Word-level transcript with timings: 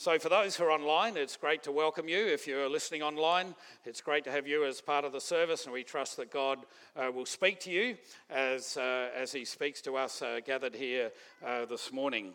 So, 0.00 0.18
for 0.18 0.30
those 0.30 0.56
who 0.56 0.64
are 0.64 0.70
online, 0.70 1.18
it's 1.18 1.36
great 1.36 1.62
to 1.64 1.72
welcome 1.72 2.08
you. 2.08 2.26
If 2.26 2.46
you're 2.46 2.70
listening 2.70 3.02
online, 3.02 3.54
it's 3.84 4.00
great 4.00 4.24
to 4.24 4.30
have 4.30 4.46
you 4.46 4.64
as 4.64 4.80
part 4.80 5.04
of 5.04 5.12
the 5.12 5.20
service, 5.20 5.64
and 5.64 5.74
we 5.74 5.82
trust 5.82 6.16
that 6.16 6.30
God 6.30 6.60
uh, 6.96 7.12
will 7.12 7.26
speak 7.26 7.60
to 7.60 7.70
you 7.70 7.98
as, 8.30 8.78
uh, 8.78 9.10
as 9.14 9.30
He 9.30 9.44
speaks 9.44 9.82
to 9.82 9.98
us 9.98 10.22
uh, 10.22 10.40
gathered 10.42 10.74
here 10.74 11.10
uh, 11.44 11.66
this 11.66 11.92
morning. 11.92 12.32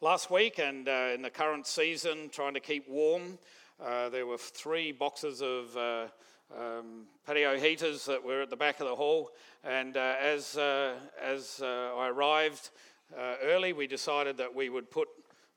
Last 0.00 0.30
week, 0.30 0.60
and 0.60 0.88
uh, 0.88 1.10
in 1.12 1.22
the 1.22 1.30
current 1.30 1.66
season, 1.66 2.30
trying 2.30 2.54
to 2.54 2.60
keep 2.60 2.88
warm, 2.88 3.36
uh, 3.84 4.08
there 4.08 4.24
were 4.24 4.38
three 4.38 4.92
boxes 4.92 5.42
of 5.42 5.76
um, 6.56 7.06
patio 7.26 7.58
heaters 7.58 8.06
that 8.06 8.24
were 8.24 8.42
at 8.42 8.50
the 8.50 8.56
back 8.56 8.78
of 8.78 8.86
the 8.86 8.94
hall, 8.94 9.32
and 9.64 9.96
as, 9.96 10.56
as 10.56 11.60
I 11.60 12.06
arrived, 12.06 12.70
early, 13.42 13.72
we 13.72 13.88
decided 13.88 14.36
that 14.36 14.54
we 14.54 14.68
would 14.68 14.88
put 14.88 15.08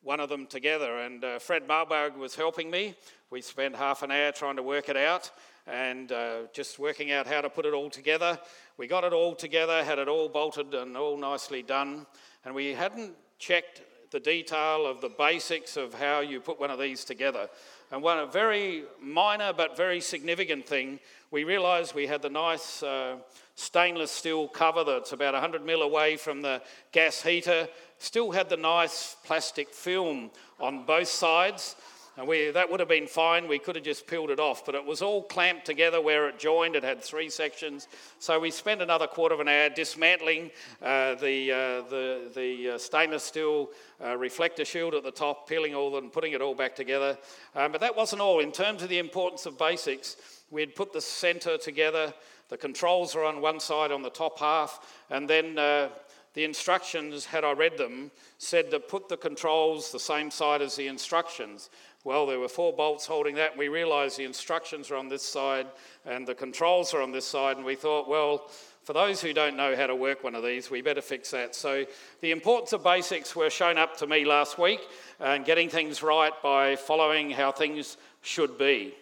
one 0.06 0.20
of 0.20 0.30
them 0.30 0.46
together. 0.46 1.00
And 1.00 1.24
uh, 1.24 1.40
Fred 1.40 1.68
Marburg 1.68 2.16
was 2.16 2.36
helping 2.36 2.70
me. 2.70 2.96
We 3.32 3.42
spent 3.42 3.76
half 3.76 4.04
an 4.04 4.12
hour 4.12 4.32
trying 4.32 4.56
to 4.56 4.64
work 4.64 4.88
it 4.88 4.96
out 4.96 5.32
and 5.66 6.12
uh, 6.12 6.42
just 6.54 6.78
working 6.78 7.12
out 7.12 7.26
how 7.26 7.42
to 7.42 7.50
put 7.50 7.66
it 7.66 7.74
all 7.74 7.90
together. 7.90 8.40
We 8.78 8.86
got 8.86 9.04
it 9.04 9.14
all 9.14 9.34
together, 9.34 9.84
had 9.84 9.98
it 9.98 10.08
all 10.08 10.30
bolted 10.30 10.76
and 10.76 10.96
all 10.96 11.18
nicely 11.18 11.64
done. 11.64 12.06
And 12.46 12.54
we 12.54 12.68
hadn't 12.74 13.14
checked 13.40 13.82
the 14.12 14.20
detail 14.20 14.86
of 14.86 15.02
the 15.02 15.10
basics 15.10 15.76
of 15.76 15.96
how 15.96 16.20
you 16.20 16.40
put 16.40 16.60
one 16.60 16.70
of 16.70 16.80
these 16.80 17.04
together. 17.04 17.50
And 17.92 18.04
one 18.04 18.30
very 18.32 18.84
minor 19.02 19.54
but 19.54 19.76
very 19.76 20.02
significant 20.02 20.68
thing, 20.68 21.00
we 21.32 21.44
realised 21.44 21.96
we 21.96 22.06
had 22.06 22.22
the 22.22 22.30
nice 22.30 22.84
uh, 22.84 23.18
stainless 23.56 24.12
steel 24.12 24.48
cover 24.48 24.84
that's 24.84 25.14
about 25.14 25.34
100 25.34 25.66
mil 25.66 25.82
away 25.82 26.18
from 26.18 26.42
the 26.42 26.62
gas 26.92 27.22
heater 27.22 27.68
still 27.98 28.32
had 28.32 28.50
the 28.50 28.58
nice 28.58 29.16
plastic 29.26 29.74
film 29.74 30.30
on 30.60 30.86
both 30.86 31.08
sides. 31.08 31.76
And 32.18 32.30
we, 32.30 32.50
that 32.52 32.72
would 32.72 32.80
have 32.80 32.88
been 32.88 33.08
fine. 33.08 33.46
We 33.46 33.60
could 33.60 33.76
have 33.76 33.84
just 33.84 34.08
peeled 34.08 34.30
it 34.30 34.40
off, 34.40 34.66
but 34.66 34.74
it 34.74 34.86
was 34.86 35.02
all 35.02 35.22
clamped 35.24 35.66
together 35.66 36.00
where 36.00 36.30
it 36.30 36.40
joined. 36.40 36.78
It 36.78 36.84
had 36.84 37.02
three 37.02 37.30
sections. 37.30 37.90
So 38.20 38.40
we 38.40 38.52
spent 38.52 38.82
another 38.82 39.06
quarter 39.06 39.36
of 39.36 39.42
an 39.42 39.50
hour 39.50 39.68
dismantling 39.68 40.52
uh, 40.82 41.16
the, 41.16 41.52
uh, 41.52 41.90
the, 41.90 42.32
the 42.34 42.70
uh, 42.70 42.78
stainless 42.78 43.24
steel 43.24 43.70
uh, 44.02 44.16
reflector 44.18 44.64
shield 44.64 44.94
at 44.94 45.04
the 45.04 45.12
top, 45.12 45.50
peeling 45.50 45.76
all 45.76 45.98
and 45.98 46.12
putting 46.12 46.32
it 46.32 46.42
all 46.42 46.56
back 46.56 46.74
together. 46.74 47.18
Um, 47.54 47.74
but 47.74 47.82
that 47.82 47.98
wasn't 47.98 48.22
all. 48.22 48.40
In 48.40 48.54
terms 48.54 48.82
of 48.82 48.88
the 48.88 49.00
importance 49.00 49.46
of 49.46 49.58
basics, 49.58 50.16
we 50.52 50.62
had 50.62 50.74
put 50.74 50.94
the 50.94 51.02
center 51.02 51.58
together. 51.58 52.14
The 52.50 52.58
controls 52.58 53.16
are 53.16 53.24
on 53.24 53.42
one 53.42 53.60
side 53.60 53.92
on 53.92 54.04
the 54.04 54.10
top 54.10 54.40
half, 54.40 55.04
and 55.10 55.30
then 55.30 55.58
uh, 55.58 55.90
the 56.36 56.44
instructions, 56.44 57.26
had 57.26 57.44
I 57.44 57.54
read 57.54 57.78
them, 57.78 58.12
said 58.38 58.70
to 58.72 58.80
put 58.80 59.10
the 59.10 59.18
controls 59.18 59.92
the 59.92 60.00
same 60.00 60.30
side 60.30 60.62
as 60.62 60.76
the 60.76 60.88
instructions. 60.88 61.70
Well, 62.04 62.28
there 62.28 62.40
were 62.40 62.50
four 62.50 62.72
bolts 62.72 63.08
holding 63.08 63.36
that. 63.36 63.58
We 63.58 63.68
realised 63.68 64.18
the 64.18 64.26
instructions 64.26 64.92
are 64.92 64.96
on 64.96 65.10
this 65.10 65.24
side 65.24 65.66
and 66.06 66.28
the 66.28 66.36
controls 66.36 66.94
are 66.94 67.02
on 67.02 67.12
this 67.12 67.26
side, 67.26 67.58
and 67.58 67.66
we 67.66 67.76
thought, 67.76 68.08
well, 68.08 68.52
for 68.84 68.94
those 68.94 69.20
who 69.22 69.34
don't 69.34 69.58
know 69.58 69.76
how 69.76 69.88
to 69.88 69.96
work 69.96 70.24
one 70.24 70.36
of 70.36 70.44
these, 70.44 70.70
we 70.70 70.84
better 70.84 71.02
fix 71.02 71.32
that. 71.32 71.56
So, 71.56 71.86
the 72.22 72.30
importance 72.30 72.74
of 72.74 72.84
basics 72.84 73.36
were 73.36 73.50
shown 73.50 73.80
up 73.80 73.98
to 73.98 74.06
me 74.06 74.26
last 74.26 74.60
week 74.60 74.82
and 75.20 75.44
getting 75.44 75.70
things 75.70 76.04
right 76.04 76.34
by 76.44 76.76
following 76.76 77.32
how 77.32 77.52
things 77.52 77.98
should 78.22 78.60
be. 78.60 78.94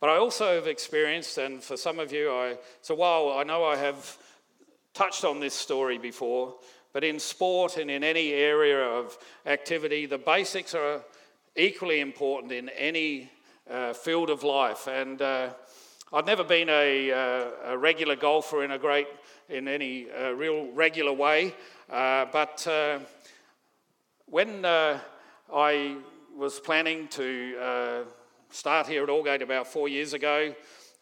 But 0.00 0.08
I 0.08 0.16
also 0.16 0.54
have 0.54 0.66
experienced, 0.66 1.36
and 1.36 1.62
for 1.62 1.76
some 1.76 1.98
of 1.98 2.10
you, 2.10 2.32
I, 2.32 2.56
so 2.80 2.94
while 2.94 3.34
I 3.38 3.42
know 3.44 3.64
I 3.64 3.76
have 3.76 4.16
touched 4.94 5.26
on 5.26 5.40
this 5.40 5.52
story 5.52 5.98
before, 5.98 6.54
but 6.94 7.04
in 7.04 7.18
sport 7.18 7.76
and 7.76 7.90
in 7.90 8.02
any 8.02 8.32
area 8.32 8.82
of 8.82 9.18
activity, 9.44 10.06
the 10.06 10.16
basics 10.16 10.74
are 10.74 11.02
equally 11.54 12.00
important 12.00 12.50
in 12.50 12.70
any 12.70 13.30
uh, 13.70 13.92
field 13.92 14.30
of 14.30 14.42
life. 14.42 14.86
And 14.86 15.20
uh, 15.20 15.50
I've 16.14 16.26
never 16.26 16.44
been 16.44 16.70
a, 16.70 17.12
uh, 17.12 17.50
a, 17.66 17.78
regular 17.78 18.16
golfer 18.16 18.64
in 18.64 18.70
a 18.70 18.78
great, 18.78 19.06
in 19.50 19.68
any 19.68 20.10
uh, 20.10 20.30
real 20.30 20.72
regular 20.72 21.12
way. 21.12 21.54
Uh, 21.90 22.24
but 22.32 22.66
uh, 22.66 23.00
when 24.24 24.64
I 24.64 25.96
was 26.34 26.58
planning 26.58 27.06
to 27.08 28.06
start 28.50 28.86
here 28.86 29.02
at 29.04 29.08
Aldgate 29.08 29.42
about 29.42 29.66
four 29.66 29.88
years 29.88 30.12
ago, 30.12 30.54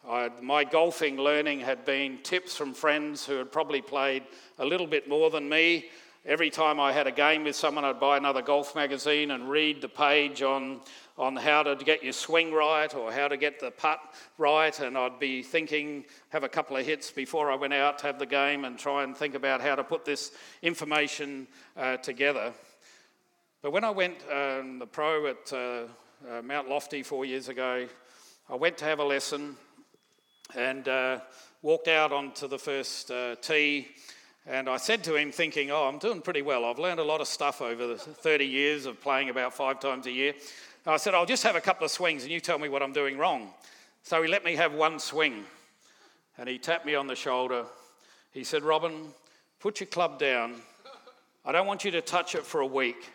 I, 0.09 0.31
my 0.43 0.65
golfing 0.65 1.17
learning 1.17 1.61
had 1.61 1.85
been 1.85 2.19
tips 2.23 2.57
from 2.57 2.75
friends 2.75 3.27
who 3.27 3.37
had 3.37 3.51
probably 3.51 3.81
played 3.81 4.23
a 4.59 4.65
little 4.65 4.87
bit 4.87 5.09
more 5.09 5.31
than 5.31 5.49
me. 5.49 5.87
Every 6.27 6.51
time 6.51 6.79
I 6.79 6.93
had 6.93 7.07
a 7.07 7.13
game 7.13 7.45
with 7.45 7.57
someone, 7.57 7.85
I'd 7.85 7.99
buy 7.99 8.19
another 8.19 8.43
golf 8.43 8.75
magazine 8.75 9.31
and 9.31 9.49
read 9.49 9.81
the 9.81 9.89
page 9.89 10.43
on, 10.43 10.81
on 11.17 11.37
how 11.37 11.63
to 11.63 11.75
get 11.77 12.05
your 12.05 12.13
swing 12.13 12.53
right 12.53 12.95
or 12.95 13.11
how 13.11 13.29
to 13.29 13.37
get 13.37 13.61
the 13.61 13.71
putt 13.71 13.99
right. 14.37 14.79
And 14.79 14.99
I'd 14.99 15.19
be 15.19 15.43
thinking, 15.43 16.05
have 16.29 16.45
a 16.45 16.49
couple 16.49 16.77
of 16.77 16.85
hits 16.85 17.11
before 17.11 17.51
I 17.51 17.55
went 17.55 17.73
out 17.73 17.99
to 18.01 18.07
have 18.07 18.19
the 18.19 18.27
game 18.27 18.67
and 18.67 18.79
try 18.79 19.05
and 19.05 19.17
think 19.17 19.35
about 19.35 19.63
how 19.63 19.75
to 19.75 19.85
put 19.85 20.05
this 20.05 20.33
information 20.61 21.47
uh, 21.77 21.97
together. 21.97 22.53
But 23.63 23.73
when 23.73 23.85
I 23.85 23.91
went 23.91 24.19
um, 24.31 24.79
the 24.79 24.87
pro 24.87 25.29
at 25.29 25.53
uh, 25.53 25.85
uh, 26.27 26.43
Mount 26.43 26.69
Lofty 26.69 27.03
four 27.03 27.25
years 27.25 27.49
ago, 27.49 27.87
I 28.49 28.57
went 28.57 28.79
to 28.79 28.85
have 28.85 28.99
a 28.99 29.05
lesson 29.05 29.57
and 30.57 30.89
uh, 30.89 31.21
walked 31.63 31.89
out 31.89 32.13
onto 32.13 32.49
the 32.49 32.59
first 32.59 33.11
uh, 33.11 33.37
tee. 33.37 33.89
And 34.47 34.69
I 34.69 34.79
said 34.79 35.05
to 35.05 35.15
him, 35.15 35.31
thinking, 35.31 35.71
Oh, 35.71 35.85
I'm 35.85 35.99
doing 35.99 36.23
pretty 36.23 36.43
well. 36.43 36.65
I've 36.65 36.79
learned 36.79 37.01
a 37.01 37.05
lot 37.05 37.21
of 37.21 37.29
stuff 37.29 37.61
over 37.61 37.87
the 37.87 37.99
30 37.99 38.47
years 38.47 38.87
of 38.87 39.01
playing 39.01 39.29
about 39.29 39.55
five 39.55 39.79
times 39.79 40.07
a 40.07 40.11
year. 40.11 40.33
And 40.85 40.95
I 40.95 40.97
said, 40.97 41.15
I'll 41.15 41.27
just 41.27 41.43
have 41.43 41.57
a 41.57 41.61
couple 41.61 41.85
of 41.85 41.91
swings 41.91 42.23
and 42.23 42.33
you 42.33 42.41
tell 42.41 42.59
me 42.59 42.69
what 42.69 42.83
I'm 42.83 42.93
doing 42.93 43.19
wrong. 43.19 43.51
So 44.03 44.23
he 44.23 44.29
let 44.29 44.45
me 44.45 44.57
have 44.57 44.75
one 44.75 44.99
swing. 44.99 45.45
And 46.39 46.49
he 46.49 46.59
tapped 46.59 46.87
me 46.87 46.95
on 46.95 47.07
the 47.07 47.17
shoulder. 47.17 47.65
He 48.33 48.45
said, 48.45 48.63
Robin, 48.63 49.09
put 49.61 49.81
your 49.81 49.89
club 49.89 50.19
down. 50.19 50.55
I 51.45 51.53
don't 51.53 51.67
want 51.67 51.85
you 51.85 51.91
to 51.93 52.01
touch 52.01 52.35
it 52.35 52.45
for 52.45 52.61
a 52.61 52.67
week. 52.67 53.11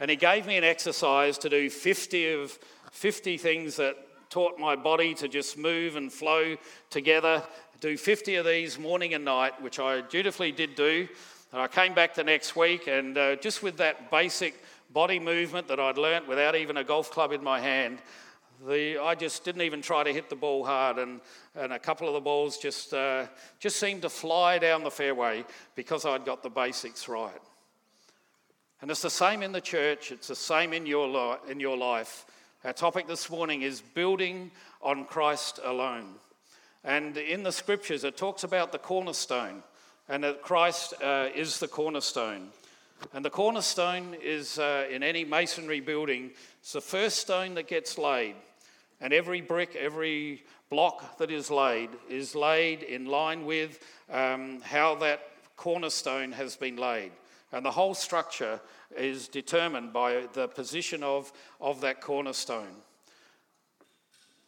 And 0.00 0.10
he 0.10 0.16
gave 0.16 0.46
me 0.46 0.56
an 0.56 0.64
exercise 0.64 1.38
to 1.38 1.48
do 1.48 1.70
50 1.70 2.32
of 2.34 2.58
50 2.92 3.38
things 3.38 3.76
that 3.76 3.96
taught 4.30 4.58
my 4.58 4.76
body 4.76 5.14
to 5.14 5.28
just 5.28 5.56
move 5.56 5.96
and 5.96 6.12
flow 6.12 6.56
together. 6.90 7.42
Do 7.80 7.96
50 7.96 8.36
of 8.36 8.46
these 8.46 8.78
morning 8.78 9.14
and 9.14 9.24
night, 9.24 9.60
which 9.62 9.78
I 9.78 10.00
dutifully 10.02 10.52
did 10.52 10.74
do. 10.74 11.08
And 11.52 11.60
I 11.60 11.68
came 11.68 11.94
back 11.94 12.14
the 12.14 12.24
next 12.24 12.56
week, 12.56 12.86
and 12.86 13.16
uh, 13.16 13.36
just 13.36 13.62
with 13.62 13.76
that 13.78 14.10
basic 14.10 14.62
body 14.90 15.18
movement 15.18 15.68
that 15.68 15.78
I'd 15.78 15.98
learnt 15.98 16.26
without 16.26 16.54
even 16.54 16.76
a 16.76 16.84
golf 16.84 17.10
club 17.10 17.32
in 17.32 17.42
my 17.42 17.60
hand, 17.60 17.98
the, 18.66 18.98
I 18.98 19.14
just 19.14 19.44
didn't 19.44 19.62
even 19.62 19.82
try 19.82 20.02
to 20.02 20.12
hit 20.12 20.28
the 20.30 20.36
ball 20.36 20.64
hard, 20.64 20.98
and, 20.98 21.20
and 21.54 21.72
a 21.72 21.78
couple 21.78 22.08
of 22.08 22.14
the 22.14 22.20
balls 22.20 22.58
just, 22.58 22.94
uh, 22.94 23.26
just 23.58 23.76
seemed 23.76 24.02
to 24.02 24.08
fly 24.08 24.58
down 24.58 24.82
the 24.82 24.90
fairway 24.90 25.44
because 25.74 26.04
I'd 26.04 26.24
got 26.24 26.42
the 26.42 26.50
basics 26.50 27.08
right. 27.08 27.40
And 28.86 28.90
it's 28.92 29.02
the 29.02 29.10
same 29.10 29.42
in 29.42 29.50
the 29.50 29.60
church, 29.60 30.12
it's 30.12 30.28
the 30.28 30.36
same 30.36 30.72
in 30.72 30.86
your, 30.86 31.40
in 31.48 31.58
your 31.58 31.76
life. 31.76 32.24
Our 32.64 32.72
topic 32.72 33.08
this 33.08 33.28
morning 33.28 33.62
is 33.62 33.80
building 33.80 34.52
on 34.80 35.06
Christ 35.06 35.58
alone. 35.64 36.14
And 36.84 37.16
in 37.16 37.42
the 37.42 37.50
scriptures, 37.50 38.04
it 38.04 38.16
talks 38.16 38.44
about 38.44 38.70
the 38.70 38.78
cornerstone 38.78 39.64
and 40.08 40.22
that 40.22 40.40
Christ 40.40 40.94
uh, 41.02 41.30
is 41.34 41.58
the 41.58 41.66
cornerstone. 41.66 42.50
And 43.12 43.24
the 43.24 43.28
cornerstone 43.28 44.14
is 44.22 44.56
uh, 44.56 44.86
in 44.88 45.02
any 45.02 45.24
masonry 45.24 45.80
building, 45.80 46.30
it's 46.60 46.74
the 46.74 46.80
first 46.80 47.18
stone 47.18 47.54
that 47.54 47.66
gets 47.66 47.98
laid. 47.98 48.36
And 49.00 49.12
every 49.12 49.40
brick, 49.40 49.74
every 49.74 50.44
block 50.70 51.18
that 51.18 51.32
is 51.32 51.50
laid 51.50 51.90
is 52.08 52.36
laid 52.36 52.84
in 52.84 53.06
line 53.06 53.46
with 53.46 53.84
um, 54.12 54.60
how 54.60 54.94
that 54.94 55.28
cornerstone 55.56 56.30
has 56.30 56.54
been 56.54 56.76
laid. 56.76 57.10
And 57.52 57.64
the 57.64 57.70
whole 57.70 57.94
structure 57.94 58.60
is 58.96 59.28
determined 59.28 59.92
by 59.92 60.26
the 60.32 60.48
position 60.48 61.02
of, 61.02 61.32
of 61.60 61.80
that 61.80 62.00
cornerstone. 62.00 62.74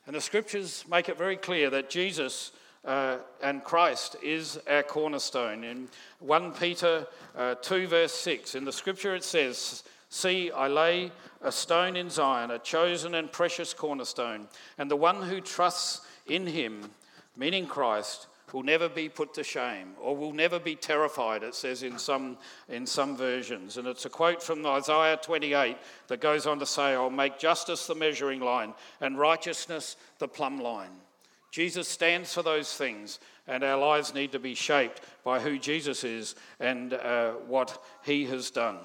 And 0.06 0.14
the 0.14 0.20
scriptures 0.20 0.84
make 0.90 1.08
it 1.08 1.18
very 1.18 1.36
clear 1.36 1.70
that 1.70 1.90
Jesus 1.90 2.52
uh, 2.84 3.18
and 3.42 3.62
Christ 3.62 4.16
is 4.22 4.58
our 4.68 4.82
cornerstone. 4.82 5.64
In 5.64 5.88
1 6.20 6.52
Peter 6.52 7.06
uh, 7.36 7.56
2, 7.56 7.86
verse 7.86 8.14
6, 8.14 8.54
in 8.54 8.64
the 8.64 8.72
scripture 8.72 9.14
it 9.14 9.24
says, 9.24 9.84
See, 10.08 10.50
I 10.50 10.68
lay 10.68 11.12
a 11.42 11.52
stone 11.52 11.96
in 11.96 12.08
Zion, 12.08 12.50
a 12.50 12.58
chosen 12.58 13.14
and 13.14 13.30
precious 13.30 13.74
cornerstone, 13.74 14.48
and 14.78 14.90
the 14.90 14.96
one 14.96 15.22
who 15.22 15.40
trusts 15.40 16.00
in 16.26 16.46
him, 16.46 16.90
meaning 17.36 17.66
Christ, 17.66 18.26
will 18.52 18.62
never 18.62 18.88
be 18.88 19.08
put 19.08 19.34
to 19.34 19.44
shame 19.44 19.92
or 20.00 20.16
will 20.16 20.32
never 20.32 20.58
be 20.58 20.74
terrified, 20.74 21.42
it 21.42 21.54
says 21.54 21.82
in 21.82 21.98
some, 21.98 22.36
in 22.68 22.86
some 22.86 23.16
versions. 23.16 23.76
And 23.76 23.86
it's 23.86 24.04
a 24.04 24.10
quote 24.10 24.42
from 24.42 24.64
Isaiah 24.64 25.18
28 25.22 25.76
that 26.08 26.20
goes 26.20 26.46
on 26.46 26.58
to 26.58 26.66
say, 26.66 26.94
I'll 26.94 27.10
make 27.10 27.38
justice 27.38 27.86
the 27.86 27.94
measuring 27.94 28.40
line 28.40 28.74
and 29.00 29.18
righteousness 29.18 29.96
the 30.18 30.28
plumb 30.28 30.58
line. 30.58 30.90
Jesus 31.50 31.88
stands 31.88 32.34
for 32.34 32.42
those 32.42 32.74
things, 32.74 33.20
and 33.46 33.64
our 33.64 33.78
lives 33.78 34.14
need 34.14 34.32
to 34.32 34.38
be 34.38 34.54
shaped 34.54 35.00
by 35.24 35.40
who 35.40 35.58
Jesus 35.58 36.04
is 36.04 36.34
and 36.60 36.92
uh, 36.92 37.32
what 37.46 37.82
he 38.04 38.26
has 38.26 38.50
done. 38.50 38.78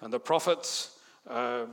And 0.00 0.12
the 0.12 0.20
prophets 0.20 0.98
uh, 1.28 1.64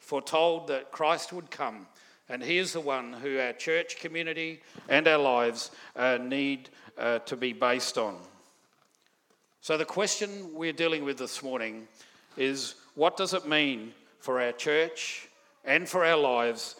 foretold 0.00 0.68
that 0.68 0.92
Christ 0.92 1.32
would 1.32 1.50
come. 1.50 1.86
And 2.28 2.42
He 2.42 2.58
is 2.58 2.72
the 2.72 2.80
one 2.80 3.12
who 3.12 3.38
our 3.38 3.52
church 3.52 3.98
community 3.98 4.60
and 4.88 5.08
our 5.08 5.18
lives 5.18 5.70
uh, 5.96 6.18
need 6.20 6.68
uh, 6.98 7.20
to 7.20 7.36
be 7.36 7.52
based 7.52 7.96
on. 7.96 8.16
So, 9.60 9.76
the 9.76 9.84
question 9.84 10.54
we're 10.54 10.72
dealing 10.72 11.04
with 11.04 11.18
this 11.18 11.42
morning 11.42 11.88
is 12.36 12.74
what 12.94 13.16
does 13.16 13.34
it 13.34 13.48
mean 13.48 13.92
for 14.20 14.40
our 14.40 14.52
church 14.52 15.28
and 15.64 15.88
for 15.88 16.04
our 16.04 16.16
lives 16.16 16.76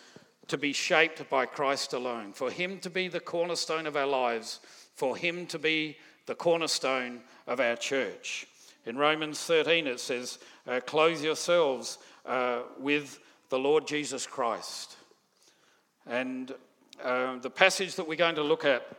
to 0.48 0.58
be 0.58 0.72
shaped 0.72 1.28
by 1.28 1.46
Christ 1.46 1.92
alone? 1.92 2.32
For 2.32 2.50
Him 2.50 2.78
to 2.80 2.90
be 2.90 3.08
the 3.08 3.20
cornerstone 3.20 3.86
of 3.86 3.96
our 3.96 4.06
lives, 4.06 4.60
for 4.94 5.16
Him 5.16 5.46
to 5.46 5.58
be 5.58 5.96
the 6.26 6.34
cornerstone 6.34 7.22
of 7.46 7.58
our 7.58 7.76
church. 7.76 8.46
In 8.86 8.96
Romans 8.96 9.42
13, 9.44 9.86
it 9.86 9.98
says, 10.00 10.38
uh, 10.66 10.80
Clothe 10.86 11.22
yourselves 11.22 11.98
uh, 12.24 12.60
with 12.78 13.18
the 13.48 13.58
Lord 13.58 13.86
Jesus 13.86 14.26
Christ. 14.26 14.97
And 16.08 16.55
uh, 17.05 17.37
the 17.38 17.50
passage 17.50 17.96
that 17.96 18.08
we're 18.08 18.16
going 18.16 18.37
to 18.37 18.43
look 18.43 18.64
at 18.64 18.96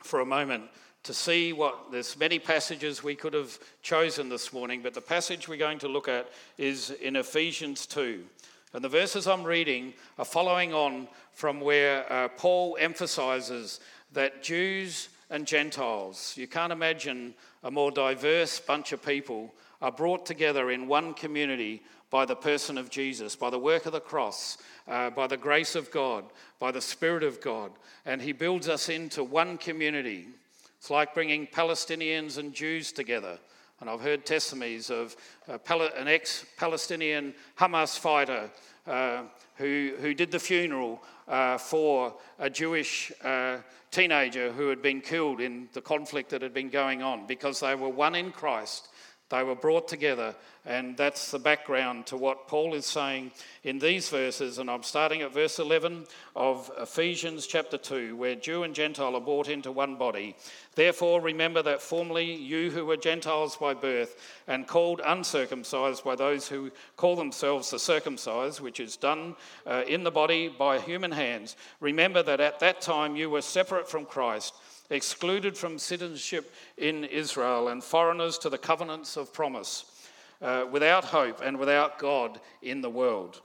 for 0.00 0.18
a 0.18 0.26
moment 0.26 0.64
to 1.04 1.14
see 1.14 1.52
what 1.52 1.92
there's 1.92 2.18
many 2.18 2.40
passages 2.40 3.04
we 3.04 3.14
could 3.14 3.34
have 3.34 3.56
chosen 3.82 4.28
this 4.28 4.52
morning, 4.52 4.80
but 4.82 4.94
the 4.94 5.00
passage 5.00 5.46
we're 5.46 5.56
going 5.56 5.78
to 5.78 5.86
look 5.86 6.08
at 6.08 6.28
is 6.58 6.90
in 6.90 7.14
Ephesians 7.14 7.86
2. 7.86 8.24
And 8.72 8.82
the 8.82 8.88
verses 8.88 9.28
I'm 9.28 9.44
reading 9.44 9.94
are 10.18 10.24
following 10.24 10.74
on 10.74 11.06
from 11.32 11.60
where 11.60 12.12
uh, 12.12 12.28
Paul 12.28 12.76
emphasizes 12.80 13.78
that 14.12 14.42
Jews 14.42 15.10
and 15.30 15.46
Gentiles, 15.46 16.34
you 16.36 16.48
can't 16.48 16.72
imagine 16.72 17.34
a 17.62 17.70
more 17.70 17.92
diverse 17.92 18.58
bunch 18.58 18.90
of 18.90 19.04
people, 19.04 19.54
are 19.80 19.92
brought 19.92 20.26
together 20.26 20.72
in 20.72 20.88
one 20.88 21.14
community 21.14 21.82
by 22.14 22.24
the 22.24 22.36
person 22.36 22.78
of 22.78 22.90
Jesus, 22.90 23.34
by 23.34 23.50
the 23.50 23.58
work 23.58 23.86
of 23.86 23.92
the 23.92 23.98
cross, 23.98 24.56
uh, 24.86 25.10
by 25.10 25.26
the 25.26 25.36
grace 25.36 25.74
of 25.74 25.90
God, 25.90 26.24
by 26.60 26.70
the 26.70 26.80
Spirit 26.80 27.24
of 27.24 27.40
God. 27.40 27.72
And 28.06 28.22
He 28.22 28.30
builds 28.30 28.68
us 28.68 28.88
into 28.88 29.24
one 29.24 29.58
community. 29.58 30.28
It's 30.78 30.90
like 30.90 31.12
bringing 31.12 31.48
Palestinians 31.48 32.38
and 32.38 32.54
Jews 32.54 32.92
together. 32.92 33.36
And 33.80 33.90
I've 33.90 34.00
heard 34.00 34.24
testimonies 34.24 34.90
of 34.90 35.16
an 35.48 36.06
ex 36.06 36.46
Palestinian 36.56 37.34
Hamas 37.58 37.98
fighter 37.98 38.48
uh, 38.86 39.22
who, 39.56 39.94
who 40.00 40.14
did 40.14 40.30
the 40.30 40.38
funeral 40.38 41.02
uh, 41.26 41.58
for 41.58 42.14
a 42.38 42.48
Jewish 42.48 43.10
uh, 43.24 43.56
teenager 43.90 44.52
who 44.52 44.68
had 44.68 44.82
been 44.82 45.00
killed 45.00 45.40
in 45.40 45.68
the 45.72 45.80
conflict 45.80 46.30
that 46.30 46.42
had 46.42 46.54
been 46.54 46.70
going 46.70 47.02
on 47.02 47.26
because 47.26 47.58
they 47.58 47.74
were 47.74 47.88
one 47.88 48.14
in 48.14 48.30
Christ. 48.30 48.86
They 49.30 49.42
were 49.42 49.54
brought 49.54 49.88
together 49.88 50.34
and 50.66 50.96
that's 50.96 51.30
the 51.30 51.38
background 51.38 52.06
to 52.06 52.16
what 52.16 52.48
Paul 52.48 52.72
is 52.72 52.86
saying 52.86 53.32
in 53.64 53.78
these 53.78 54.08
verses. 54.08 54.58
And 54.58 54.70
I'm 54.70 54.82
starting 54.82 55.20
at 55.20 55.34
verse 55.34 55.58
11 55.58 56.06
of 56.34 56.70
Ephesians 56.78 57.46
chapter 57.46 57.76
2, 57.76 58.16
where 58.16 58.34
Jew 58.34 58.62
and 58.62 58.74
Gentile 58.74 59.14
are 59.14 59.20
brought 59.20 59.48
into 59.48 59.70
one 59.70 59.96
body. 59.96 60.34
Therefore, 60.74 61.20
remember 61.20 61.62
that 61.62 61.82
formerly 61.82 62.34
you 62.34 62.70
who 62.70 62.86
were 62.86 62.96
Gentiles 62.96 63.56
by 63.56 63.74
birth 63.74 64.16
and 64.48 64.66
called 64.66 65.02
uncircumcised 65.04 66.02
by 66.02 66.16
those 66.16 66.48
who 66.48 66.70
call 66.96 67.14
themselves 67.14 67.70
the 67.70 67.78
circumcised, 67.78 68.60
which 68.60 68.80
is 68.80 68.96
done 68.96 69.36
uh, 69.66 69.82
in 69.86 70.02
the 70.02 70.10
body 70.10 70.48
by 70.48 70.78
human 70.78 71.12
hands, 71.12 71.56
remember 71.80 72.22
that 72.22 72.40
at 72.40 72.60
that 72.60 72.80
time 72.80 73.16
you 73.16 73.28
were 73.28 73.42
separate 73.42 73.88
from 73.88 74.06
Christ 74.06 74.54
excluded 74.90 75.56
from 75.56 75.78
citizenship 75.78 76.52
in 76.76 77.04
Israel, 77.04 77.68
and 77.68 77.82
foreigners 77.82 78.38
to 78.38 78.50
the 78.50 78.58
covenants 78.58 79.16
of 79.16 79.32
promise 79.32 79.84
uh, 80.42 80.66
without 80.70 81.04
hope 81.04 81.40
and 81.42 81.58
without 81.58 81.98
God 81.98 82.40
in 82.62 82.80
the 82.80 82.90
world. 82.90 83.40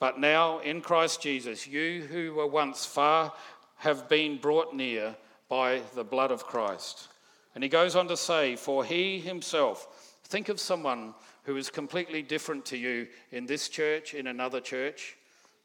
But 0.00 0.20
now 0.20 0.60
in 0.60 0.80
Christ 0.80 1.22
Jesus, 1.22 1.66
you 1.66 2.02
who 2.02 2.34
were 2.34 2.46
once 2.46 2.84
far 2.84 3.32
have 3.76 4.08
been 4.08 4.38
brought 4.38 4.74
near 4.74 5.16
by 5.48 5.80
the 5.94 6.04
blood 6.04 6.30
of 6.30 6.44
Christ. 6.44 7.08
And 7.54 7.64
he 7.64 7.70
goes 7.70 7.96
on 7.96 8.06
to 8.08 8.16
say, 8.16 8.54
For 8.54 8.84
he 8.84 9.18
himself, 9.18 10.16
think 10.24 10.48
of 10.48 10.60
someone 10.60 11.14
who 11.44 11.56
is 11.56 11.70
completely 11.70 12.22
different 12.22 12.64
to 12.66 12.76
you 12.76 13.08
in 13.32 13.46
this 13.46 13.68
church, 13.68 14.14
in 14.14 14.26
another 14.26 14.60
church. 14.60 15.16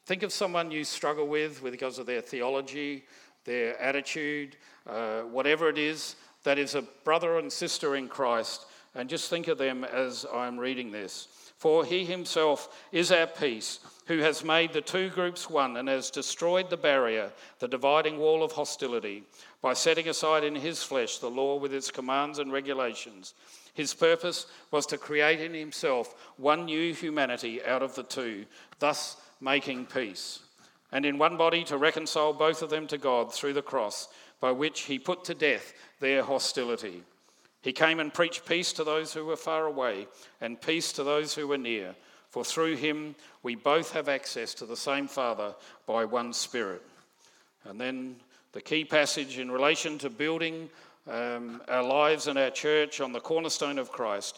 Think 0.06 0.24
of 0.24 0.32
someone 0.32 0.72
you 0.72 0.84
struggle 0.84 1.28
with 1.28 1.62
because 1.64 2.00
of 2.00 2.06
their 2.06 2.22
theology, 2.22 3.04
their 3.45 3.80
attitude, 3.81 4.57
uh, 4.88 5.22
whatever 5.22 5.69
it 5.69 5.78
is, 5.78 6.16
that 6.44 6.57
is 6.57 6.75
a 6.75 6.84
brother 7.04 7.38
and 7.38 7.51
sister 7.51 7.95
in 7.95 8.07
Christ 8.07 8.66
and 8.95 9.10
just 9.10 9.30
think 9.30 9.48
of 9.48 9.57
them 9.57 9.84
as 9.84 10.25
I'm 10.34 10.57
reading 10.57 10.92
this. 10.92 11.28
For 11.57 11.86
he 11.86 12.06
himself 12.06 12.86
is 12.92 13.12
our 13.12 13.28
peace, 13.28 13.80
who 14.07 14.19
has 14.19 14.44
made 14.44 14.74
the 14.74 14.81
two 14.81 15.10
groups 15.10 15.50
one 15.50 15.78
and 15.78 15.88
has 15.88 16.12
destroyed 16.12 16.69
the 16.69 16.78
barrier, 16.78 17.31
the 17.60 17.68
dividing 17.68 18.18
wall 18.18 18.44
of 18.44 18.51
hostility, 18.51 19.24
by 19.62 19.74
setting 19.74 20.10
aside 20.10 20.44
in 20.44 20.56
his 20.56 20.84
flesh 20.84 21.19
the 21.19 21.30
law 21.30 21.56
with 21.56 21.74
its 21.74 21.89
commands 21.89 22.39
and 22.39 22.51
regulations. 22.51 23.34
His 23.74 23.94
purpose 23.94 24.46
was 24.72 24.86
to 24.88 24.98
create 24.98 25.39
in 25.39 25.54
himself 25.54 26.13
one 26.38 26.66
new 26.66 26.94
humanity 26.94 27.63
out 27.63 27.81
of 27.81 27.96
the 27.96 28.04
two, 28.04 28.46
thus 28.80 29.16
making 29.39 29.86
peace. 29.86 30.39
And 30.94 31.06
in 31.06 31.18
one 31.18 31.38
body 31.38 31.63
to 31.66 31.78
reconcile 31.78 32.31
both 32.34 32.62
of 32.62 32.69
them 32.69 32.86
to 32.88 33.00
God 33.00 33.34
through 33.34 33.54
the 33.54 33.63
cross, 33.63 34.07
by 34.40 34.51
which 34.51 34.81
he 34.81 35.00
put 35.00 35.24
to 35.25 35.34
death 35.34 35.74
their 36.00 36.24
hostility. 36.24 37.01
He 37.63 37.74
came 37.74 38.00
and 38.00 38.13
preached 38.13 38.45
peace 38.45 38.72
to 38.74 38.84
those 38.84 39.12
who 39.12 39.25
were 39.25 39.36
far 39.36 39.66
away 39.66 40.07
and 40.40 40.62
peace 40.62 40.94
to 40.94 41.04
those 41.04 41.34
who 41.34 41.48
were 41.48 41.57
near. 41.57 41.95
For 42.30 42.45
through 42.45 42.75
him 42.75 43.16
we 43.42 43.56
both 43.56 43.92
have 43.94 44.07
access 44.07 44.54
to 44.56 44.66
the 44.66 44.78
same 44.78 45.07
Father 45.07 45.56
by 45.88 46.06
one 46.06 46.31
Spirit. 46.31 46.84
And 47.66 47.81
then 47.81 48.18
the 48.51 48.62
key 48.62 48.86
passage 48.86 49.39
in 49.39 49.50
relation 49.50 49.98
to 50.00 50.10
building 50.10 50.69
um, 51.10 51.62
our 51.68 51.84
lives 51.84 52.28
and 52.28 52.38
our 52.38 52.51
church 52.51 53.01
on 53.01 53.13
the 53.13 53.19
cornerstone 53.19 53.80
of 53.80 53.92
Christ 53.92 54.38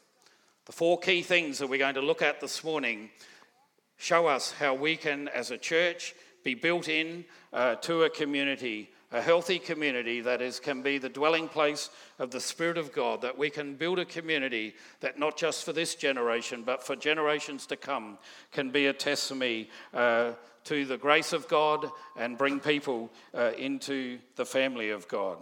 The 0.71 0.77
four 0.77 0.99
key 0.99 1.21
things 1.21 1.57
that 1.57 1.67
we're 1.67 1.79
going 1.79 1.95
to 1.95 2.01
look 2.01 2.21
at 2.21 2.39
this 2.39 2.63
morning 2.63 3.09
show 3.97 4.27
us 4.27 4.53
how 4.53 4.73
we 4.73 4.95
can, 4.95 5.27
as 5.27 5.51
a 5.51 5.57
church, 5.57 6.15
be 6.45 6.53
built 6.53 6.87
in 6.87 7.25
uh, 7.51 7.75
to 7.75 8.03
a 8.03 8.09
community, 8.09 8.89
a 9.11 9.21
healthy 9.21 9.59
community 9.59 10.21
that 10.21 10.41
is, 10.41 10.61
can 10.61 10.81
be 10.81 10.97
the 10.97 11.09
dwelling 11.09 11.49
place 11.49 11.89
of 12.19 12.31
the 12.31 12.39
Spirit 12.39 12.77
of 12.77 12.93
God, 12.93 13.21
that 13.21 13.37
we 13.37 13.49
can 13.49 13.75
build 13.75 13.99
a 13.99 14.05
community 14.05 14.73
that 15.01 15.19
not 15.19 15.35
just 15.35 15.65
for 15.65 15.73
this 15.73 15.93
generation, 15.93 16.63
but 16.65 16.81
for 16.81 16.95
generations 16.95 17.65
to 17.65 17.75
come, 17.75 18.17
can 18.53 18.71
be 18.71 18.87
a 18.87 18.93
testimony 18.93 19.69
uh, 19.93 20.31
to 20.63 20.85
the 20.85 20.97
grace 20.97 21.33
of 21.33 21.49
God 21.49 21.91
and 22.15 22.37
bring 22.37 22.61
people 22.61 23.11
uh, 23.35 23.51
into 23.57 24.19
the 24.37 24.45
family 24.45 24.89
of 24.89 25.05
God. 25.09 25.37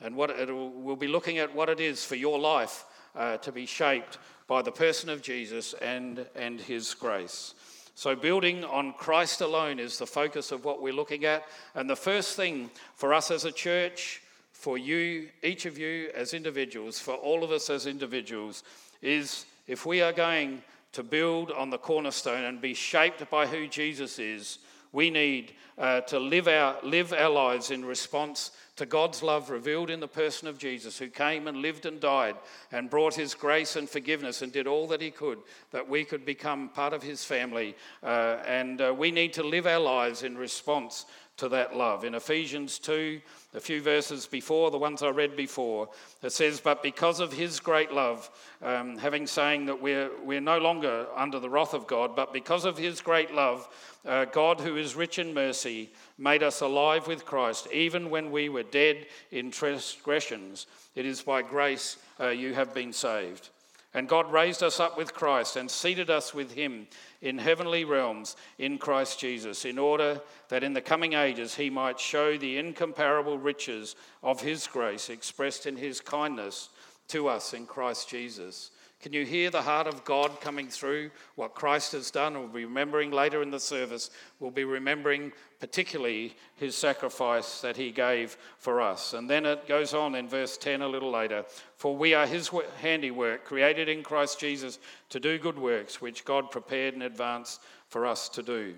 And 0.00 0.16
what 0.16 0.34
we'll 0.48 0.96
be 0.96 1.08
looking 1.08 1.36
at 1.36 1.54
what 1.54 1.68
it 1.68 1.78
is 1.78 2.06
for 2.06 2.14
your 2.14 2.38
life 2.38 2.86
uh, 3.14 3.36
to 3.38 3.52
be 3.52 3.66
shaped 3.66 4.18
by 4.46 4.62
the 4.62 4.72
person 4.72 5.08
of 5.08 5.22
Jesus 5.22 5.74
and, 5.74 6.26
and 6.34 6.60
his 6.60 6.94
grace. 6.94 7.54
So, 7.94 8.16
building 8.16 8.64
on 8.64 8.94
Christ 8.94 9.42
alone 9.42 9.78
is 9.78 9.98
the 9.98 10.06
focus 10.06 10.50
of 10.50 10.64
what 10.64 10.80
we're 10.80 10.94
looking 10.94 11.24
at. 11.24 11.44
And 11.74 11.88
the 11.88 11.96
first 11.96 12.36
thing 12.36 12.70
for 12.94 13.12
us 13.12 13.30
as 13.30 13.44
a 13.44 13.52
church, 13.52 14.22
for 14.52 14.78
you, 14.78 15.28
each 15.42 15.66
of 15.66 15.76
you 15.76 16.10
as 16.14 16.32
individuals, 16.32 16.98
for 16.98 17.14
all 17.14 17.44
of 17.44 17.50
us 17.50 17.68
as 17.68 17.86
individuals, 17.86 18.62
is 19.02 19.44
if 19.66 19.84
we 19.84 20.00
are 20.00 20.12
going 20.12 20.62
to 20.92 21.02
build 21.02 21.50
on 21.50 21.70
the 21.70 21.78
cornerstone 21.78 22.44
and 22.44 22.60
be 22.60 22.74
shaped 22.74 23.28
by 23.30 23.46
who 23.46 23.66
Jesus 23.66 24.18
is, 24.18 24.58
we 24.92 25.10
need 25.10 25.52
uh, 25.78 26.02
to 26.02 26.18
live 26.18 26.48
our, 26.48 26.76
live 26.82 27.12
our 27.12 27.30
lives 27.30 27.70
in 27.70 27.84
response 27.84 28.50
to 28.76 28.86
God's 28.86 29.22
love 29.22 29.50
revealed 29.50 29.90
in 29.90 30.00
the 30.00 30.08
person 30.08 30.48
of 30.48 30.58
Jesus, 30.58 30.98
who 30.98 31.08
came 31.08 31.46
and 31.46 31.58
lived 31.58 31.84
and 31.84 32.00
died 32.00 32.36
and 32.70 32.88
brought 32.88 33.14
his 33.14 33.34
grace 33.34 33.76
and 33.76 33.88
forgiveness 33.88 34.40
and 34.42 34.50
did 34.50 34.66
all 34.66 34.86
that 34.88 35.00
he 35.00 35.10
could 35.10 35.38
that 35.72 35.88
we 35.88 36.04
could 36.04 36.24
become 36.24 36.68
part 36.70 36.92
of 36.92 37.02
his 37.02 37.24
family. 37.24 37.74
Uh, 38.02 38.38
and 38.46 38.80
uh, 38.80 38.94
we 38.96 39.10
need 39.10 39.32
to 39.34 39.42
live 39.42 39.66
our 39.66 39.78
lives 39.78 40.22
in 40.22 40.36
response 40.36 41.04
to 41.38 41.48
that 41.48 41.76
love. 41.76 42.04
In 42.04 42.14
Ephesians 42.14 42.78
2, 42.78 43.20
a 43.54 43.60
few 43.60 43.82
verses 43.82 44.26
before, 44.26 44.70
the 44.70 44.78
ones 44.78 45.02
I 45.02 45.08
read 45.08 45.36
before, 45.36 45.88
it 46.22 46.32
says, 46.32 46.60
But 46.60 46.82
because 46.82 47.20
of 47.20 47.32
his 47.32 47.60
great 47.60 47.92
love, 47.92 48.30
um, 48.62 48.98
having 48.98 49.26
saying 49.26 49.66
that 49.66 49.80
we're, 49.80 50.10
we're 50.22 50.40
no 50.40 50.58
longer 50.58 51.06
under 51.16 51.38
the 51.38 51.50
wrath 51.50 51.74
of 51.74 51.86
God, 51.86 52.14
but 52.14 52.32
because 52.32 52.64
of 52.64 52.78
his 52.78 53.00
great 53.00 53.34
love, 53.34 53.68
uh, 54.06 54.24
God, 54.26 54.60
who 54.60 54.76
is 54.76 54.94
rich 54.94 55.18
in 55.18 55.32
mercy, 55.32 55.90
made 56.18 56.42
us 56.42 56.60
alive 56.60 57.06
with 57.06 57.24
Christ, 57.24 57.68
even 57.72 58.10
when 58.10 58.30
we 58.30 58.48
were 58.48 58.62
dead 58.62 59.06
in 59.30 59.50
transgressions. 59.50 60.66
It 60.94 61.06
is 61.06 61.22
by 61.22 61.42
grace 61.42 61.96
uh, 62.20 62.28
you 62.28 62.54
have 62.54 62.74
been 62.74 62.92
saved. 62.92 63.50
And 63.94 64.08
God 64.08 64.32
raised 64.32 64.62
us 64.62 64.80
up 64.80 64.96
with 64.96 65.12
Christ 65.12 65.56
and 65.56 65.70
seated 65.70 66.08
us 66.08 66.32
with 66.32 66.52
him 66.52 66.86
in 67.20 67.38
heavenly 67.38 67.84
realms 67.84 68.36
in 68.58 68.78
Christ 68.78 69.20
Jesus, 69.20 69.64
in 69.64 69.78
order 69.78 70.20
that 70.48 70.64
in 70.64 70.72
the 70.72 70.80
coming 70.80 71.12
ages 71.12 71.54
he 71.54 71.70
might 71.70 72.00
show 72.00 72.36
the 72.36 72.58
incomparable 72.58 73.38
riches 73.38 73.94
of 74.22 74.40
his 74.40 74.66
grace 74.66 75.10
expressed 75.10 75.66
in 75.66 75.76
his 75.76 76.00
kindness 76.00 76.70
to 77.08 77.28
us 77.28 77.52
in 77.52 77.66
Christ 77.66 78.08
Jesus. 78.08 78.71
Can 79.02 79.12
you 79.12 79.26
hear 79.26 79.50
the 79.50 79.62
heart 79.62 79.88
of 79.88 80.04
God 80.04 80.40
coming 80.40 80.68
through 80.68 81.10
what 81.34 81.56
Christ 81.56 81.90
has 81.90 82.12
done? 82.12 82.34
We'll 82.34 82.46
be 82.46 82.64
remembering 82.64 83.10
later 83.10 83.42
in 83.42 83.50
the 83.50 83.58
service, 83.58 84.10
we'll 84.38 84.52
be 84.52 84.62
remembering 84.62 85.32
particularly 85.58 86.36
his 86.54 86.76
sacrifice 86.76 87.60
that 87.62 87.76
he 87.76 87.90
gave 87.90 88.36
for 88.58 88.80
us. 88.80 89.12
And 89.12 89.28
then 89.28 89.44
it 89.44 89.66
goes 89.66 89.92
on 89.92 90.14
in 90.14 90.28
verse 90.28 90.56
10 90.56 90.82
a 90.82 90.88
little 90.88 91.10
later 91.10 91.44
For 91.76 91.96
we 91.96 92.14
are 92.14 92.28
his 92.28 92.48
handiwork, 92.80 93.44
created 93.44 93.88
in 93.88 94.04
Christ 94.04 94.38
Jesus 94.38 94.78
to 95.08 95.18
do 95.18 95.36
good 95.36 95.58
works, 95.58 96.00
which 96.00 96.24
God 96.24 96.52
prepared 96.52 96.94
in 96.94 97.02
advance 97.02 97.58
for 97.88 98.06
us 98.06 98.28
to 98.28 98.42
do. 98.42 98.74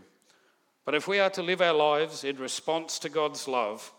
But 0.87 0.95
if 0.95 1.07
we 1.07 1.21
are 1.21 1.31
to 1.31 1.43
live 1.43 1.61
our 1.61 1.75
lives 1.75 2.25
in 2.25 2.37
response 2.37 2.99
to 3.00 3.11
God's 3.11 3.47
love, 3.47 3.93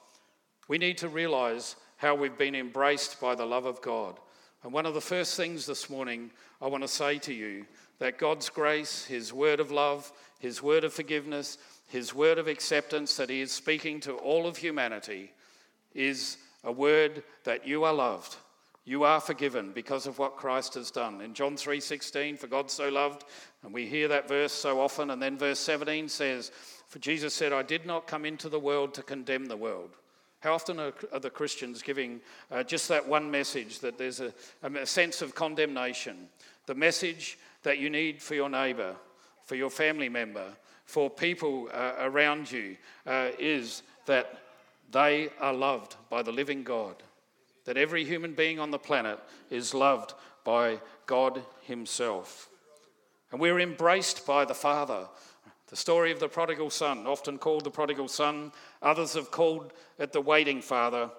we 0.68 0.80
need 0.80 0.98
to 1.00 1.08
realize 1.08 1.76
how 1.98 2.16
we've 2.16 2.38
been 2.38 2.56
embraced 2.56 3.22
by 3.22 3.36
the 3.36 3.46
love 3.46 3.66
of 3.68 3.80
God. 3.84 4.20
And 4.66 4.74
one 4.74 4.88
of 4.88 4.96
the 4.96 5.00
first 5.00 5.38
things 5.38 5.68
this 5.68 5.92
morning 5.92 6.32
I 6.60 6.66
want 6.66 6.82
to 6.82 6.88
say 6.88 7.20
to 7.20 7.32
you 7.32 7.68
that 8.00 8.18
God's 8.18 8.50
grace, 8.50 9.06
His 9.06 9.32
word 9.32 9.60
of 9.60 9.70
love, 9.70 10.12
His 10.40 10.60
word 10.64 10.84
of 10.84 10.92
forgiveness, 10.92 11.60
His 11.88 12.16
word 12.16 12.40
of 12.40 12.48
acceptance 12.48 13.16
that 13.18 13.30
He 13.30 13.42
is 13.42 13.52
speaking 13.52 14.00
to 14.00 14.14
all 14.14 14.48
of 14.48 14.58
humanity 14.58 15.32
is 15.94 16.38
a 16.64 16.72
word 16.72 17.22
that 17.44 17.68
you 17.68 17.84
are 17.84 17.94
loved. 17.94 18.38
You 18.86 19.04
are 19.04 19.22
forgiven 19.22 19.72
because 19.72 20.08
of 20.08 20.18
what 20.18 20.36
Christ 20.36 20.74
has 20.74 20.90
done. 20.90 21.22
In 21.22 21.36
John 21.36 21.58
3:16, 21.58 22.40
for 22.40 22.48
God 22.48 22.72
so 22.72 22.90
loved, 22.90 23.24
and 23.62 23.72
we 23.72 23.86
hear 23.86 24.08
that 24.08 24.28
verse 24.28 24.52
so 24.52 24.82
often, 24.82 25.12
and 25.12 25.22
then 25.22 25.38
verse 25.38 25.60
17 25.60 26.10
says, 26.10 26.52
For 26.88 26.98
Jesus 26.98 27.36
said, 27.36 27.54
I 27.54 27.62
did 27.62 27.86
not 27.86 28.08
come 28.08 28.26
into 28.26 28.50
the 28.50 28.60
world 28.60 28.96
to 28.96 29.04
condemn 29.04 29.46
the 29.46 29.58
world, 29.58 29.92
how 30.46 30.54
often 30.54 30.80
are, 30.80 30.94
are 31.12 31.20
the 31.20 31.30
Christians 31.32 31.82
giving 31.82 32.22
uh, 32.52 32.62
just 32.62 32.88
that 32.90 33.08
one 33.08 33.32
message 33.32 33.80
that 33.80 33.98
there's 33.98 34.20
a, 34.20 34.32
a 34.62 34.86
sense 34.86 35.24
of 35.24 35.34
condemnation? 35.34 36.30
The 36.68 36.76
message 36.76 37.40
that 37.64 37.80
you 37.80 37.90
need 37.90 38.22
for 38.22 38.36
your 38.36 38.48
neighbour, 38.48 38.96
for 39.46 39.56
your 39.56 39.72
family 39.72 40.08
member, 40.08 40.46
for 40.86 41.10
people 41.10 41.68
uh, 41.74 41.94
around 42.00 42.52
you 42.52 42.78
uh, 43.08 43.30
is 43.40 43.82
that 44.06 44.38
they 44.92 45.30
are 45.40 45.54
loved 45.54 45.96
by 46.12 46.22
the 46.22 46.32
living 46.32 46.64
God. 46.64 46.96
That 47.66 47.78
every 47.78 48.06
human 48.06 48.36
being 48.36 48.60
on 48.60 48.70
the 48.70 48.78
planet 48.78 49.20
is 49.50 49.74
loved 49.74 50.14
by 50.44 50.80
God 51.08 51.42
Himself. 51.64 52.50
And 53.32 53.42
we're 53.42 53.60
embraced 53.60 54.28
by 54.28 54.46
the 54.46 54.54
Father. 54.54 55.08
The 55.68 55.76
story 55.76 56.12
of 56.12 56.20
the 56.20 56.30
prodigal 56.30 56.70
son, 56.70 57.08
often 57.08 57.38
called 57.38 57.64
the 57.64 57.72
prodigal 57.72 58.08
son, 58.08 58.52
others 58.82 59.14
have 59.14 59.32
called 59.32 59.74
it 59.98 60.12
the 60.12 60.22
waiting 60.22 60.62
father. 60.62 61.10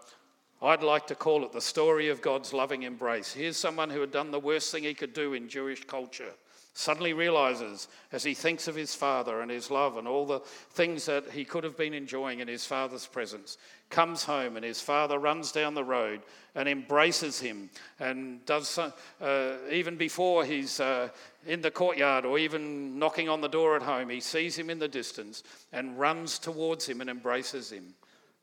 I'd 0.62 0.83
like 0.83 1.07
to 1.09 1.15
call 1.15 1.45
it 1.45 1.53
the 1.53 1.61
story 1.61 2.09
of 2.09 2.23
God's 2.23 2.53
loving 2.53 2.83
embrace. 2.83 3.33
Here's 3.33 3.57
someone 3.57 3.91
who 3.91 4.00
had 4.00 4.12
done 4.12 4.31
the 4.31 4.38
worst 4.38 4.71
thing 4.71 4.85
he 4.85 4.95
could 4.95 5.12
do 5.12 5.35
in 5.35 5.49
Jewish 5.49 5.85
culture 5.85 6.33
suddenly 6.76 7.15
realizes 7.15 7.88
as 8.12 8.23
he 8.23 8.35
thinks 8.35 8.69
of 8.69 8.75
his 8.75 8.95
father 8.95 9.41
and 9.41 9.50
his 9.50 9.71
love 9.71 9.97
and 9.97 10.07
all 10.07 10.26
the 10.26 10.41
things 10.41 11.07
that 11.07 11.25
he 11.31 11.43
could 11.43 11.65
have 11.65 11.76
been 11.76 11.95
enjoying 11.95 12.41
in 12.41 12.49
his 12.49 12.67
father's 12.67 13.07
presence, 13.07 13.57
comes 13.88 14.25
home 14.25 14.57
and 14.57 14.65
his 14.65 14.81
father 14.81 15.19
runs 15.19 15.53
down 15.53 15.73
the 15.73 15.83
road 15.83 16.21
and 16.55 16.69
embraces 16.69 17.41
him 17.41 17.71
and 17.99 18.45
does 18.45 18.79
uh, 18.79 19.57
even 19.73 19.97
before 19.97 20.45
he's 20.45 20.79
uh, 20.79 21.09
in 21.47 21.61
the 21.61 21.71
courtyard 21.71 22.25
or 22.25 22.38
even 22.38 22.99
knocking 22.99 23.29
on 23.29 23.41
the 23.41 23.49
door 23.49 23.76
at 23.76 23.83
home, 23.83 24.09
he 24.09 24.21
sees 24.21 24.57
him 24.57 24.71
in 24.71 24.79
the 24.79 24.88
distance 24.88 25.43
and 25.73 25.99
runs 25.99 26.38
towards 26.38 26.87
him 26.87 27.00
and 27.00 27.09
embraces 27.09 27.71
him. 27.71 27.95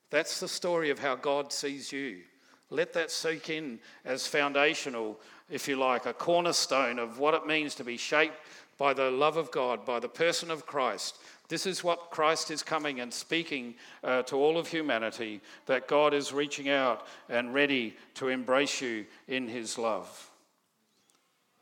That's 0.10 0.40
the 0.40 0.48
story 0.48 0.90
of 0.90 1.00
how 1.00 1.16
God 1.16 1.52
sees 1.52 1.92
you. 1.92 2.22
Let 2.70 2.94
that 2.94 3.12
soak 3.12 3.50
in 3.50 3.80
as 4.06 4.26
foundational 4.26 5.20
if 5.50 5.68
you 5.68 5.76
like, 5.76 6.06
a 6.06 6.14
cornerstone 6.14 6.98
of 6.98 7.20
what 7.20 7.34
it 7.34 7.46
means 7.46 7.76
to 7.76 7.84
be 7.84 7.98
shaped 7.98 8.38
by 8.78 8.94
the 8.94 9.12
love 9.12 9.38
of 9.38 9.52
God, 9.52 9.86
by 9.86 10.00
the 10.00 10.10
person 10.10 10.50
of 10.50 10.66
Christ. 10.66 11.18
This 11.48 11.66
is 11.66 11.84
what 11.84 12.10
Christ 12.10 12.50
is 12.50 12.64
coming 12.64 13.00
and 13.00 13.14
speaking 13.14 13.76
uh, 14.04 14.24
to 14.24 14.36
all 14.36 14.58
of 14.58 14.68
humanity 14.68 15.42
that 15.68 15.88
God 15.88 16.14
is 16.14 16.34
reaching 16.34 16.70
out 16.70 17.06
and 17.30 17.54
ready 17.54 17.96
to 18.16 18.30
embrace 18.30 18.82
you 18.82 19.06
in 19.28 19.48
his 19.48 19.78
love. 19.78 20.32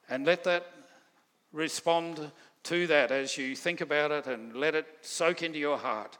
And 0.09 0.25
let 0.25 0.43
that 0.45 0.65
respond 1.53 2.31
to 2.63 2.87
that 2.87 3.11
as 3.11 3.37
you 3.37 3.55
think 3.55 3.81
about 3.81 4.11
it 4.11 4.27
and 4.27 4.55
let 4.55 4.75
it 4.75 4.85
soak 5.01 5.43
into 5.43 5.59
your 5.59 5.77
heart. 5.77 6.17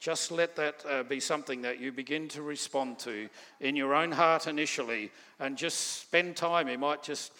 Just 0.00 0.32
let 0.32 0.56
that 0.56 0.84
uh, 0.88 1.02
be 1.04 1.20
something 1.20 1.62
that 1.62 1.78
you 1.78 1.92
begin 1.92 2.26
to 2.28 2.42
respond 2.42 2.98
to 3.00 3.28
in 3.60 3.76
your 3.76 3.94
own 3.94 4.10
heart 4.10 4.48
initially 4.48 5.12
and 5.38 5.56
just 5.56 6.00
spend 6.00 6.34
time. 6.34 6.68
You 6.68 6.78
might 6.78 7.04
just 7.04 7.32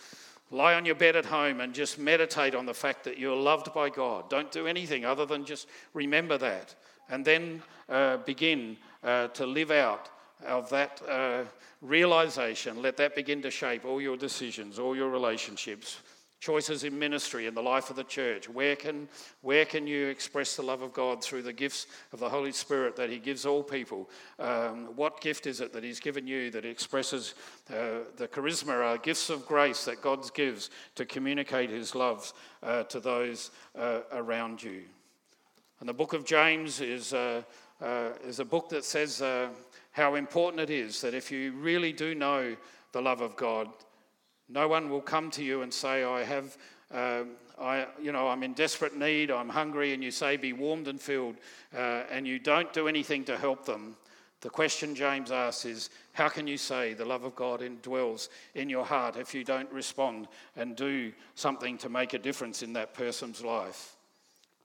lie 0.53 0.75
on 0.75 0.85
your 0.85 0.95
bed 0.95 1.17
at 1.17 1.25
home 1.25 1.61
and 1.61 1.75
just 1.75 1.99
meditate 1.99 2.55
on 2.55 2.67
the 2.67 2.75
fact 2.75 3.05
that 3.05 3.19
you're 3.19 3.35
loved 3.35 3.75
by 3.75 3.89
God. 3.89 4.31
Don't 4.31 4.53
do 4.53 4.69
anything 4.69 5.05
other 5.05 5.27
than 5.27 5.45
just 5.45 5.67
remember 5.93 6.39
that. 6.39 6.75
And 7.09 7.25
then 7.25 7.63
uh, 7.89 8.19
begin 8.19 8.77
uh, 9.03 9.29
to 9.29 9.45
live 9.45 9.73
out 9.73 10.11
of 10.47 10.71
that 10.71 11.03
uh, 11.09 11.43
realization. 11.81 12.81
Let 12.81 12.97
that 12.99 13.17
begin 13.17 13.43
to 13.43 13.51
shape 13.51 13.85
all 13.85 14.01
your 14.01 14.17
decisions, 14.17 14.79
all 14.79 14.95
your 14.95 15.09
relationships 15.09 15.99
choices 16.43 16.83
in 16.83 16.99
ministry 16.99 17.47
in 17.47 17.55
the 17.55 17.63
life 17.63 17.89
of 17.89 17.95
the 17.95 18.03
church. 18.03 18.49
Where 18.49 18.75
can, 18.75 19.09
where 19.43 19.65
can 19.65 19.87
you 19.87 20.09
express 20.09 20.57
the 20.57 20.63
love 20.63 20.83
of 20.83 20.93
God 20.93 21.23
through 21.23 21.43
the 21.43 21.53
gifts 21.53 21.87
of 22.13 22.19
the 22.19 22.29
Holy 22.29 22.51
Spirit 22.51 22.97
that 22.97 23.09
He 23.09 23.21
gives 23.21 23.47
all 23.47 23.63
people? 23.63 24.11
Um, 24.41 24.89
what 24.97 25.21
gift 25.21 25.47
is 25.47 25.61
it 25.61 25.73
that 25.73 25.85
He's 25.85 26.01
given 26.01 26.27
you 26.27 26.51
that 26.51 26.65
expresses 26.65 27.35
uh, 27.71 28.01
the 28.17 28.27
charisma, 28.27 28.95
uh, 28.95 28.97
gifts 28.97 29.31
of 29.31 29.47
grace 29.47 29.85
that 29.85 30.03
God 30.03 30.35
gives 30.35 30.71
to 30.97 31.07
communicate 31.07 31.71
His 31.71 31.95
love 31.95 32.33
uh, 32.65 32.83
to 32.85 32.99
those 32.99 33.53
uh, 33.79 34.01
around 34.11 34.65
you? 34.65 34.83
And 35.79 35.89
the 35.89 35.95
book 35.95 36.13
of 36.13 36.25
James 36.25 36.81
is, 36.81 37.15
uh, 37.15 37.43
uh, 37.81 38.09
is 38.27 38.41
a 38.41 38.45
book 38.45 38.69
that 38.71 38.85
says 38.85 39.23
how 39.93 40.17
important 40.17 40.61
it 40.61 40.71
is 40.71 41.01
that 41.03 41.15
if 41.15 41.31
you 41.31 41.53
really 41.53 41.93
do 41.93 42.17
know 42.17 42.57
the 42.91 43.01
love 43.01 43.21
of 43.21 43.37
God, 43.37 43.69
no 44.49 44.69
one 44.69 44.91
will 44.91 45.01
come 45.01 45.31
to 45.33 45.45
you 45.45 45.63
and 45.63 45.73
say, 45.73 46.05
I 46.05 46.25
have, 46.25 46.57
uh, 46.93 47.25
I, 47.61 47.87
you 48.01 48.13
know, 48.13 48.29
I'm 48.29 48.43
in 48.43 48.53
desperate 48.53 48.97
need, 48.97 49.31
I'm 49.31 49.49
hungry, 49.49 49.95
and 49.95 50.03
you 50.03 50.11
say, 50.11 50.37
Be 50.37 50.53
warmed 50.53 50.89
and 50.89 51.01
filled, 51.01 51.37
uh, 51.75 52.05
and 52.11 52.27
you 52.27 52.39
don't 52.39 52.73
do 52.73 52.89
anything 52.89 53.25
to 53.25 53.37
help 53.39 53.65
them. 53.65 53.97
The 54.43 54.51
question 54.51 54.97
James 54.97 55.31
asks 55.31 55.65
is, 55.65 55.91
How 56.13 56.29
can 56.29 56.47
you 56.49 56.57
say 56.57 56.95
the 56.95 57.05
love 57.05 57.23
of 57.25 57.37
God 57.37 57.61
indwells 57.61 58.29
in 58.55 58.69
your 58.69 58.85
heart 58.85 59.17
if 59.17 59.35
you 59.35 59.45
don't 59.45 59.71
respond 59.73 60.27
and 60.57 60.75
do 60.75 61.13
something 61.37 61.79
to 61.79 61.89
make 61.89 62.13
a 62.13 62.19
difference 62.19 62.63
in 62.63 62.73
that 62.73 62.93
person's 62.93 63.43
life? 63.43 63.95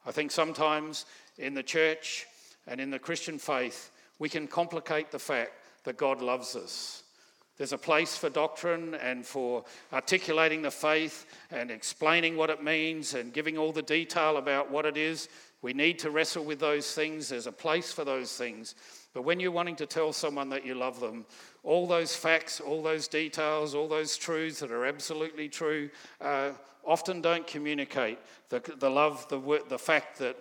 I 0.06 0.12
think 0.12 0.32
sometimes 0.32 1.06
in 1.38 1.54
the 1.54 1.62
church 1.62 2.26
and 2.66 2.82
in 2.82 2.90
the 2.90 2.98
Christian 2.98 3.38
faith, 3.38 3.92
we 4.20 4.30
can 4.30 4.48
complicate 4.48 5.12
the 5.12 5.20
fact 5.20 5.52
that 5.84 5.98
God 5.98 6.22
loves 6.22 6.56
us. 6.56 7.04
There's 7.58 7.74
a 7.74 7.78
place 7.78 8.16
for 8.16 8.30
doctrine 8.30 8.96
and 8.96 9.26
for 9.26 9.66
articulating 9.92 10.62
the 10.62 10.72
faith 10.72 11.26
and 11.50 11.72
explaining 11.72 12.38
what 12.38 12.50
it 12.50 12.64
means 12.64 13.14
and 13.14 13.34
giving 13.34 13.58
all 13.58 13.72
the 13.72 13.82
detail 13.82 14.38
about 14.38 14.70
what 14.72 14.86
it 14.86 14.96
is. 14.96 15.28
We 15.64 15.74
need 15.74 15.98
to 16.00 16.12
wrestle 16.12 16.46
with 16.46 16.60
those 16.60 16.94
things. 16.94 17.30
There's 17.30 17.48
a 17.48 17.52
place 17.52 17.92
for 17.92 18.06
those 18.06 18.38
things. 18.38 18.76
But 19.14 19.24
when 19.24 19.40
you're 19.40 19.52
wanting 19.52 19.76
to 19.78 19.88
tell 19.88 20.14
someone 20.14 20.50
that 20.50 20.66
you 20.66 20.76
love 20.76 21.00
them, 21.00 21.26
all 21.64 21.88
those 21.88 22.16
facts, 22.16 22.60
all 22.60 22.84
those 22.84 23.08
details, 23.08 23.74
all 23.74 23.88
those 23.88 24.16
truths 24.18 24.60
that 24.60 24.72
are 24.72 24.86
absolutely 24.86 25.50
true 25.50 25.90
uh, 26.22 26.52
often 26.86 27.22
don't 27.22 27.48
communicate 27.48 28.20
the, 28.50 28.62
the 28.78 28.90
love, 28.90 29.28
the, 29.30 29.64
the 29.68 29.80
fact 29.80 30.20
that 30.20 30.38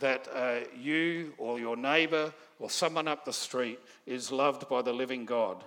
that 0.00 0.28
uh, 0.34 0.60
you 0.78 1.32
or 1.38 1.58
your 1.58 1.76
neighbour 1.76 2.32
or 2.58 2.70
someone 2.70 3.08
up 3.08 3.24
the 3.24 3.32
street 3.32 3.78
is 4.06 4.30
loved 4.30 4.68
by 4.68 4.82
the 4.82 4.92
living 4.92 5.24
God. 5.24 5.64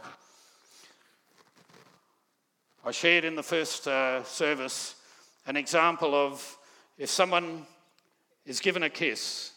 I 2.83 2.89
shared 2.89 3.25
in 3.25 3.35
the 3.35 3.43
first 3.43 3.87
uh, 3.87 4.23
service 4.23 4.95
an 5.45 5.55
example 5.55 6.15
of 6.15 6.57
if 6.97 7.11
someone 7.11 7.67
is 8.43 8.59
given 8.59 8.81
a 8.81 8.89
kiss, 8.89 9.51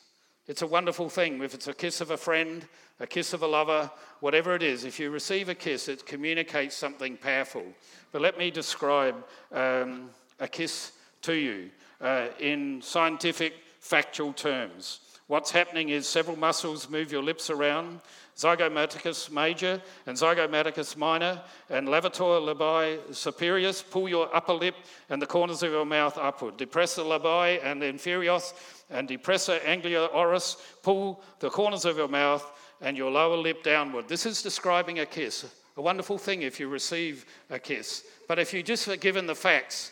it's 0.46 0.60
a 0.60 0.66
wonderful 0.66 1.08
thing. 1.08 1.42
If 1.42 1.54
it's 1.54 1.66
a 1.66 1.72
kiss 1.72 2.02
of 2.02 2.10
a 2.10 2.18
friend, 2.18 2.66
a 3.00 3.06
kiss 3.06 3.32
of 3.32 3.42
a 3.42 3.46
lover, 3.46 3.90
whatever 4.20 4.54
it 4.54 4.62
is, 4.62 4.84
if 4.84 5.00
you 5.00 5.08
receive 5.08 5.48
a 5.48 5.54
kiss, 5.54 5.88
it 5.88 6.04
communicates 6.04 6.76
something 6.76 7.16
powerful. 7.16 7.64
But 8.12 8.20
let 8.20 8.36
me 8.36 8.50
describe 8.50 9.16
um, 9.52 10.10
a 10.38 10.46
kiss 10.46 10.92
to 11.22 11.32
you 11.32 11.70
uh, 12.02 12.26
in 12.40 12.82
scientific, 12.82 13.54
factual 13.80 14.34
terms. 14.34 15.00
What's 15.26 15.50
happening 15.50 15.88
is 15.88 16.06
several 16.06 16.36
muscles 16.36 16.90
move 16.90 17.10
your 17.10 17.22
lips 17.22 17.48
around 17.48 18.00
zygomaticus 18.36 19.30
major 19.30 19.80
and 20.06 20.16
zygomaticus 20.16 20.96
minor, 20.96 21.40
and 21.70 21.88
levator 21.88 22.40
labii 22.42 22.98
superius. 23.10 23.82
Pull 23.88 24.08
your 24.08 24.34
upper 24.36 24.52
lip 24.52 24.74
and 25.08 25.22
the 25.22 25.26
corners 25.26 25.62
of 25.62 25.70
your 25.70 25.86
mouth 25.86 26.18
upward. 26.18 26.58
Depressor 26.58 27.04
labii 27.04 27.64
and 27.64 27.80
inferius 27.82 28.52
and 28.90 29.08
depressor 29.08 29.58
anguli 29.60 30.12
oris. 30.14 30.56
Pull 30.82 31.22
the 31.38 31.48
corners 31.48 31.86
of 31.86 31.96
your 31.96 32.08
mouth 32.08 32.44
and 32.82 32.96
your 32.96 33.10
lower 33.10 33.36
lip 33.36 33.62
downward. 33.62 34.08
This 34.08 34.26
is 34.26 34.42
describing 34.42 34.98
a 34.98 35.06
kiss. 35.06 35.46
A 35.76 35.82
wonderful 35.82 36.18
thing 36.18 36.42
if 36.42 36.60
you 36.60 36.68
receive 36.68 37.24
a 37.48 37.58
kiss. 37.58 38.04
But 38.28 38.38
if 38.38 38.52
you 38.52 38.62
just 38.62 38.88
are 38.88 38.96
given 38.96 39.26
the 39.26 39.34
facts, 39.34 39.90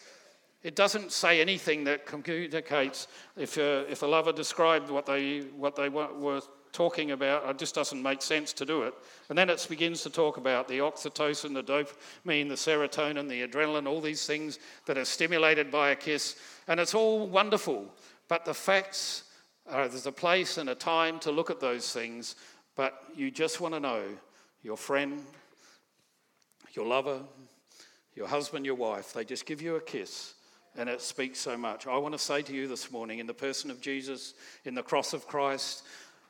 it 0.62 0.76
doesn't 0.76 1.10
say 1.10 1.40
anything 1.40 1.84
that 1.84 2.06
communicates. 2.06 3.08
If, 3.36 3.58
uh, 3.58 3.84
if 3.88 4.02
a 4.02 4.06
lover 4.06 4.32
described 4.32 4.90
what 4.90 5.06
they, 5.06 5.40
what 5.56 5.74
they 5.74 5.88
were 5.88 6.40
talking 6.70 7.10
about, 7.10 7.48
it 7.50 7.58
just 7.58 7.74
doesn't 7.74 8.00
make 8.00 8.22
sense 8.22 8.52
to 8.54 8.64
do 8.64 8.82
it. 8.82 8.94
And 9.28 9.36
then 9.36 9.50
it 9.50 9.66
begins 9.68 10.02
to 10.02 10.10
talk 10.10 10.36
about 10.36 10.68
the 10.68 10.78
oxytocin, 10.78 11.52
the 11.52 11.64
dopamine, 11.64 12.48
the 12.48 12.54
serotonin, 12.54 13.28
the 13.28 13.46
adrenaline, 13.46 13.88
all 13.88 14.00
these 14.00 14.24
things 14.24 14.60
that 14.86 14.96
are 14.96 15.04
stimulated 15.04 15.70
by 15.70 15.90
a 15.90 15.96
kiss. 15.96 16.36
And 16.68 16.78
it's 16.78 16.94
all 16.94 17.26
wonderful. 17.26 17.92
But 18.28 18.44
the 18.44 18.54
facts 18.54 19.24
are 19.68 19.88
there's 19.88 20.06
a 20.06 20.12
place 20.12 20.58
and 20.58 20.70
a 20.70 20.74
time 20.76 21.18
to 21.20 21.32
look 21.32 21.50
at 21.50 21.60
those 21.60 21.92
things. 21.92 22.36
But 22.76 23.02
you 23.16 23.32
just 23.32 23.60
want 23.60 23.74
to 23.74 23.80
know 23.80 24.04
your 24.62 24.76
friend, 24.76 25.24
your 26.72 26.86
lover, 26.86 27.20
your 28.14 28.28
husband, 28.28 28.64
your 28.64 28.76
wife, 28.76 29.12
they 29.12 29.24
just 29.24 29.44
give 29.44 29.60
you 29.60 29.74
a 29.74 29.80
kiss 29.80 30.34
and 30.76 30.88
it 30.88 31.00
speaks 31.00 31.38
so 31.38 31.56
much. 31.56 31.86
I 31.86 31.96
want 31.98 32.14
to 32.14 32.18
say 32.18 32.42
to 32.42 32.52
you 32.52 32.66
this 32.66 32.90
morning, 32.90 33.18
in 33.18 33.26
the 33.26 33.34
person 33.34 33.70
of 33.70 33.80
Jesus, 33.80 34.34
in 34.64 34.74
the 34.74 34.82
cross 34.82 35.12
of 35.12 35.26
Christ, 35.26 35.84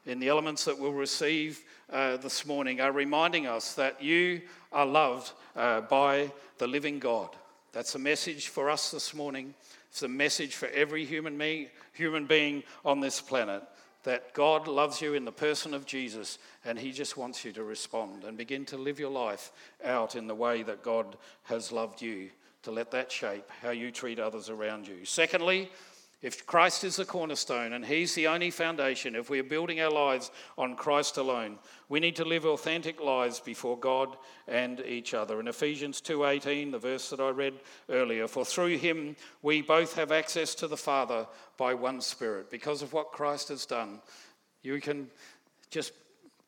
in 0.04 0.18
the 0.18 0.28
elements 0.28 0.64
that 0.64 0.78
we'll 0.78 0.92
receive 0.92 1.62
uh, 1.92 2.16
this 2.16 2.44
morning, 2.44 2.80
are 2.80 2.92
reminding 2.92 3.46
us 3.46 3.74
that 3.74 4.02
you 4.02 4.42
are 4.72 4.86
loved 4.86 5.32
uh, 5.54 5.82
by 5.82 6.32
the 6.58 6.66
living 6.66 6.98
God. 6.98 7.28
That's 7.72 7.94
a 7.94 8.00
message 8.00 8.48
for 8.48 8.68
us 8.68 8.90
this 8.90 9.14
morning. 9.14 9.54
It's 9.90 10.02
a 10.02 10.08
message 10.08 10.56
for 10.56 10.68
every 10.68 11.04
human, 11.04 11.38
me, 11.38 11.68
human 11.92 12.26
being 12.26 12.64
on 12.84 13.00
this 13.00 13.20
planet 13.20 13.62
that 14.04 14.32
God 14.34 14.66
loves 14.66 15.00
you 15.00 15.14
in 15.14 15.24
the 15.24 15.30
person 15.30 15.74
of 15.74 15.86
Jesus 15.86 16.38
and 16.64 16.76
He 16.76 16.90
just 16.90 17.16
wants 17.16 17.44
you 17.44 17.52
to 17.52 17.62
respond 17.62 18.24
and 18.24 18.36
begin 18.36 18.64
to 18.66 18.76
live 18.76 18.98
your 18.98 19.10
life 19.10 19.52
out 19.84 20.16
in 20.16 20.26
the 20.26 20.34
way 20.34 20.64
that 20.64 20.82
God 20.82 21.16
has 21.44 21.70
loved 21.70 22.02
you 22.02 22.30
to 22.62 22.70
let 22.70 22.90
that 22.92 23.10
shape 23.10 23.48
how 23.60 23.70
you 23.70 23.90
treat 23.90 24.18
others 24.18 24.48
around 24.48 24.86
you. 24.86 25.04
Secondly, 25.04 25.70
if 26.22 26.46
Christ 26.46 26.84
is 26.84 26.96
the 26.96 27.04
cornerstone 27.04 27.72
and 27.72 27.84
He's 27.84 28.14
the 28.14 28.28
only 28.28 28.50
foundation, 28.52 29.16
if 29.16 29.28
we're 29.28 29.42
building 29.42 29.80
our 29.80 29.90
lives 29.90 30.30
on 30.56 30.76
Christ 30.76 31.16
alone, 31.16 31.58
we 31.88 31.98
need 31.98 32.14
to 32.16 32.24
live 32.24 32.46
authentic 32.46 33.00
lives 33.00 33.40
before 33.40 33.76
God 33.76 34.16
and 34.46 34.80
each 34.86 35.14
other. 35.14 35.40
In 35.40 35.48
Ephesians 35.48 36.00
2:18, 36.00 36.70
the 36.70 36.78
verse 36.78 37.10
that 37.10 37.18
I 37.18 37.30
read 37.30 37.54
earlier, 37.88 38.28
for 38.28 38.44
through 38.44 38.78
Him 38.78 39.16
we 39.42 39.62
both 39.62 39.94
have 39.96 40.12
access 40.12 40.54
to 40.56 40.68
the 40.68 40.76
Father 40.76 41.26
by 41.56 41.74
one 41.74 42.00
Spirit. 42.00 42.50
Because 42.50 42.82
of 42.82 42.92
what 42.92 43.10
Christ 43.10 43.48
has 43.48 43.66
done, 43.66 44.00
you 44.62 44.80
can 44.80 45.10
just 45.70 45.92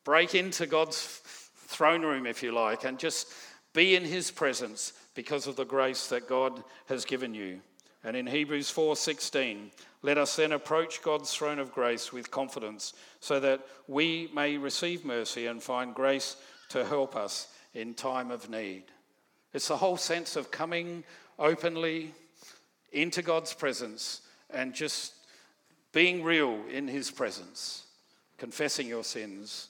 break 0.05 0.35
into 0.35 0.67
God's 0.67 1.21
throne 1.67 2.03
room, 2.03 2.25
if 2.25 2.41
you 2.41 2.53
like, 2.53 2.85
and 2.85 2.97
just 2.97 3.27
be 3.73 3.97
in 3.97 4.05
His 4.05 4.31
presence 4.31 4.93
because 5.15 5.47
of 5.47 5.55
the 5.55 5.65
grace 5.65 6.07
that 6.07 6.27
God 6.27 6.63
has 6.87 7.05
given 7.05 7.33
you. 7.33 7.61
And 8.03 8.15
in 8.15 8.27
Hebrews 8.27 8.69
4:16, 8.69 9.71
let 10.03 10.19
us 10.19 10.35
then 10.35 10.51
approach 10.51 11.01
God's 11.01 11.33
throne 11.33 11.57
of 11.57 11.73
grace 11.73 12.13
with 12.13 12.29
confidence 12.29 12.93
so 13.19 13.39
that 13.39 13.65
we 13.87 14.29
may 14.33 14.57
receive 14.57 15.03
mercy 15.03 15.47
and 15.47 15.63
find 15.63 15.95
grace 15.95 16.35
to 16.69 16.85
help 16.85 17.15
us 17.15 17.47
in 17.73 17.95
time 17.95 18.29
of 18.29 18.49
need. 18.49 18.83
It's 19.53 19.69
the 19.69 19.77
whole 19.77 19.97
sense 19.97 20.35
of 20.35 20.51
coming 20.51 21.03
openly 21.39 22.13
into 22.91 23.21
God's 23.23 23.53
presence 23.53 24.21
and 24.51 24.73
just 24.73 25.13
being 25.91 26.23
real 26.23 26.63
in 26.69 26.87
his 26.87 27.09
presence, 27.09 27.85
confessing 28.37 28.87
your 28.87 29.03
sins, 29.03 29.69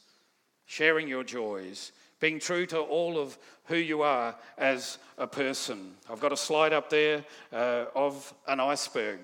sharing 0.65 1.08
your 1.08 1.24
joys, 1.24 1.91
being 2.19 2.39
true 2.39 2.65
to 2.67 2.80
all 2.80 3.17
of 3.17 3.38
who 3.65 3.78
you 3.78 4.01
are 4.01 4.36
as 4.58 4.97
a 5.17 5.28
person. 5.28 5.93
I've 6.10 6.19
got 6.19 6.32
a 6.32 6.38
slide 6.38 6.73
up 6.73 6.89
there 6.89 7.25
uh, 7.51 7.86
of 7.95 8.34
an 8.47 8.60
iceberg. 8.60 9.19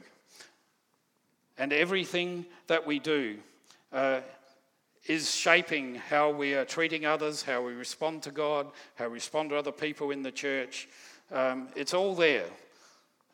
And 1.58 1.72
everything 1.72 2.46
that 2.68 2.86
we 2.88 3.00
do 3.00 3.38
uh, 3.94 4.22
is 5.06 5.34
shaping 5.34 5.96
how 5.96 6.32
we 6.32 6.54
are 6.54 6.66
treating 6.66 7.06
others, 7.06 7.44
how 7.44 7.62
we 7.62 7.74
respond 7.74 8.24
to 8.24 8.32
God, 8.32 8.68
how 8.96 9.08
we 9.08 9.14
respond 9.14 9.50
to 9.50 9.58
other 9.58 9.72
people 9.72 10.12
in 10.12 10.24
the 10.24 10.32
church. 10.32 10.88
Um, 11.32 11.68
it's 11.76 11.94
all 11.94 12.16
there. 12.16 12.46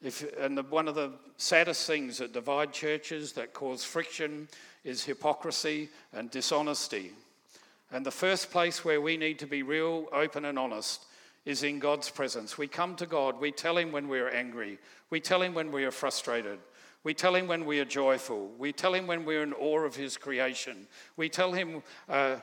If, 0.03 0.23
and 0.37 0.57
the, 0.57 0.63
one 0.63 0.87
of 0.87 0.95
the 0.95 1.13
saddest 1.37 1.87
things 1.87 2.17
that 2.19 2.33
divide 2.33 2.71
churches, 2.71 3.33
that 3.33 3.53
cause 3.53 3.83
friction, 3.83 4.47
is 4.83 5.03
hypocrisy 5.03 5.89
and 6.13 6.29
dishonesty. 6.29 7.11
And 7.91 8.05
the 8.05 8.11
first 8.11 8.51
place 8.51 8.83
where 8.83 8.99
we 8.99 9.17
need 9.17 9.39
to 9.39 9.47
be 9.47 9.63
real, 9.63 10.07
open, 10.11 10.45
and 10.45 10.59
honest 10.59 11.05
is 11.45 11.63
in 11.63 11.79
God's 11.79 12.09
presence. 12.09 12.57
We 12.57 12.67
come 12.67 12.95
to 12.97 13.05
God, 13.05 13.39
we 13.39 13.51
tell 13.51 13.77
Him 13.77 13.91
when 13.91 14.07
we're 14.07 14.29
angry, 14.29 14.79
we 15.09 15.19
tell 15.19 15.41
Him 15.41 15.53
when 15.53 15.71
we 15.71 15.85
are 15.85 15.91
frustrated. 15.91 16.59
We 17.07 17.13
tell 17.13 17.35
him 17.35 17.47
when 17.47 17.65
we 17.65 17.79
are 17.79 17.85
joyful. 17.85 18.51
We 18.57 18.73
tell 18.73 18.93
him 18.93 19.07
when 19.07 19.23
we're 19.23 19.43
in 19.43 19.53
awe 19.53 19.85
of 19.85 19.95
his 19.95 20.17
creation. 20.17 20.87
We 21.15 21.29
tell 21.29 21.53
him 21.53 21.81
uh, 22.09 22.37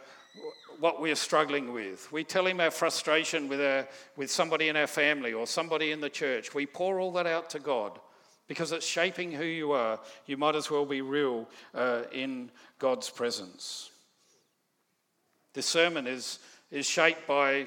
what 0.80 1.02
we 1.02 1.10
are 1.10 1.16
struggling 1.16 1.72
with. 1.72 2.10
We 2.10 2.24
tell 2.24 2.46
him 2.46 2.60
our 2.60 2.70
frustration 2.70 3.48
with, 3.48 3.60
our, 3.60 3.86
with 4.16 4.30
somebody 4.30 4.68
in 4.68 4.76
our 4.76 4.86
family 4.86 5.34
or 5.34 5.46
somebody 5.46 5.92
in 5.92 6.00
the 6.00 6.08
church. 6.08 6.54
We 6.54 6.64
pour 6.64 6.98
all 6.98 7.12
that 7.12 7.26
out 7.26 7.50
to 7.50 7.58
God 7.58 8.00
because 8.48 8.72
it's 8.72 8.86
shaping 8.86 9.32
who 9.32 9.44
you 9.44 9.72
are. 9.72 10.00
You 10.26 10.36
might 10.36 10.56
as 10.56 10.70
well 10.70 10.86
be 10.86 11.02
real 11.02 11.46
uh, 11.74 12.04
in 12.12 12.50
God's 12.78 13.10
presence. 13.10 13.90
This 15.54 15.66
sermon 15.66 16.08
is, 16.08 16.40
is 16.72 16.84
shaped 16.84 17.28
by 17.28 17.66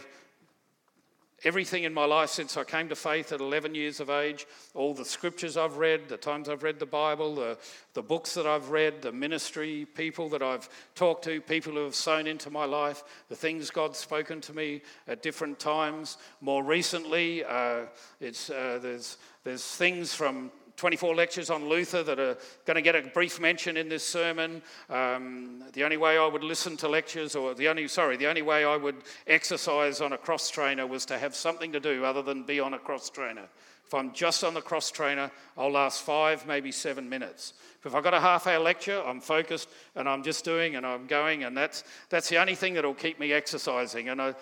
everything 1.45 1.83
in 1.83 1.93
my 1.93 2.03
life 2.03 2.29
since 2.29 2.57
I 2.57 2.65
came 2.65 2.89
to 2.89 2.95
faith 2.95 3.31
at 3.31 3.39
11 3.39 3.75
years 3.75 4.01
of 4.01 4.09
age, 4.09 4.45
all 4.73 4.93
the 4.93 5.05
scriptures 5.05 5.55
I've 5.55 5.77
read, 5.77 6.09
the 6.09 6.17
times 6.17 6.49
I've 6.49 6.63
read 6.63 6.79
the 6.79 6.85
Bible, 6.85 7.35
the, 7.35 7.57
the 7.93 8.01
books 8.01 8.33
that 8.33 8.45
I've 8.45 8.71
read, 8.71 9.01
the 9.01 9.13
ministry, 9.13 9.87
people 9.95 10.27
that 10.29 10.41
I've 10.41 10.67
talked 10.95 11.23
to, 11.25 11.39
people 11.39 11.73
who 11.73 11.85
have 11.85 11.95
sown 11.95 12.27
into 12.27 12.49
my 12.49 12.65
life, 12.65 13.03
the 13.29 13.37
things 13.37 13.69
God's 13.69 13.99
spoken 13.99 14.41
to 14.41 14.53
me 14.53 14.81
at 15.07 15.21
different 15.21 15.57
times. 15.57 16.17
More 16.41 16.63
recently, 16.63 17.45
uh, 17.45 17.85
it's, 18.19 18.49
uh, 18.49 18.79
there's, 18.81 19.17
there's 19.45 19.63
things 19.63 20.13
from 20.13 20.51
24 20.77 21.15
lectures 21.15 21.49
on 21.49 21.67
Luther 21.67 22.03
that 22.03 22.19
are 22.19 22.37
going 22.65 22.75
to 22.75 22.81
get 22.83 22.95
a 22.95 23.01
brief 23.01 23.39
mention 23.39 23.77
in 23.77 23.89
this 23.89 24.03
sermon. 24.03 24.61
Um, 24.89 25.63
the 25.73 25.83
only 25.83 25.97
way 25.97 26.19
I 26.19 26.27
would 26.27 26.43
listen 26.43 26.77
to 26.77 26.87
lectures, 26.87 27.35
or 27.35 27.55
the 27.55 27.67
only, 27.67 27.87
sorry, 27.87 28.15
the 28.15 28.27
only 28.27 28.43
way 28.43 28.63
I 28.63 28.77
would 28.77 28.97
exercise 29.25 30.01
on 30.01 30.13
a 30.13 30.17
cross 30.17 30.51
trainer 30.51 30.85
was 30.85 31.03
to 31.07 31.17
have 31.17 31.35
something 31.35 31.71
to 31.71 31.79
do 31.79 32.05
other 32.05 32.21
than 32.21 32.43
be 32.43 32.59
on 32.59 32.75
a 32.75 32.79
cross 32.79 33.09
trainer. 33.09 33.49
If 33.87 33.93
I'm 33.93 34.13
just 34.13 34.43
on 34.43 34.53
the 34.53 34.61
cross 34.61 34.91
trainer, 34.91 35.31
I'll 35.57 35.71
last 35.71 36.03
five, 36.03 36.45
maybe 36.45 36.71
seven 36.71 37.09
minutes. 37.09 37.53
If 37.83 37.95
I've 37.95 38.03
got 38.03 38.13
a 38.13 38.19
half 38.19 38.45
hour 38.45 38.59
lecture, 38.59 39.01
I'm 39.03 39.21
focused 39.21 39.69
and 39.95 40.07
I'm 40.07 40.21
just 40.21 40.45
doing 40.45 40.75
and 40.75 40.85
I'm 40.85 41.07
going, 41.07 41.45
and 41.45 41.57
that's, 41.57 41.85
that's 42.09 42.29
the 42.29 42.37
only 42.37 42.53
thing 42.53 42.75
that'll 42.75 42.93
keep 42.93 43.19
me 43.19 43.31
exercising. 43.31 44.09
And 44.09 44.21
I, 44.21 44.35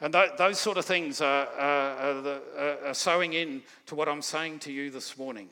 and 0.00 0.12
th- 0.12 0.32
those 0.36 0.60
sort 0.60 0.76
of 0.76 0.84
things 0.84 1.20
are, 1.20 1.46
are, 1.58 2.38
are, 2.58 2.78
are, 2.86 2.94
sowing 2.94 3.32
in 3.32 3.62
to 3.86 3.94
what 3.94 4.08
I'm 4.08 4.22
saying 4.22 4.58
to 4.60 4.72
you 4.72 4.90
this 4.90 5.16
morning. 5.16 5.48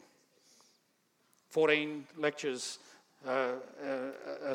14 1.52 2.06
lectures 2.16 2.78
uh, 3.28 3.52
uh, 3.84 4.54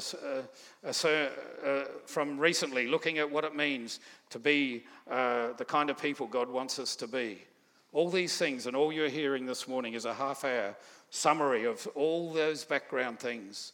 uh, 0.91 1.07
uh, 1.07 1.83
from 2.07 2.39
recently 2.39 2.87
looking 2.87 3.19
at 3.19 3.31
what 3.31 3.43
it 3.43 3.55
means 3.55 3.99
to 4.31 4.39
be 4.39 4.83
uh, 5.09 5.49
the 5.57 5.63
kind 5.63 5.91
of 5.91 6.01
people 6.01 6.25
God 6.25 6.49
wants 6.49 6.79
us 6.79 6.95
to 6.95 7.07
be. 7.07 7.37
All 7.93 8.09
these 8.09 8.35
things, 8.35 8.65
and 8.65 8.75
all 8.75 8.91
you're 8.91 9.09
hearing 9.09 9.45
this 9.45 9.67
morning 9.67 9.93
is 9.93 10.05
a 10.05 10.13
half 10.13 10.43
hour 10.43 10.75
summary 11.11 11.65
of 11.65 11.87
all 11.93 12.33
those 12.33 12.65
background 12.65 13.19
things. 13.19 13.73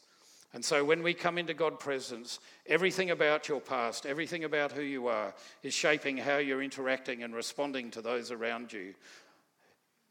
And 0.53 0.63
so 0.63 0.83
when 0.83 1.01
we 1.01 1.13
come 1.13 1.37
into 1.37 1.53
God's 1.53 1.77
presence, 1.81 2.39
everything 2.67 3.11
about 3.11 3.47
your 3.47 3.61
past, 3.61 4.05
everything 4.05 4.43
about 4.43 4.73
who 4.73 4.81
you 4.83 5.07
are, 5.07 5.33
is 5.63 5.73
shaping 5.73 6.17
how 6.17 6.39
you're 6.39 6.61
interacting 6.61 7.23
and 7.23 7.33
responding 7.33 7.89
to 7.91 8.01
those 8.01 8.31
around 8.31 8.73
you. 8.73 8.93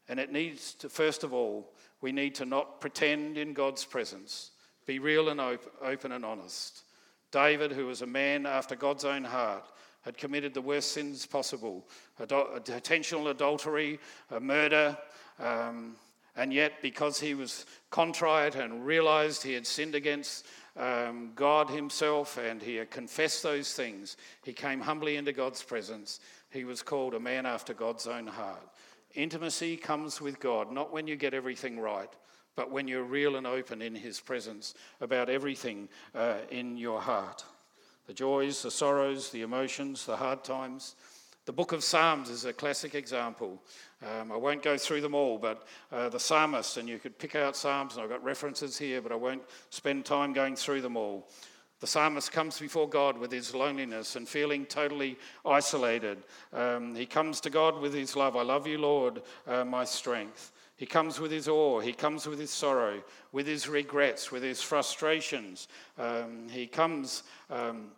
And 0.09 0.19
it 0.19 0.33
needs 0.33 0.73
to, 0.77 0.89
first 0.89 1.25
of 1.25 1.35
all, 1.35 1.72
we 2.03 2.13
need 2.13 2.35
to 2.35 2.45
not 2.45 2.81
pretend 2.81 3.39
in 3.39 3.55
God's 3.55 3.85
presence, 3.85 4.51
be 4.85 4.99
real 4.99 5.31
and 5.31 5.41
open 5.41 6.13
and 6.13 6.25
honest. 6.25 6.83
David, 7.31 7.73
who 7.73 7.87
was 7.87 8.03
a 8.03 8.07
man 8.07 8.45
after 8.45 8.77
God's 8.77 9.07
own 9.07 9.25
heart, 9.25 9.65
had 10.03 10.19
committed 10.19 10.53
the 10.53 10.61
worst 10.61 10.93
sins 10.93 11.25
possible 11.25 11.87
intentional 12.21 13.29
adultery, 13.29 13.99
a 14.31 14.41
murder, 14.41 14.99
um, 15.39 15.97
and 16.35 16.53
yet, 16.53 16.81
because 16.81 17.21
he 17.21 17.35
was 17.35 17.67
contrite 17.91 18.55
and 18.55 18.87
realized 18.87 19.43
he 19.43 19.53
had 19.53 19.67
sinned 19.67 19.95
against 19.95 20.47
um, 20.77 21.33
God 21.35 21.69
himself 21.69 22.39
and 22.39 22.63
he 22.63 22.77
had 22.77 22.91
confessed 22.91 23.43
those 23.43 23.75
things, 23.75 24.17
he 24.43 24.53
came 24.53 24.81
humbly 24.81 25.17
into 25.17 25.33
God's 25.33 25.63
presence. 25.63 26.21
He 26.51 26.65
was 26.65 26.83
called 26.83 27.15
a 27.15 27.21
man 27.21 27.45
after 27.45 27.75
God's 27.75 28.07
own 28.07 28.27
heart. 28.27 28.67
Intimacy 29.15 29.77
comes 29.77 30.21
with 30.21 30.41
God, 30.41 30.73
not 30.73 30.93
when 30.93 31.07
you 31.07 31.17
get 31.17 31.35
everything 31.35 31.79
right, 31.79 32.11
but 32.57 32.71
when 32.71 32.89
you're 32.89 33.05
real 33.05 33.37
and 33.37 33.47
open 33.47 33.83
in 33.83 33.95
his 33.95 34.21
presence 34.21 34.75
about 35.01 35.29
everything 35.29 35.89
uh, 36.15 36.37
in 36.51 36.77
your 36.77 37.01
heart 37.01 37.45
the 38.07 38.13
joys, 38.13 38.63
the 38.63 38.71
sorrows, 38.71 39.31
the 39.31 39.43
emotions, 39.43 40.07
the 40.07 40.17
hard 40.17 40.43
times. 40.43 40.97
The 41.45 41.53
book 41.53 41.73
of 41.73 41.83
Psalms 41.83 42.31
is 42.31 42.45
a 42.45 42.53
classic 42.53 42.95
example. 42.95 43.63
Um, 44.05 44.31
I 44.31 44.37
won't 44.37 44.63
go 44.63 44.77
through 44.77 45.01
them 45.01 45.15
all, 45.15 45.39
but 45.39 45.67
uh, 45.91 46.09
the 46.09 46.21
psalmist, 46.21 46.77
and 46.77 46.89
you 46.89 46.99
could 46.99 47.19
pick 47.19 47.35
out 47.35 47.57
Psalms, 47.57 47.95
and 47.95 48.03
I've 48.03 48.11
got 48.11 48.23
references 48.23 48.79
here, 48.79 49.01
but 49.01 49.13
I 49.13 49.17
won't 49.17 49.43
spend 49.71 50.05
time 50.05 50.33
going 50.33 50.57
through 50.57 50.83
them 50.83 50.97
all. 50.97 51.29
The 51.83 51.89
psalmist 51.89 52.31
comes 52.31 52.61
before 52.61 52.89
God 52.89 53.19
with 53.19 53.33
his 53.33 53.57
loneliness 53.57 54.15
and 54.15 54.29
feeling 54.29 54.67
totally 54.67 55.19
isolated. 55.45 56.19
Um, 56.53 56.95
he 56.95 57.07
comes 57.07 57.41
to 57.41 57.51
God 57.51 57.81
with 57.81 57.93
his 57.93 58.15
love. 58.15 58.37
I 58.37 58.43
love 58.43 58.69
you, 58.69 58.79
Lord, 58.79 59.21
uh, 59.49 59.65
my 59.65 59.85
strength. 59.85 60.53
He 60.77 60.87
comes 60.87 61.19
with 61.19 61.33
his 61.33 61.49
awe, 61.49 61.81
he 61.81 61.93
comes 61.93 62.29
with 62.29 62.39
his 62.39 62.53
sorrow, 62.53 63.03
with 63.33 63.49
his 63.49 63.69
regrets, 63.69 64.31
with 64.31 64.45
his 64.45 64.63
frustrations. 64.63 65.67
Um, 65.99 66.49
he 66.49 66.69
comes 66.69 67.25
um, 67.51 67.89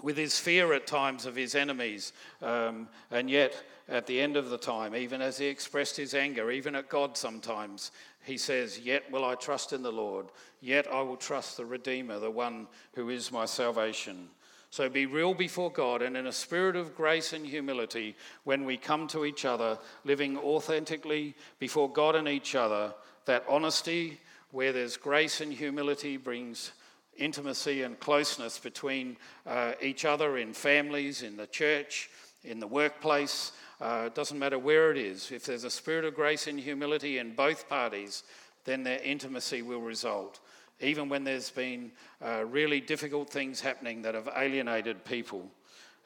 with 0.00 0.16
his 0.16 0.38
fear 0.38 0.72
at 0.72 0.86
times 0.86 1.26
of 1.26 1.36
his 1.36 1.54
enemies. 1.54 2.14
Um, 2.40 2.88
and 3.10 3.28
yet, 3.28 3.62
at 3.90 4.06
the 4.06 4.18
end 4.18 4.38
of 4.38 4.48
the 4.48 4.56
time, 4.56 4.94
even 4.94 5.20
as 5.20 5.36
he 5.36 5.46
expressed 5.46 5.96
his 5.96 6.14
anger, 6.14 6.50
even 6.50 6.74
at 6.74 6.88
God 6.88 7.18
sometimes, 7.18 7.90
he 8.22 8.36
says, 8.36 8.78
Yet 8.78 9.10
will 9.10 9.24
I 9.24 9.34
trust 9.34 9.72
in 9.72 9.82
the 9.82 9.92
Lord, 9.92 10.26
yet 10.60 10.86
I 10.92 11.02
will 11.02 11.16
trust 11.16 11.56
the 11.56 11.64
Redeemer, 11.64 12.18
the 12.18 12.30
one 12.30 12.66
who 12.94 13.08
is 13.08 13.32
my 13.32 13.46
salvation. 13.46 14.28
So 14.72 14.88
be 14.88 15.06
real 15.06 15.34
before 15.34 15.70
God 15.70 16.00
and 16.00 16.16
in 16.16 16.28
a 16.28 16.32
spirit 16.32 16.76
of 16.76 16.94
grace 16.94 17.32
and 17.32 17.44
humility 17.44 18.14
when 18.44 18.64
we 18.64 18.76
come 18.76 19.08
to 19.08 19.24
each 19.24 19.44
other, 19.44 19.78
living 20.04 20.38
authentically 20.38 21.34
before 21.58 21.90
God 21.90 22.14
and 22.14 22.28
each 22.28 22.54
other. 22.54 22.94
That 23.24 23.44
honesty, 23.48 24.20
where 24.52 24.72
there's 24.72 24.96
grace 24.96 25.40
and 25.40 25.52
humility, 25.52 26.16
brings 26.16 26.70
intimacy 27.16 27.82
and 27.82 27.98
closeness 27.98 28.58
between 28.60 29.16
uh, 29.44 29.72
each 29.82 30.04
other 30.04 30.38
in 30.38 30.52
families, 30.52 31.22
in 31.22 31.36
the 31.36 31.48
church, 31.48 32.08
in 32.44 32.60
the 32.60 32.66
workplace. 32.66 33.50
Uh, 33.80 34.04
it 34.06 34.14
doesn't 34.14 34.38
matter 34.38 34.58
where 34.58 34.90
it 34.90 34.98
is. 34.98 35.30
If 35.30 35.44
there's 35.44 35.64
a 35.64 35.70
spirit 35.70 36.04
of 36.04 36.14
grace 36.14 36.46
and 36.46 36.60
humility 36.60 37.18
in 37.18 37.34
both 37.34 37.68
parties, 37.68 38.24
then 38.64 38.82
their 38.82 39.00
intimacy 39.02 39.62
will 39.62 39.80
result. 39.80 40.40
Even 40.80 41.08
when 41.08 41.24
there's 41.24 41.50
been 41.50 41.92
uh, 42.24 42.44
really 42.46 42.80
difficult 42.80 43.30
things 43.30 43.60
happening 43.60 44.02
that 44.02 44.14
have 44.14 44.28
alienated 44.36 45.04
people. 45.04 45.50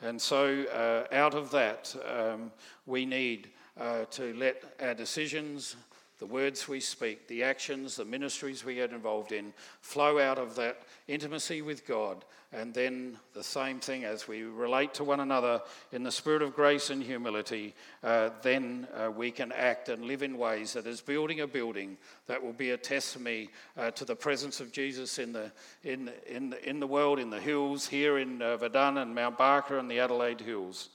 And 0.03 0.21
so, 0.21 0.65
uh, 0.65 1.15
out 1.15 1.35
of 1.35 1.51
that, 1.51 1.95
um, 2.07 2.53
we 2.87 3.07
need 3.07 3.51
uh, 3.81 4.05
to 4.11 4.35
let 4.35 4.63
our 4.81 4.95
decisions, 4.95 5.77
the 6.25 6.33
words 6.33 6.67
we 6.67 6.81
speak, 6.81 7.29
the 7.29 7.43
actions, 7.43 7.97
the 7.97 8.05
ministries 8.07 8.65
we 8.65 8.77
get 8.77 8.93
involved 8.93 9.31
in 9.31 9.53
flow 9.83 10.19
out 10.19 10.39
of 10.39 10.57
that 10.57 10.81
intimacy 11.07 11.61
with 11.61 11.87
God. 11.87 12.25
And 12.51 12.73
then 12.73 13.19
the 13.35 13.45
same 13.45 13.79
thing 13.79 14.05
as 14.05 14.27
we 14.27 14.45
relate 14.45 14.95
to 14.95 15.05
one 15.05 15.21
another 15.21 15.61
in 15.93 16.03
the 16.03 16.11
spirit 16.11 16.41
of 16.41 16.55
grace 16.55 16.89
and 16.89 17.03
humility, 17.03 17.75
uh, 18.03 18.31
then 18.41 18.89
uh, 18.95 19.11
we 19.11 19.31
can 19.31 19.53
act 19.53 19.91
and 19.91 20.07
live 20.07 20.23
in 20.23 20.39
ways 20.39 20.73
that 20.73 20.87
is 20.87 21.03
building 21.03 21.41
a 21.41 21.47
building 21.47 21.99
that 22.27 22.43
will 22.43 22.55
be 22.55 22.71
a 22.71 22.79
testimony 22.79 23.51
uh, 23.77 23.91
to 23.91 24.07
the 24.07 24.17
presence 24.17 24.61
of 24.61 24.73
Jesus 24.73 25.19
in 25.19 25.31
the, 25.31 25.53
in, 25.83 26.11
in, 26.27 26.55
in 26.65 26.81
the 26.81 26.87
world, 26.87 27.19
in 27.19 27.29
the 27.29 27.39
hills, 27.39 27.87
here 27.87 28.17
in 28.17 28.41
uh, 28.41 28.57
Verdun 28.57 28.97
and 28.97 29.15
Mount 29.15 29.37
Barker 29.37 29.77
and 29.77 29.91
the 29.91 30.01
Adelaide 30.01 30.41
Hills. 30.41 30.89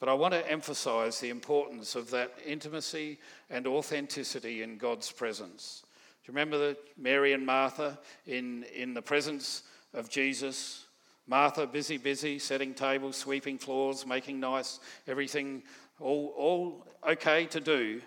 But 0.00 0.08
I 0.08 0.14
want 0.14 0.32
to 0.32 0.50
emphasize 0.50 1.20
the 1.20 1.28
importance 1.28 1.94
of 1.94 2.10
that 2.10 2.32
intimacy 2.44 3.18
and 3.50 3.66
authenticity 3.66 4.62
in 4.62 4.78
God's 4.78 5.12
presence. 5.12 5.82
Do 5.84 6.32
you 6.32 6.34
remember 6.34 6.58
the 6.58 6.76
Mary 6.96 7.34
and 7.34 7.44
Martha 7.44 7.98
in, 8.26 8.64
in 8.74 8.94
the 8.94 9.02
presence 9.02 9.62
of 9.92 10.08
Jesus? 10.08 10.86
Martha, 11.26 11.66
busy, 11.66 11.98
busy, 11.98 12.38
setting 12.38 12.72
tables, 12.72 13.16
sweeping 13.16 13.58
floors, 13.58 14.06
making 14.06 14.40
nice, 14.40 14.80
everything 15.06 15.62
all, 16.00 16.32
all 16.36 16.86
okay 17.06 17.44
to 17.46 17.60
do. 17.60 18.00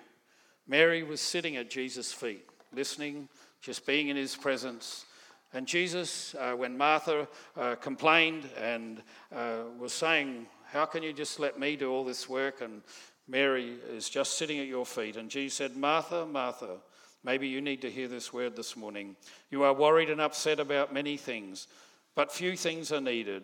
Mary 0.67 1.03
was 1.03 1.21
sitting 1.21 1.57
at 1.57 1.69
Jesus' 1.69 2.11
feet, 2.11 2.45
listening, 2.73 3.29
just 3.61 3.85
being 3.85 4.07
in 4.07 4.17
his 4.17 4.35
presence. 4.35 5.05
And 5.53 5.67
Jesus, 5.67 6.35
uh, 6.39 6.53
when 6.53 6.75
Martha 6.75 7.27
uh, 7.55 7.75
complained 7.75 8.49
and 8.59 9.03
uh, 9.31 9.57
was 9.77 9.93
saying, 9.93 10.47
how 10.73 10.85
can 10.85 11.03
you 11.03 11.13
just 11.13 11.39
let 11.39 11.59
me 11.59 11.75
do 11.75 11.91
all 11.91 12.03
this 12.03 12.27
work? 12.27 12.61
And 12.61 12.81
Mary 13.27 13.75
is 13.91 14.09
just 14.09 14.39
sitting 14.39 14.59
at 14.59 14.65
your 14.65 14.87
feet. 14.87 15.17
And 15.17 15.29
Jesus 15.29 15.55
said, 15.55 15.77
Martha, 15.77 16.25
Martha, 16.25 16.77
maybe 17.23 17.47
you 17.47 17.61
need 17.61 17.81
to 17.83 17.91
hear 17.91 18.07
this 18.07 18.33
word 18.33 18.55
this 18.55 18.75
morning. 18.75 19.15
You 19.51 19.63
are 19.63 19.73
worried 19.73 20.09
and 20.09 20.19
upset 20.19 20.59
about 20.59 20.91
many 20.91 21.15
things, 21.15 21.67
but 22.15 22.31
few 22.31 22.57
things 22.57 22.91
are 22.91 22.99
needed, 22.99 23.43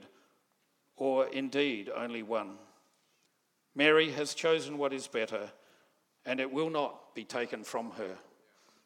or 0.97 1.27
indeed 1.27 1.91
only 1.95 2.23
one. 2.23 2.55
Mary 3.75 4.09
has 4.09 4.33
chosen 4.33 4.79
what 4.79 4.91
is 4.91 5.07
better, 5.07 5.51
and 6.25 6.39
it 6.39 6.51
will 6.51 6.71
not 6.71 7.13
be 7.13 7.23
taken 7.23 7.63
from 7.63 7.91
her. 7.91 8.17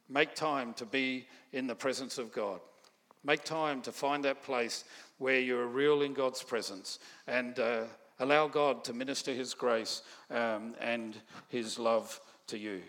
Make 0.09 0.35
time 0.35 0.73
to 0.73 0.85
be 0.85 1.27
in 1.53 1.65
the 1.65 1.75
presence 1.75 2.17
of 2.17 2.33
God. 2.33 2.59
Make 3.23 3.45
time 3.45 3.81
to 3.83 3.93
find 3.93 4.25
that 4.25 4.43
place 4.43 4.83
where 5.17 5.39
you're 5.39 5.65
real 5.65 6.01
in 6.01 6.13
God's 6.13 6.43
presence 6.43 6.99
and 7.25 7.57
uh, 7.57 7.83
Allow 8.23 8.47
God 8.47 8.85
to 8.85 8.93
minister 8.93 9.33
His 9.33 9.53
grace 9.53 10.01
um, 10.31 10.75
and 10.79 11.13
His 11.49 11.77
love 11.77 12.21
to 12.47 12.57
you. 12.57 12.81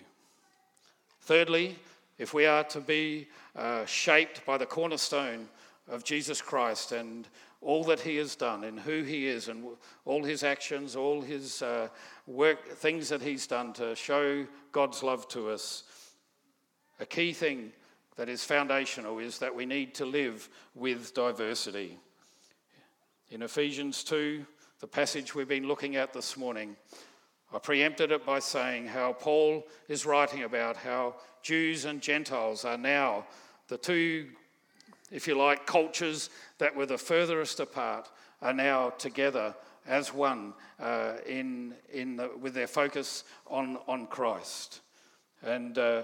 Thirdly, 1.23 1.75
if 2.19 2.33
we 2.33 2.47
are 2.47 2.63
to 2.63 2.79
be 2.79 3.27
uh, 3.57 3.85
shaped 3.85 4.47
by 4.47 4.59
the 4.59 4.65
cornerstone 4.65 5.49
of 5.89 6.05
Jesus 6.05 6.41
Christ 6.41 6.93
and 6.93 7.27
all 7.61 7.83
that 7.83 7.99
He 7.99 8.15
has 8.19 8.37
done 8.37 8.63
and 8.63 8.79
who 8.79 9.03
He 9.03 9.27
is 9.27 9.49
and 9.49 9.65
all 10.05 10.23
His 10.23 10.45
actions, 10.45 10.95
all 10.95 11.21
His 11.21 11.63
uh, 11.63 11.89
work, 12.29 12.69
things 12.69 13.09
that 13.09 13.21
He's 13.21 13.49
done 13.49 13.73
to 13.73 13.97
show 13.97 14.47
God's 14.71 15.03
love 15.03 15.27
to 15.31 15.51
us, 15.51 15.83
a 17.01 17.07
key 17.07 17.33
thing 17.33 17.73
that 18.15 18.29
is 18.29 18.45
foundational 18.45 19.19
is 19.19 19.41
that 19.41 19.57
we 19.57 19.67
need 19.67 19.95
to 19.95 20.07
live 20.07 20.49
with 20.77 21.13
diversity. 21.13 21.99
In 23.33 23.43
Ephesians 23.43 24.05
2, 24.05 24.47
the 24.85 24.89
passage 24.89 25.35
we've 25.35 25.49
been 25.49 25.67
looking 25.67 25.97
at 25.97 26.13
this 26.13 26.37
morning. 26.37 26.77
I 27.55 27.59
preempted 27.59 28.13
it 28.13 28.27
by 28.27 28.39
saying 28.39 28.87
how 28.87 29.15
Paul 29.15 29.67
is 29.89 30.05
writing 30.05 30.43
about 30.43 30.77
how 30.77 31.15
Jews 31.43 31.87
and 31.87 32.03
Gentiles 32.03 32.67
are 32.67 32.77
now 32.77 33.25
the 33.69 33.79
two, 33.79 34.27
if 35.11 35.27
you 35.27 35.39
like, 35.39 35.65
cultures 35.65 36.29
that 36.59 36.77
were 36.77 36.85
the 36.85 36.99
furthest 36.99 37.61
apart 37.61 38.11
are 38.43 38.53
now 38.53 38.91
together 38.91 39.55
as 39.89 40.13
one 40.13 40.53
uh, 40.79 41.15
in, 41.27 41.73
in 41.91 42.17
the, 42.17 42.31
with 42.39 42.53
their 42.53 42.67
focus 42.67 43.25
on, 43.47 43.79
on 43.89 44.07
Christ. 44.07 44.81
And 45.43 45.79
uh, 45.79 46.03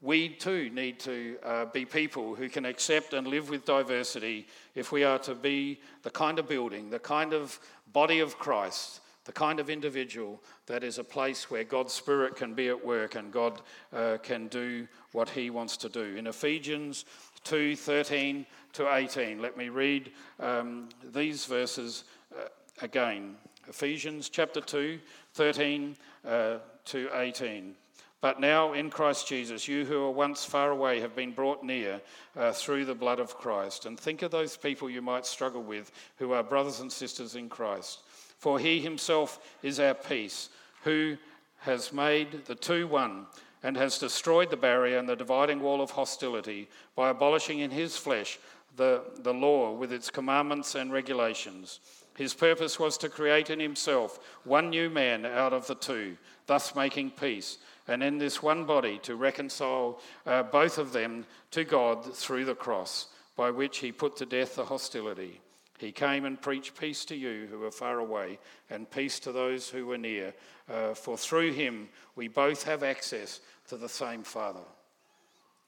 we 0.00 0.28
too 0.28 0.70
need 0.70 1.00
to 1.00 1.36
uh, 1.42 1.64
be 1.64 1.84
people 1.84 2.34
who 2.34 2.48
can 2.48 2.64
accept 2.64 3.14
and 3.14 3.26
live 3.26 3.50
with 3.50 3.64
diversity 3.64 4.46
if 4.74 4.92
we 4.92 5.02
are 5.02 5.18
to 5.20 5.34
be 5.34 5.80
the 6.02 6.10
kind 6.10 6.38
of 6.38 6.46
building, 6.46 6.88
the 6.90 7.00
kind 7.00 7.32
of 7.32 7.58
body 7.92 8.20
of 8.20 8.38
Christ, 8.38 9.00
the 9.24 9.32
kind 9.32 9.60
of 9.60 9.68
individual 9.68 10.42
that 10.66 10.82
is 10.82 10.98
a 10.98 11.04
place 11.04 11.50
where 11.50 11.64
God's 11.64 11.92
Spirit 11.92 12.36
can 12.36 12.54
be 12.54 12.68
at 12.68 12.86
work 12.86 13.14
and 13.14 13.32
God 13.32 13.60
uh, 13.92 14.16
can 14.22 14.48
do 14.48 14.88
what 15.12 15.28
He 15.28 15.50
wants 15.50 15.76
to 15.78 15.88
do. 15.88 16.16
In 16.16 16.26
Ephesians 16.26 17.04
2 17.44 17.76
13 17.76 18.46
to 18.72 18.94
18, 18.94 19.40
let 19.40 19.56
me 19.56 19.68
read 19.68 20.12
um, 20.40 20.88
these 21.12 21.44
verses 21.44 22.04
uh, 22.34 22.48
again. 22.80 23.36
Ephesians 23.68 24.30
chapter 24.30 24.62
2, 24.62 24.98
13 25.34 25.96
uh, 26.26 26.56
to 26.86 27.10
18. 27.14 27.74
But 28.20 28.40
now 28.40 28.72
in 28.72 28.90
Christ 28.90 29.28
Jesus, 29.28 29.68
you 29.68 29.84
who 29.84 30.00
were 30.00 30.10
once 30.10 30.44
far 30.44 30.70
away 30.70 31.00
have 31.00 31.14
been 31.14 31.30
brought 31.30 31.62
near 31.62 32.00
uh, 32.36 32.50
through 32.50 32.84
the 32.84 32.94
blood 32.94 33.20
of 33.20 33.38
Christ. 33.38 33.86
And 33.86 33.98
think 33.98 34.22
of 34.22 34.32
those 34.32 34.56
people 34.56 34.90
you 34.90 35.00
might 35.00 35.24
struggle 35.24 35.62
with 35.62 35.92
who 36.16 36.32
are 36.32 36.42
brothers 36.42 36.80
and 36.80 36.90
sisters 36.90 37.36
in 37.36 37.48
Christ. 37.48 38.00
For 38.38 38.58
he 38.58 38.80
himself 38.80 39.56
is 39.62 39.78
our 39.78 39.94
peace, 39.94 40.48
who 40.82 41.16
has 41.58 41.92
made 41.92 42.44
the 42.46 42.54
two 42.54 42.88
one 42.88 43.26
and 43.62 43.76
has 43.76 43.98
destroyed 43.98 44.50
the 44.50 44.56
barrier 44.56 44.98
and 44.98 45.08
the 45.08 45.16
dividing 45.16 45.60
wall 45.60 45.80
of 45.80 45.90
hostility 45.90 46.68
by 46.96 47.10
abolishing 47.10 47.60
in 47.60 47.70
his 47.70 47.96
flesh 47.96 48.38
the, 48.76 49.02
the 49.18 49.34
law 49.34 49.72
with 49.72 49.92
its 49.92 50.10
commandments 50.10 50.74
and 50.74 50.92
regulations. 50.92 51.80
His 52.16 52.34
purpose 52.34 52.80
was 52.80 52.98
to 52.98 53.08
create 53.08 53.50
in 53.50 53.60
himself 53.60 54.18
one 54.44 54.70
new 54.70 54.90
man 54.90 55.24
out 55.24 55.52
of 55.52 55.66
the 55.66 55.74
two, 55.74 56.16
thus 56.46 56.74
making 56.74 57.10
peace 57.10 57.58
and 57.88 58.02
in 58.02 58.18
this 58.18 58.42
one 58.42 58.64
body 58.64 58.98
to 58.98 59.16
reconcile 59.16 59.98
uh, 60.26 60.42
both 60.42 60.76
of 60.78 60.92
them 60.92 61.24
to 61.50 61.64
God 61.64 62.14
through 62.14 62.44
the 62.44 62.54
cross, 62.54 63.08
by 63.34 63.50
which 63.50 63.78
he 63.78 63.90
put 63.90 64.16
to 64.18 64.26
death 64.26 64.56
the 64.56 64.64
hostility. 64.64 65.40
He 65.78 65.90
came 65.90 66.24
and 66.24 66.40
preached 66.40 66.78
peace 66.78 67.04
to 67.06 67.16
you 67.16 67.46
who 67.50 67.60
were 67.60 67.70
far 67.70 67.98
away, 67.98 68.38
and 68.68 68.90
peace 68.90 69.18
to 69.20 69.32
those 69.32 69.68
who 69.68 69.86
were 69.86 69.98
near. 69.98 70.34
Uh, 70.68 70.92
for 70.92 71.16
through 71.16 71.52
him 71.52 71.88
we 72.14 72.28
both 72.28 72.64
have 72.64 72.82
access 72.82 73.40
to 73.68 73.76
the 73.76 73.88
same 73.88 74.22
Father. 74.22 74.66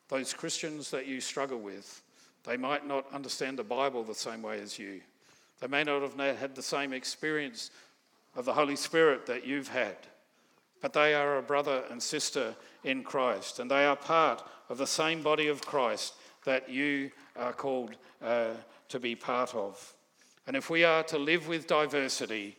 Those 0.08 0.34
Christians 0.34 0.90
that 0.90 1.06
you 1.06 1.20
struggle 1.20 1.58
with, 1.58 2.02
they 2.44 2.56
might 2.56 2.86
not 2.86 3.06
understand 3.14 3.58
the 3.58 3.64
Bible 3.64 4.02
the 4.02 4.14
same 4.14 4.42
way 4.42 4.60
as 4.60 4.78
you. 4.78 5.00
They 5.60 5.68
may 5.68 5.84
not 5.84 6.02
have 6.02 6.38
had 6.38 6.54
the 6.54 6.62
same 6.62 6.92
experience 6.92 7.70
of 8.34 8.44
the 8.44 8.54
Holy 8.54 8.76
Spirit 8.76 9.26
that 9.26 9.46
you've 9.46 9.68
had 9.68 9.96
but 10.80 10.92
they 10.92 11.14
are 11.14 11.38
a 11.38 11.42
brother 11.42 11.84
and 11.90 12.02
sister 12.02 12.54
in 12.84 13.02
Christ, 13.02 13.58
and 13.58 13.70
they 13.70 13.84
are 13.84 13.96
part 13.96 14.42
of 14.68 14.78
the 14.78 14.86
same 14.86 15.22
body 15.22 15.48
of 15.48 15.60
Christ 15.60 16.14
that 16.44 16.68
you 16.68 17.10
are 17.36 17.52
called 17.52 17.96
uh, 18.22 18.54
to 18.88 18.98
be 18.98 19.14
part 19.14 19.54
of. 19.54 19.94
And 20.46 20.56
if 20.56 20.70
we 20.70 20.84
are 20.84 21.02
to 21.04 21.18
live 21.18 21.48
with 21.48 21.66
diversity, 21.66 22.56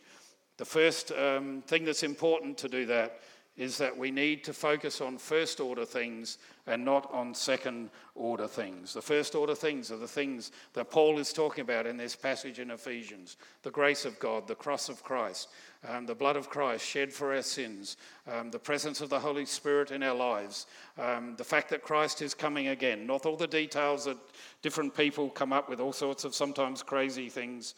the 0.56 0.64
first 0.64 1.12
um, 1.12 1.62
thing 1.66 1.84
that's 1.84 2.02
important 2.02 2.58
to 2.58 2.68
do 2.68 2.86
that 2.86 3.20
is 3.62 3.78
that 3.78 3.96
we 3.96 4.10
need 4.10 4.42
to 4.42 4.52
focus 4.52 5.00
on 5.00 5.16
first 5.16 5.60
order 5.60 5.84
things 5.84 6.38
and 6.66 6.84
not 6.84 7.08
on 7.12 7.32
second 7.32 7.90
order 8.16 8.48
things. 8.48 8.92
The 8.92 9.00
first 9.00 9.36
order 9.36 9.54
things 9.54 9.92
are 9.92 9.98
the 9.98 10.08
things 10.08 10.50
that 10.72 10.90
Paul 10.90 11.20
is 11.20 11.32
talking 11.32 11.62
about 11.62 11.86
in 11.86 11.96
this 11.96 12.16
passage 12.16 12.58
in 12.58 12.72
Ephesians 12.72 13.36
the 13.62 13.70
grace 13.70 14.04
of 14.04 14.18
God, 14.18 14.48
the 14.48 14.56
cross 14.56 14.88
of 14.88 15.04
Christ, 15.04 15.48
um, 15.88 16.06
the 16.06 16.14
blood 16.14 16.34
of 16.34 16.50
Christ 16.50 16.84
shed 16.84 17.12
for 17.12 17.36
our 17.36 17.42
sins, 17.42 17.98
um, 18.26 18.50
the 18.50 18.58
presence 18.58 19.00
of 19.00 19.10
the 19.10 19.20
Holy 19.20 19.46
Spirit 19.46 19.92
in 19.92 20.02
our 20.02 20.14
lives, 20.14 20.66
um, 20.98 21.36
the 21.36 21.44
fact 21.44 21.70
that 21.70 21.82
Christ 21.82 22.20
is 22.20 22.34
coming 22.34 22.68
again. 22.68 23.06
Not 23.06 23.26
all 23.26 23.36
the 23.36 23.46
details 23.46 24.06
that 24.06 24.18
different 24.62 24.92
people 24.92 25.30
come 25.30 25.52
up 25.52 25.68
with, 25.68 25.78
all 25.78 25.92
sorts 25.92 26.24
of 26.24 26.34
sometimes 26.34 26.82
crazy 26.82 27.28
things. 27.28 27.76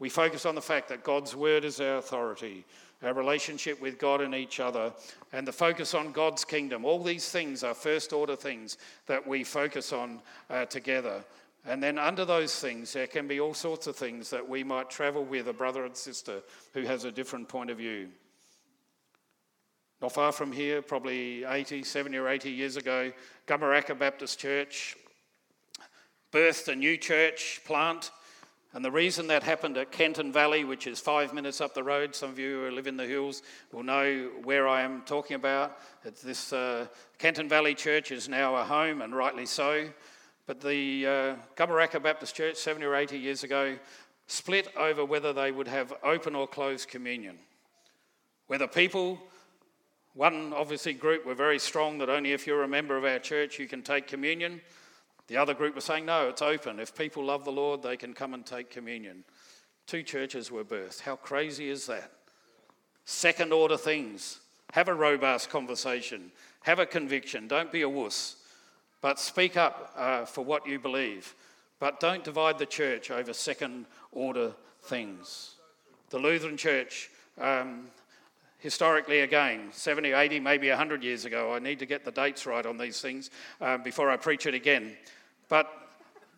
We 0.00 0.08
focus 0.08 0.46
on 0.46 0.56
the 0.56 0.60
fact 0.60 0.88
that 0.88 1.04
God's 1.04 1.36
word 1.36 1.64
is 1.64 1.80
our 1.80 1.98
authority, 1.98 2.64
our 3.02 3.14
relationship 3.14 3.80
with 3.80 3.98
God 3.98 4.20
and 4.20 4.34
each 4.34 4.60
other, 4.60 4.92
and 5.32 5.46
the 5.46 5.52
focus 5.52 5.94
on 5.94 6.12
God's 6.12 6.44
kingdom. 6.44 6.84
All 6.84 7.02
these 7.02 7.28
things 7.28 7.64
are 7.64 7.74
first 7.74 8.12
order 8.12 8.36
things 8.36 8.78
that 9.06 9.26
we 9.26 9.44
focus 9.44 9.92
on 9.92 10.20
uh, 10.50 10.64
together. 10.66 11.24
And 11.64 11.82
then, 11.82 11.98
under 11.98 12.24
those 12.24 12.58
things, 12.58 12.92
there 12.92 13.06
can 13.06 13.28
be 13.28 13.38
all 13.38 13.54
sorts 13.54 13.86
of 13.86 13.94
things 13.94 14.30
that 14.30 14.48
we 14.48 14.64
might 14.64 14.90
travel 14.90 15.24
with 15.24 15.48
a 15.48 15.52
brother 15.52 15.84
and 15.84 15.96
sister 15.96 16.42
who 16.74 16.82
has 16.82 17.04
a 17.04 17.12
different 17.12 17.48
point 17.48 17.70
of 17.70 17.78
view. 17.78 18.08
Not 20.00 20.12
far 20.12 20.32
from 20.32 20.50
here, 20.50 20.82
probably 20.82 21.44
80, 21.44 21.84
70 21.84 22.16
or 22.16 22.28
80 22.28 22.50
years 22.50 22.76
ago, 22.76 23.12
Gumeracha 23.46 23.96
Baptist 23.96 24.40
Church 24.40 24.96
birthed 26.32 26.66
a 26.66 26.74
new 26.74 26.96
church 26.96 27.60
plant 27.64 28.10
and 28.74 28.82
the 28.82 28.90
reason 28.90 29.26
that 29.26 29.42
happened 29.42 29.76
at 29.76 29.92
Kenton 29.92 30.32
Valley, 30.32 30.64
which 30.64 30.86
is 30.86 30.98
five 30.98 31.34
minutes 31.34 31.60
up 31.60 31.74
the 31.74 31.82
road, 31.82 32.14
some 32.14 32.30
of 32.30 32.38
you 32.38 32.64
who 32.64 32.70
live 32.70 32.86
in 32.86 32.96
the 32.96 33.06
hills 33.06 33.42
will 33.70 33.82
know 33.82 34.30
where 34.44 34.66
I 34.66 34.80
am 34.80 35.02
talking 35.02 35.34
about. 35.34 35.78
It's 36.04 36.22
this 36.22 36.54
uh, 36.54 36.86
Kenton 37.18 37.50
Valley 37.50 37.74
Church 37.74 38.10
is 38.10 38.30
now 38.30 38.56
a 38.56 38.64
home, 38.64 39.02
and 39.02 39.14
rightly 39.14 39.44
so. 39.44 39.88
But 40.46 40.60
the 40.62 41.06
uh, 41.06 41.98
Baptist 42.00 42.34
Church, 42.34 42.56
70 42.56 42.86
or 42.86 42.96
80 42.96 43.18
years 43.18 43.44
ago, 43.44 43.76
split 44.26 44.68
over 44.76 45.04
whether 45.04 45.34
they 45.34 45.52
would 45.52 45.68
have 45.68 45.92
open 46.02 46.34
or 46.34 46.46
closed 46.46 46.88
communion. 46.88 47.38
Whether 48.46 48.66
people, 48.66 49.18
one 50.14 50.54
obviously 50.54 50.94
group 50.94 51.26
were 51.26 51.34
very 51.34 51.58
strong 51.58 51.98
that 51.98 52.08
only 52.08 52.32
if 52.32 52.46
you're 52.46 52.62
a 52.62 52.68
member 52.68 52.96
of 52.96 53.04
our 53.04 53.18
church 53.18 53.58
you 53.58 53.68
can 53.68 53.82
take 53.82 54.06
communion. 54.06 54.62
The 55.28 55.36
other 55.36 55.54
group 55.54 55.74
was 55.74 55.84
saying, 55.84 56.04
no, 56.04 56.28
it's 56.28 56.42
open. 56.42 56.80
If 56.80 56.94
people 56.94 57.24
love 57.24 57.44
the 57.44 57.52
Lord, 57.52 57.82
they 57.82 57.96
can 57.96 58.12
come 58.12 58.34
and 58.34 58.44
take 58.44 58.70
communion. 58.70 59.24
Two 59.86 60.02
churches 60.02 60.50
were 60.50 60.64
birthed. 60.64 61.00
How 61.00 61.16
crazy 61.16 61.68
is 61.68 61.86
that? 61.86 62.10
Second 63.04 63.52
order 63.52 63.76
things. 63.76 64.40
Have 64.72 64.88
a 64.88 64.94
robust 64.94 65.50
conversation. 65.50 66.32
Have 66.62 66.78
a 66.78 66.86
conviction. 66.86 67.48
Don't 67.48 67.72
be 67.72 67.82
a 67.82 67.88
wuss. 67.88 68.36
But 69.00 69.18
speak 69.18 69.56
up 69.56 69.92
uh, 69.96 70.24
for 70.24 70.44
what 70.44 70.66
you 70.66 70.78
believe. 70.78 71.34
But 71.78 71.98
don't 71.98 72.24
divide 72.24 72.58
the 72.58 72.66
church 72.66 73.10
over 73.10 73.32
second 73.32 73.86
order 74.12 74.52
things. 74.82 75.56
The 76.10 76.18
Lutheran 76.18 76.56
Church, 76.56 77.10
um, 77.40 77.86
historically 78.62 79.20
again, 79.20 79.70
70, 79.72 80.12
80, 80.12 80.38
maybe 80.38 80.68
100 80.68 81.02
years 81.02 81.24
ago. 81.24 81.52
I 81.52 81.58
need 81.58 81.80
to 81.80 81.86
get 81.86 82.04
the 82.04 82.12
dates 82.12 82.46
right 82.46 82.64
on 82.64 82.78
these 82.78 83.00
things 83.00 83.30
uh, 83.60 83.76
before 83.76 84.08
I 84.08 84.16
preach 84.16 84.46
it 84.46 84.54
again. 84.54 84.96
But 85.48 85.68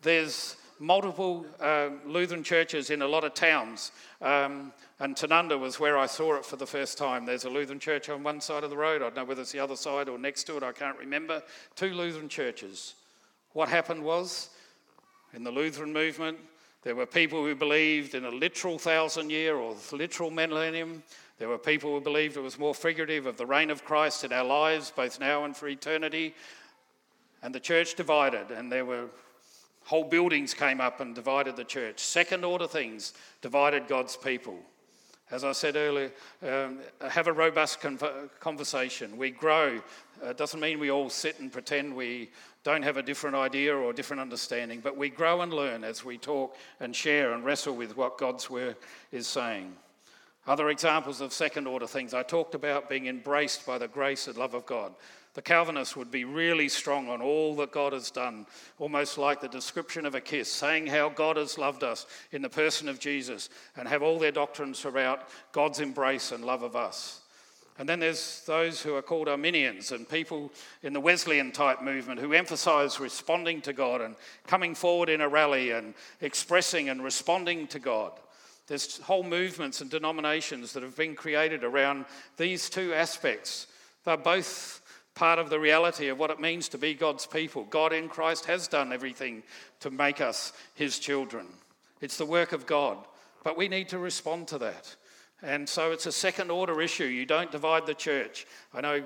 there's 0.01 0.57
multiple 0.79 1.45
uh, 1.61 1.89
Lutheran 2.03 2.43
churches 2.43 2.89
in 2.89 3.03
a 3.03 3.07
lot 3.07 3.23
of 3.23 3.35
towns. 3.35 3.91
Um, 4.23 4.73
and 4.99 5.15
Tanunda 5.15 5.59
was 5.59 5.79
where 5.79 5.99
I 5.99 6.07
saw 6.07 6.35
it 6.35 6.45
for 6.45 6.55
the 6.55 6.65
first 6.65 6.97
time. 6.97 7.25
There's 7.25 7.45
a 7.45 7.49
Lutheran 7.49 7.79
church 7.79 8.09
on 8.09 8.23
one 8.23 8.41
side 8.41 8.63
of 8.63 8.71
the 8.71 8.77
road. 8.77 9.01
I 9.01 9.05
don't 9.05 9.17
know 9.17 9.25
whether 9.25 9.41
it's 9.41 9.51
the 9.51 9.59
other 9.59 9.75
side 9.75 10.09
or 10.09 10.17
next 10.17 10.45
to 10.45 10.57
it, 10.57 10.63
I 10.63 10.71
can't 10.71 10.97
remember. 10.97 11.43
Two 11.75 11.93
Lutheran 11.93 12.27
churches. 12.27 12.95
What 13.53 13.69
happened 13.69 14.03
was, 14.03 14.49
in 15.33 15.43
the 15.43 15.51
Lutheran 15.51 15.93
movement, 15.93 16.39
there 16.81 16.95
were 16.95 17.05
people 17.05 17.43
who 17.43 17.55
believed 17.55 18.15
in 18.15 18.25
a 18.25 18.29
literal 18.29 18.77
thousand 18.77 19.31
year 19.31 19.55
or 19.55 19.75
literal 19.91 20.31
millennium. 20.31 21.03
There 21.37 21.49
were 21.49 21.57
people 21.57 21.93
who 21.93 22.01
believed 22.01 22.37
it 22.37 22.41
was 22.41 22.57
more 22.57 22.73
figurative 22.73 23.25
of 23.25 23.37
the 23.37 23.45
reign 23.45 23.69
of 23.69 23.83
Christ 23.83 24.23
in 24.23 24.31
our 24.31 24.45
lives, 24.45 24.91
both 24.95 25.19
now 25.19 25.43
and 25.43 25.55
for 25.55 25.67
eternity. 25.67 26.33
And 27.43 27.53
the 27.53 27.59
church 27.59 27.95
divided, 27.95 28.51
and 28.51 28.71
there 28.71 28.85
were 28.85 29.07
whole 29.83 30.03
buildings 30.03 30.53
came 30.53 30.81
up 30.81 30.99
and 30.99 31.13
divided 31.13 31.55
the 31.55 31.63
church. 31.63 31.99
Second 31.99 32.43
order 32.43 32.67
things 32.67 33.13
divided 33.41 33.87
God's 33.87 34.17
people. 34.17 34.57
As 35.31 35.43
I 35.43 35.53
said 35.53 35.75
earlier, 35.75 36.11
um, 36.43 36.79
have 37.09 37.27
a 37.27 37.33
robust 37.33 37.79
conversation. 38.39 39.17
We 39.17 39.31
grow. 39.31 39.81
It 40.21 40.27
uh, 40.27 40.33
doesn't 40.33 40.59
mean 40.59 40.79
we 40.79 40.91
all 40.91 41.09
sit 41.09 41.39
and 41.39 41.51
pretend 41.51 41.95
we 41.95 42.29
don't 42.63 42.83
have 42.83 42.97
a 42.97 43.03
different 43.03 43.35
idea 43.35 43.75
or 43.75 43.91
different 43.91 44.21
understanding, 44.21 44.81
but 44.81 44.97
we 44.97 45.09
grow 45.09 45.41
and 45.41 45.51
learn 45.51 45.83
as 45.83 46.05
we 46.05 46.17
talk 46.17 46.55
and 46.79 46.95
share 46.95 47.33
and 47.33 47.43
wrestle 47.43 47.75
with 47.75 47.97
what 47.97 48.17
God's 48.17 48.49
word 48.49 48.75
is 49.11 49.27
saying. 49.27 49.73
Other 50.47 50.69
examples 50.69 51.21
of 51.21 51.33
second 51.33 51.67
order 51.67 51.87
things 51.87 52.13
I 52.13 52.21
talked 52.21 52.53
about 52.53 52.89
being 52.89 53.07
embraced 53.07 53.65
by 53.65 53.77
the 53.77 53.87
grace 53.87 54.27
and 54.27 54.37
love 54.37 54.53
of 54.53 54.65
God. 54.65 54.93
The 55.33 55.41
Calvinists 55.41 55.97
would 55.97 56.11
be 56.11 56.23
really 56.23 56.69
strong 56.69 57.09
on 57.09 57.21
all 57.21 57.55
that 57.57 57.71
God 57.71 57.93
has 57.93 58.09
done, 58.09 58.45
almost 58.79 59.17
like 59.17 59.41
the 59.41 59.49
description 59.49 60.05
of 60.05 60.15
a 60.15 60.21
kiss, 60.21 60.49
saying 60.49 60.87
how 60.87 61.09
God 61.09 61.35
has 61.35 61.57
loved 61.57 61.83
us 61.83 62.05
in 62.31 62.41
the 62.41 62.49
person 62.49 62.87
of 62.87 62.99
Jesus, 62.99 63.49
and 63.75 63.87
have 63.87 64.01
all 64.01 64.17
their 64.17 64.31
doctrines 64.31 64.85
about 64.85 65.27
God's 65.51 65.81
embrace 65.81 66.31
and 66.31 66.45
love 66.45 66.63
of 66.63 66.75
us. 66.75 67.21
And 67.77 67.89
then 67.89 67.99
there's 67.99 68.43
those 68.45 68.81
who 68.81 68.95
are 68.95 69.01
called 69.01 69.27
Arminians 69.27 69.91
and 69.91 70.07
people 70.07 70.53
in 70.81 70.93
the 70.93 71.01
Wesleyan 71.01 71.51
type 71.51 71.81
movement 71.81 72.21
who 72.21 72.31
emphasize 72.31 73.01
responding 73.01 73.61
to 73.63 73.73
God 73.73 73.99
and 73.99 74.15
coming 74.47 74.73
forward 74.73 75.09
in 75.09 75.19
a 75.19 75.27
rally 75.27 75.71
and 75.71 75.93
expressing 76.21 76.87
and 76.87 77.03
responding 77.03 77.67
to 77.67 77.79
God. 77.79 78.13
There's 78.67 78.99
whole 78.99 79.23
movements 79.23 79.81
and 79.81 79.89
denominations 79.89 80.73
that 80.73 80.83
have 80.83 80.95
been 80.95 81.15
created 81.15 81.63
around 81.63 82.05
these 82.37 82.69
two 82.69 82.93
aspects. 82.93 83.67
They're 84.03 84.17
both 84.17 84.81
part 85.13 85.39
of 85.39 85.49
the 85.49 85.59
reality 85.59 86.09
of 86.09 86.19
what 86.19 86.31
it 86.31 86.39
means 86.39 86.67
to 86.69 86.77
be 86.77 86.93
God's 86.93 87.25
people. 87.25 87.63
God 87.65 87.93
in 87.93 88.09
Christ 88.09 88.45
has 88.45 88.67
done 88.67 88.91
everything 88.91 89.43
to 89.79 89.89
make 89.89 90.19
us 90.19 90.51
his 90.73 90.99
children. 90.99 91.47
It's 92.01 92.17
the 92.17 92.25
work 92.25 92.51
of 92.51 92.65
God, 92.65 92.97
but 93.43 93.57
we 93.57 93.67
need 93.67 93.89
to 93.89 93.99
respond 93.99 94.47
to 94.49 94.57
that. 94.59 94.95
And 95.41 95.67
so 95.67 95.91
it's 95.91 96.05
a 96.05 96.11
second 96.11 96.49
order 96.49 96.81
issue. 96.81 97.03
You 97.03 97.25
don't 97.25 97.51
divide 97.51 97.85
the 97.85 97.93
church. 97.93 98.47
I 98.73 98.81
know 98.81 99.03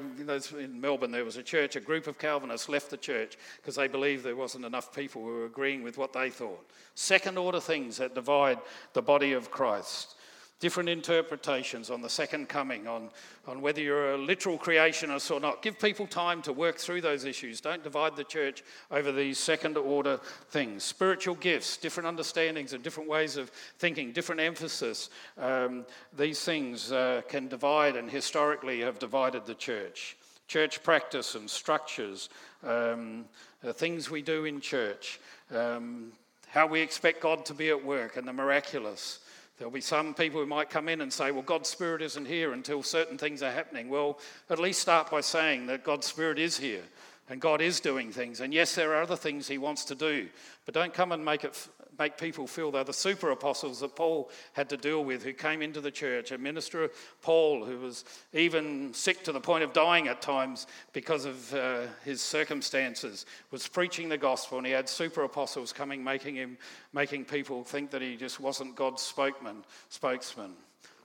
in 0.58 0.80
Melbourne 0.80 1.12
there 1.12 1.26
was 1.26 1.38
a 1.38 1.44
church, 1.44 1.76
a 1.76 1.82
group 1.82 2.06
of 2.06 2.20
Calvinists 2.20 2.70
left 2.70 2.92
the 2.92 2.98
church 2.98 3.38
because 3.58 3.76
they 3.76 3.88
believed 3.88 4.24
there 4.24 4.36
wasn't 4.36 4.65
enough 4.65 4.94
people 4.94 5.24
who 5.24 5.30
were 5.30 5.46
agreeing 5.46 5.82
with 5.82 5.98
what 5.98 6.13
they 6.13 6.30
thought. 6.30 6.70
Second 6.94 7.38
order 7.38 7.60
things 7.60 7.98
that 7.98 8.13
divide 8.13 8.60
the 8.94 9.02
body 9.02 9.34
of 9.34 9.50
Christ. 9.50 10.15
Different 10.60 10.89
interpretations 10.89 11.89
on 11.89 12.02
the 12.02 12.10
second 12.10 12.50
coming, 12.50 12.88
on, 12.88 13.10
on 13.48 13.62
whether 13.62 13.82
you're 13.82 14.13
a 14.13 14.17
literal 14.17 14.58
creationist 14.58 15.32
or 15.32 15.39
not. 15.39 15.62
Give 15.62 15.80
people 15.80 16.06
time 16.06 16.41
to 16.41 16.54
work 16.54 16.78
through 16.78 17.02
those 17.02 17.24
issues. 17.24 17.62
Don't 17.62 17.84
divide 17.84 18.17
the 18.17 18.26
church 18.26 18.63
over 18.91 19.12
these 19.12 19.38
second 19.38 19.78
order 19.78 20.19
things. 20.50 20.84
Spiritual 20.84 21.36
gifts, 21.36 21.78
different 21.78 22.08
understandings 22.08 22.74
and 22.74 22.84
different 22.84 23.10
ways 23.10 23.38
of 23.38 23.50
thinking, 23.78 24.12
different 24.12 24.41
emphasis. 24.41 25.10
Um, 25.38 25.86
these 26.17 26.43
things 26.43 26.91
uh, 26.91 27.22
can 27.30 27.48
divide 27.48 27.95
and 27.95 28.10
historically 28.10 28.82
have 28.82 29.00
divided 29.00 29.45
the 29.45 29.56
church. 29.56 30.17
Church 30.50 30.84
practice 30.84 31.36
and 31.36 31.50
structures, 31.50 32.30
um, 32.63 33.26
the 33.62 33.72
things 33.72 34.10
we 34.10 34.22
do 34.22 34.45
in 34.45 34.60
church, 34.60 35.19
um, 35.56 36.12
how 36.48 36.65
we 36.65 36.82
expect 36.82 37.22
God 37.22 37.45
to 37.45 37.54
be 37.54 37.69
at 37.69 37.86
work 37.86 38.17
and 38.17 38.28
the 38.28 38.34
miraculous. 38.34 39.19
There'll 39.60 39.72
be 39.72 39.82
some 39.82 40.13
people 40.13 40.39
who 40.39 40.45
might 40.45 40.69
come 40.69 40.88
in 40.88 41.02
and 41.02 41.12
say, 41.12 41.32
well, 41.32 41.43
God's 41.43 41.67
Spirit 41.67 42.02
isn't 42.02 42.26
here 42.26 42.54
until 42.54 42.82
certain 42.82 43.17
things 43.17 43.43
are 43.43 43.52
happening. 43.52 43.89
Well, 43.89 44.17
at 44.50 44.58
least 44.58 44.80
start 44.80 45.12
by 45.12 45.19
saying 45.19 45.65
that 45.67 45.84
God's 45.84 46.08
Spirit 46.08 46.39
is 46.39 46.58
here 46.58 46.84
and 47.28 47.41
God 47.41 47.60
is 47.60 47.82
doing 47.82 48.10
things. 48.12 48.39
And 48.39 48.54
yes, 48.54 48.74
there 48.74 48.93
are 48.93 49.02
other 49.02 49.17
things 49.17 49.50
He 49.50 49.58
wants 49.58 49.84
to 49.86 49.95
do, 49.95 50.30
but 50.65 50.74
don't 50.74 50.93
come 50.93 51.12
and 51.12 51.26
make 51.26 51.43
it 51.43 51.67
make 52.00 52.18
people 52.18 52.48
feel 52.48 52.72
they're 52.72 52.84
the 52.84 52.94
super 52.94 53.32
apostles 53.32 53.82
that 53.82 53.96
Paul 53.96 54.32
had 54.54 54.70
to 54.70 54.78
deal 54.78 55.04
with, 55.04 55.24
who 55.24 55.34
came 55.34 55.62
into 55.62 55.82
the 55.82 55.92
church. 55.92 56.32
A 56.32 56.38
minister, 56.38 56.90
Paul, 57.22 57.66
who 57.66 57.78
was 57.80 58.06
even 58.34 58.94
sick 58.94 59.24
to 59.24 59.32
the 59.32 59.42
point 59.42 59.64
of 59.64 59.74
dying 59.74 60.08
at 60.08 60.22
times 60.22 60.66
because 60.94 61.26
of 61.26 61.54
uh, 61.54 61.82
his 62.06 62.22
circumstances, 62.22 63.26
was 63.52 63.68
preaching 63.68 64.10
the 64.10 64.18
gospel, 64.18 64.58
and 64.58 64.66
he 64.66 64.74
had 64.74 64.88
super 64.88 65.24
apostles 65.24 65.74
coming, 65.74 66.04
making 66.04 66.36
him, 66.36 66.58
making 66.94 67.26
people 67.26 67.64
think 67.64 67.92
that 67.92 68.02
he 68.02 68.16
just 68.16 68.40
wasn't 68.40 68.76
God's 68.76 69.02
spokesman. 69.02 69.64
spokesman. 69.90 70.54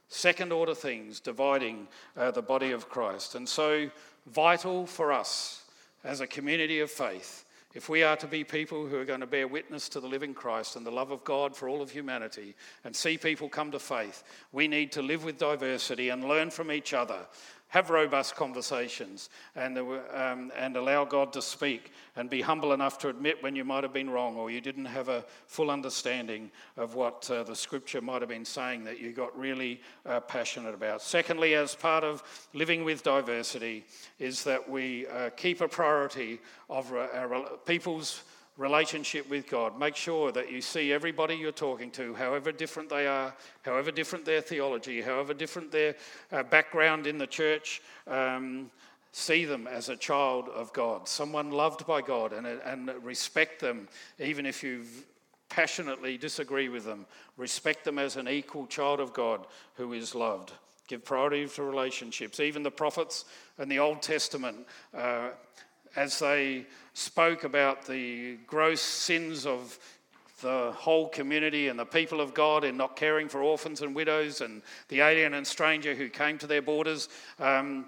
Second 0.08 0.52
order 0.52 0.74
things 0.74 1.18
dividing 1.18 1.88
uh, 2.16 2.30
the 2.30 2.42
body 2.42 2.70
of 2.70 2.88
Christ. 2.88 3.34
And 3.34 3.48
so, 3.48 3.90
vital 4.26 4.86
for 4.86 5.12
us 5.12 5.64
as 6.04 6.20
a 6.20 6.26
community 6.26 6.80
of 6.80 6.90
faith 6.90 7.43
if 7.74 7.88
we 7.88 8.02
are 8.02 8.16
to 8.16 8.26
be 8.26 8.44
people 8.44 8.86
who 8.86 8.96
are 8.96 9.04
going 9.04 9.20
to 9.20 9.26
bear 9.26 9.48
witness 9.48 9.88
to 9.90 10.00
the 10.00 10.06
living 10.06 10.32
Christ 10.32 10.76
and 10.76 10.86
the 10.86 10.90
love 10.90 11.10
of 11.10 11.24
God 11.24 11.56
for 11.56 11.68
all 11.68 11.82
of 11.82 11.90
humanity 11.90 12.54
and 12.84 12.94
see 12.94 13.18
people 13.18 13.48
come 13.48 13.70
to 13.72 13.78
faith, 13.78 14.22
we 14.52 14.68
need 14.68 14.92
to 14.92 15.02
live 15.02 15.24
with 15.24 15.38
diversity 15.38 16.10
and 16.10 16.24
learn 16.24 16.50
from 16.50 16.70
each 16.70 16.94
other 16.94 17.26
have 17.74 17.90
robust 17.90 18.36
conversations 18.36 19.30
and, 19.56 19.76
um, 19.76 20.52
and 20.56 20.76
allow 20.76 21.04
God 21.04 21.32
to 21.32 21.42
speak 21.42 21.90
and 22.14 22.30
be 22.30 22.40
humble 22.40 22.72
enough 22.72 22.98
to 22.98 23.08
admit 23.08 23.42
when 23.42 23.56
you 23.56 23.64
might 23.64 23.82
have 23.82 23.92
been 23.92 24.08
wrong 24.08 24.36
or 24.36 24.48
you 24.48 24.60
didn't 24.60 24.84
have 24.84 25.08
a 25.08 25.24
full 25.48 25.72
understanding 25.72 26.52
of 26.76 26.94
what 26.94 27.28
uh, 27.32 27.42
the 27.42 27.56
scripture 27.56 28.00
might 28.00 28.22
have 28.22 28.28
been 28.28 28.44
saying 28.44 28.84
that 28.84 29.00
you 29.00 29.10
got 29.10 29.36
really 29.36 29.80
uh, 30.06 30.20
passionate 30.20 30.72
about. 30.72 31.02
Secondly, 31.02 31.56
as 31.56 31.74
part 31.74 32.04
of 32.04 32.22
living 32.52 32.84
with 32.84 33.02
diversity, 33.02 33.84
is 34.20 34.44
that 34.44 34.70
we 34.70 35.08
uh, 35.08 35.30
keep 35.30 35.60
a 35.60 35.66
priority 35.66 36.38
of 36.70 36.92
uh, 36.92 37.08
our 37.12 37.58
people's 37.66 38.22
relationship 38.56 39.28
with 39.28 39.48
God. 39.48 39.78
Make 39.78 39.96
sure 39.96 40.30
that 40.32 40.50
you 40.50 40.60
see 40.60 40.92
everybody 40.92 41.34
you're 41.34 41.52
talking 41.52 41.90
to, 41.92 42.14
however 42.14 42.52
different 42.52 42.88
they 42.88 43.06
are, 43.06 43.34
however 43.62 43.90
different 43.90 44.24
their 44.24 44.40
theology, 44.40 45.02
however 45.02 45.34
different 45.34 45.72
their 45.72 45.96
uh, 46.30 46.42
background 46.44 47.06
in 47.06 47.18
the 47.18 47.26
church. 47.26 47.82
Um, 48.06 48.70
see 49.12 49.44
them 49.44 49.66
as 49.66 49.88
a 49.88 49.96
child 49.96 50.48
of 50.48 50.72
God, 50.72 51.08
someone 51.08 51.50
loved 51.50 51.86
by 51.86 52.00
God, 52.00 52.32
and, 52.32 52.46
and 52.46 52.90
respect 53.02 53.60
them, 53.60 53.88
even 54.18 54.44
if 54.44 54.62
you 54.62 54.84
passionately 55.48 56.18
disagree 56.18 56.68
with 56.68 56.84
them. 56.84 57.06
Respect 57.36 57.84
them 57.84 57.98
as 57.98 58.16
an 58.16 58.28
equal 58.28 58.66
child 58.66 59.00
of 59.00 59.12
God 59.12 59.46
who 59.74 59.92
is 59.92 60.14
loved. 60.14 60.52
Give 60.88 61.04
priority 61.04 61.46
to 61.46 61.62
relationships. 61.62 62.40
Even 62.40 62.62
the 62.62 62.70
prophets 62.70 63.24
in 63.58 63.68
the 63.68 63.78
Old 63.78 64.02
Testament, 64.02 64.66
uh, 64.92 65.28
as 65.96 66.18
they 66.18 66.66
spoke 66.92 67.44
about 67.44 67.86
the 67.86 68.36
gross 68.46 68.80
sins 68.80 69.46
of 69.46 69.78
the 70.40 70.72
whole 70.72 71.08
community 71.08 71.68
and 71.68 71.78
the 71.78 71.84
people 71.84 72.20
of 72.20 72.34
God 72.34 72.64
in 72.64 72.76
not 72.76 72.96
caring 72.96 73.28
for 73.28 73.42
orphans 73.42 73.82
and 73.82 73.94
widows 73.94 74.40
and 74.40 74.62
the 74.88 75.00
alien 75.00 75.34
and 75.34 75.46
stranger 75.46 75.94
who 75.94 76.08
came 76.08 76.38
to 76.38 76.46
their 76.46 76.62
borders. 76.62 77.08
Um, 77.38 77.86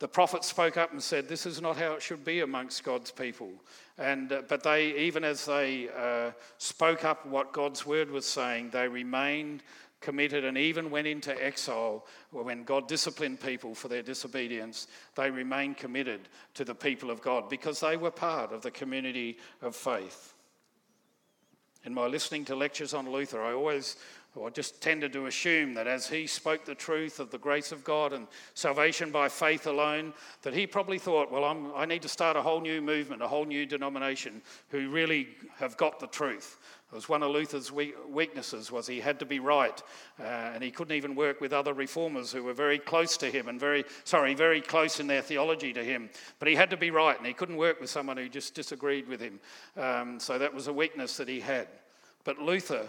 the 0.00 0.08
prophet 0.08 0.42
spoke 0.42 0.76
up 0.76 0.90
and 0.90 1.00
said, 1.00 1.28
This 1.28 1.46
is 1.46 1.62
not 1.62 1.76
how 1.76 1.92
it 1.92 2.02
should 2.02 2.24
be 2.24 2.40
amongst 2.40 2.82
God's 2.82 3.12
people. 3.12 3.52
And, 3.98 4.32
uh, 4.32 4.42
but 4.48 4.64
they, 4.64 4.96
even 4.96 5.22
as 5.22 5.44
they 5.44 5.90
uh, 5.96 6.32
spoke 6.58 7.04
up 7.04 7.24
what 7.24 7.52
God's 7.52 7.86
word 7.86 8.10
was 8.10 8.26
saying, 8.26 8.70
they 8.70 8.88
remained 8.88 9.62
committed 10.02 10.44
and 10.44 10.58
even 10.58 10.90
went 10.90 11.06
into 11.06 11.42
exile 11.42 12.04
when 12.30 12.64
God 12.64 12.88
disciplined 12.88 13.40
people 13.40 13.74
for 13.74 13.88
their 13.88 14.02
disobedience, 14.02 14.88
they 15.14 15.30
remained 15.30 15.78
committed 15.78 16.28
to 16.54 16.64
the 16.64 16.74
people 16.74 17.10
of 17.10 17.22
God 17.22 17.48
because 17.48 17.80
they 17.80 17.96
were 17.96 18.10
part 18.10 18.52
of 18.52 18.62
the 18.62 18.70
community 18.70 19.38
of 19.62 19.74
faith. 19.74 20.34
In 21.84 21.94
my 21.94 22.06
listening 22.06 22.44
to 22.44 22.54
lectures 22.54 22.94
on 22.94 23.10
Luther, 23.10 23.42
I 23.42 23.52
always 23.52 23.96
I 24.42 24.48
just 24.48 24.80
tended 24.80 25.12
to 25.12 25.26
assume 25.26 25.74
that 25.74 25.86
as 25.86 26.08
he 26.08 26.26
spoke 26.26 26.64
the 26.64 26.74
truth 26.74 27.20
of 27.20 27.30
the 27.30 27.38
grace 27.38 27.70
of 27.70 27.84
God 27.84 28.14
and 28.14 28.26
salvation 28.54 29.10
by 29.10 29.28
faith 29.28 29.66
alone, 29.66 30.14
that 30.40 30.54
he 30.54 30.66
probably 30.66 30.98
thought, 30.98 31.30
well, 31.30 31.44
I'm, 31.44 31.70
i 31.74 31.84
need 31.84 32.00
to 32.02 32.08
start 32.08 32.36
a 32.36 32.42
whole 32.42 32.60
new 32.60 32.80
movement, 32.80 33.20
a 33.20 33.28
whole 33.28 33.44
new 33.44 33.66
denomination 33.66 34.40
who 34.70 34.88
really 34.88 35.28
have 35.58 35.76
got 35.76 36.00
the 36.00 36.06
truth. 36.06 36.58
It 36.92 36.96
was 36.96 37.08
one 37.08 37.22
of 37.22 37.30
Luther's 37.30 37.72
weaknesses 37.72 38.70
was 38.70 38.86
he 38.86 39.00
had 39.00 39.18
to 39.20 39.24
be 39.24 39.40
right, 39.40 39.82
uh, 40.20 40.24
and 40.24 40.62
he 40.62 40.70
couldn't 40.70 40.94
even 40.94 41.14
work 41.14 41.40
with 41.40 41.54
other 41.54 41.72
reformers 41.72 42.30
who 42.30 42.42
were 42.42 42.52
very 42.52 42.78
close 42.78 43.16
to 43.16 43.30
him 43.30 43.48
and 43.48 43.58
very 43.58 43.86
sorry, 44.04 44.34
very 44.34 44.60
close 44.60 45.00
in 45.00 45.06
their 45.06 45.22
theology 45.22 45.72
to 45.72 45.82
him. 45.82 46.10
But 46.38 46.48
he 46.48 46.54
had 46.54 46.68
to 46.68 46.76
be 46.76 46.90
right, 46.90 47.16
and 47.16 47.26
he 47.26 47.32
couldn't 47.32 47.56
work 47.56 47.80
with 47.80 47.88
someone 47.88 48.18
who 48.18 48.28
just 48.28 48.54
disagreed 48.54 49.08
with 49.08 49.22
him. 49.22 49.40
Um, 49.74 50.20
so 50.20 50.38
that 50.38 50.52
was 50.52 50.66
a 50.66 50.72
weakness 50.72 51.16
that 51.16 51.28
he 51.28 51.40
had. 51.40 51.66
But 52.24 52.38
Luther 52.38 52.86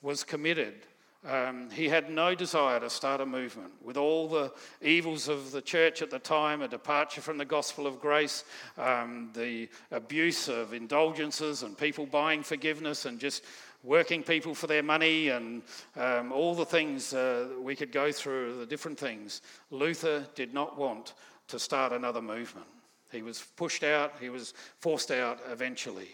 was 0.00 0.22
committed 0.22 0.86
um, 1.28 1.68
he 1.70 1.88
had 1.88 2.10
no 2.10 2.34
desire 2.34 2.80
to 2.80 2.88
start 2.88 3.20
a 3.20 3.26
movement. 3.26 3.72
With 3.82 3.96
all 3.96 4.28
the 4.28 4.52
evils 4.80 5.28
of 5.28 5.52
the 5.52 5.60
church 5.60 6.00
at 6.00 6.10
the 6.10 6.18
time, 6.18 6.62
a 6.62 6.68
departure 6.68 7.20
from 7.20 7.36
the 7.36 7.44
gospel 7.44 7.86
of 7.86 8.00
grace, 8.00 8.44
um, 8.78 9.30
the 9.34 9.68
abuse 9.90 10.48
of 10.48 10.72
indulgences 10.72 11.62
and 11.62 11.76
people 11.76 12.06
buying 12.06 12.42
forgiveness 12.42 13.04
and 13.04 13.18
just 13.18 13.44
working 13.82 14.22
people 14.22 14.54
for 14.54 14.66
their 14.66 14.82
money 14.82 15.28
and 15.28 15.62
um, 15.96 16.32
all 16.32 16.54
the 16.54 16.64
things 16.64 17.12
uh, 17.12 17.48
we 17.60 17.76
could 17.76 17.92
go 17.92 18.12
through, 18.12 18.58
the 18.58 18.66
different 18.66 18.98
things, 18.98 19.42
Luther 19.70 20.26
did 20.34 20.54
not 20.54 20.78
want 20.78 21.14
to 21.48 21.58
start 21.58 21.92
another 21.92 22.22
movement. 22.22 22.66
He 23.10 23.22
was 23.22 23.42
pushed 23.56 23.82
out, 23.82 24.14
he 24.20 24.28
was 24.28 24.54
forced 24.78 25.10
out 25.10 25.40
eventually. 25.50 26.08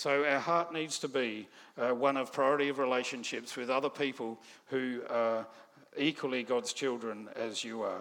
So 0.00 0.24
our 0.24 0.40
heart 0.40 0.72
needs 0.72 0.98
to 1.00 1.08
be 1.08 1.46
uh, 1.76 1.90
one 1.90 2.16
of 2.16 2.32
priority 2.32 2.70
of 2.70 2.78
relationships 2.78 3.54
with 3.54 3.68
other 3.68 3.90
people 3.90 4.40
who 4.68 5.02
are 5.10 5.46
equally 5.94 6.42
God's 6.42 6.72
children 6.72 7.28
as 7.36 7.62
you 7.62 7.82
are. 7.82 8.00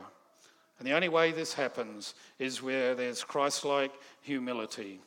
And 0.77 0.88
the 0.88 0.93
only 0.93 1.09
way 1.09 1.33
this 1.33 1.53
happens 1.53 2.13
is 2.39 2.62
where 2.62 2.95
there's 2.95 3.25
Christ 3.25 3.65
like 3.65 3.91
humility. 4.21 5.01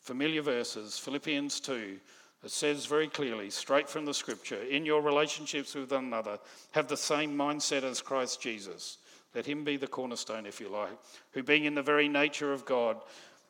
Familiar 0.00 0.40
verses, 0.40 0.98
Philippians 0.98 1.60
2, 1.60 1.98
it 2.42 2.50
says 2.50 2.86
very 2.86 3.08
clearly, 3.08 3.50
straight 3.50 3.90
from 3.90 4.06
the 4.06 4.14
scripture, 4.14 4.62
in 4.62 4.86
your 4.86 5.02
relationships 5.02 5.74
with 5.74 5.92
one 5.92 6.06
another, 6.06 6.38
have 6.70 6.88
the 6.88 6.96
same 6.96 7.36
mindset 7.36 7.82
as 7.82 8.00
Christ 8.00 8.40
Jesus. 8.40 8.96
Let 9.34 9.44
him 9.44 9.62
be 9.62 9.76
the 9.76 9.86
cornerstone, 9.86 10.46
if 10.46 10.58
you 10.58 10.70
like, 10.70 10.98
who, 11.32 11.42
being 11.42 11.66
in 11.66 11.74
the 11.74 11.82
very 11.82 12.08
nature 12.08 12.54
of 12.54 12.64
God, 12.64 12.96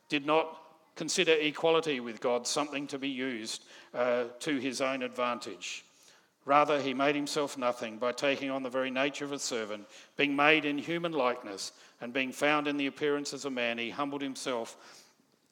did 0.09 0.27
not 0.27 0.61
consider 0.99 1.33
equality 1.33 2.01
with 2.01 2.21
God 2.21 2.45
something 2.45 2.89
to 2.89 2.99
be 2.99 3.09
used 3.09 3.63
uh, 3.95 4.25
to 4.41 4.59
his 4.59 4.81
own 4.81 5.03
advantage. 5.05 5.85
Rather, 6.45 6.81
he 6.81 6.93
made 6.93 7.15
himself 7.15 7.57
nothing 7.57 7.99
by 7.99 8.11
taking 8.11 8.51
on 8.51 8.65
the 8.65 8.69
very 8.69 8.91
nature 8.91 9.25
of 9.25 9.31
a 9.31 9.39
servant, 9.39 9.87
being 10.17 10.35
made 10.35 10.65
in 10.65 10.77
human 10.77 11.13
likeness, 11.13 11.71
and 12.01 12.13
being 12.13 12.33
found 12.33 12.67
in 12.67 12.77
the 12.77 12.89
appearance 12.89 13.33
as 13.33 13.45
a 13.45 13.51
man, 13.51 13.79
he 13.79 13.91
humbled 13.91 14.23
himself 14.23 14.77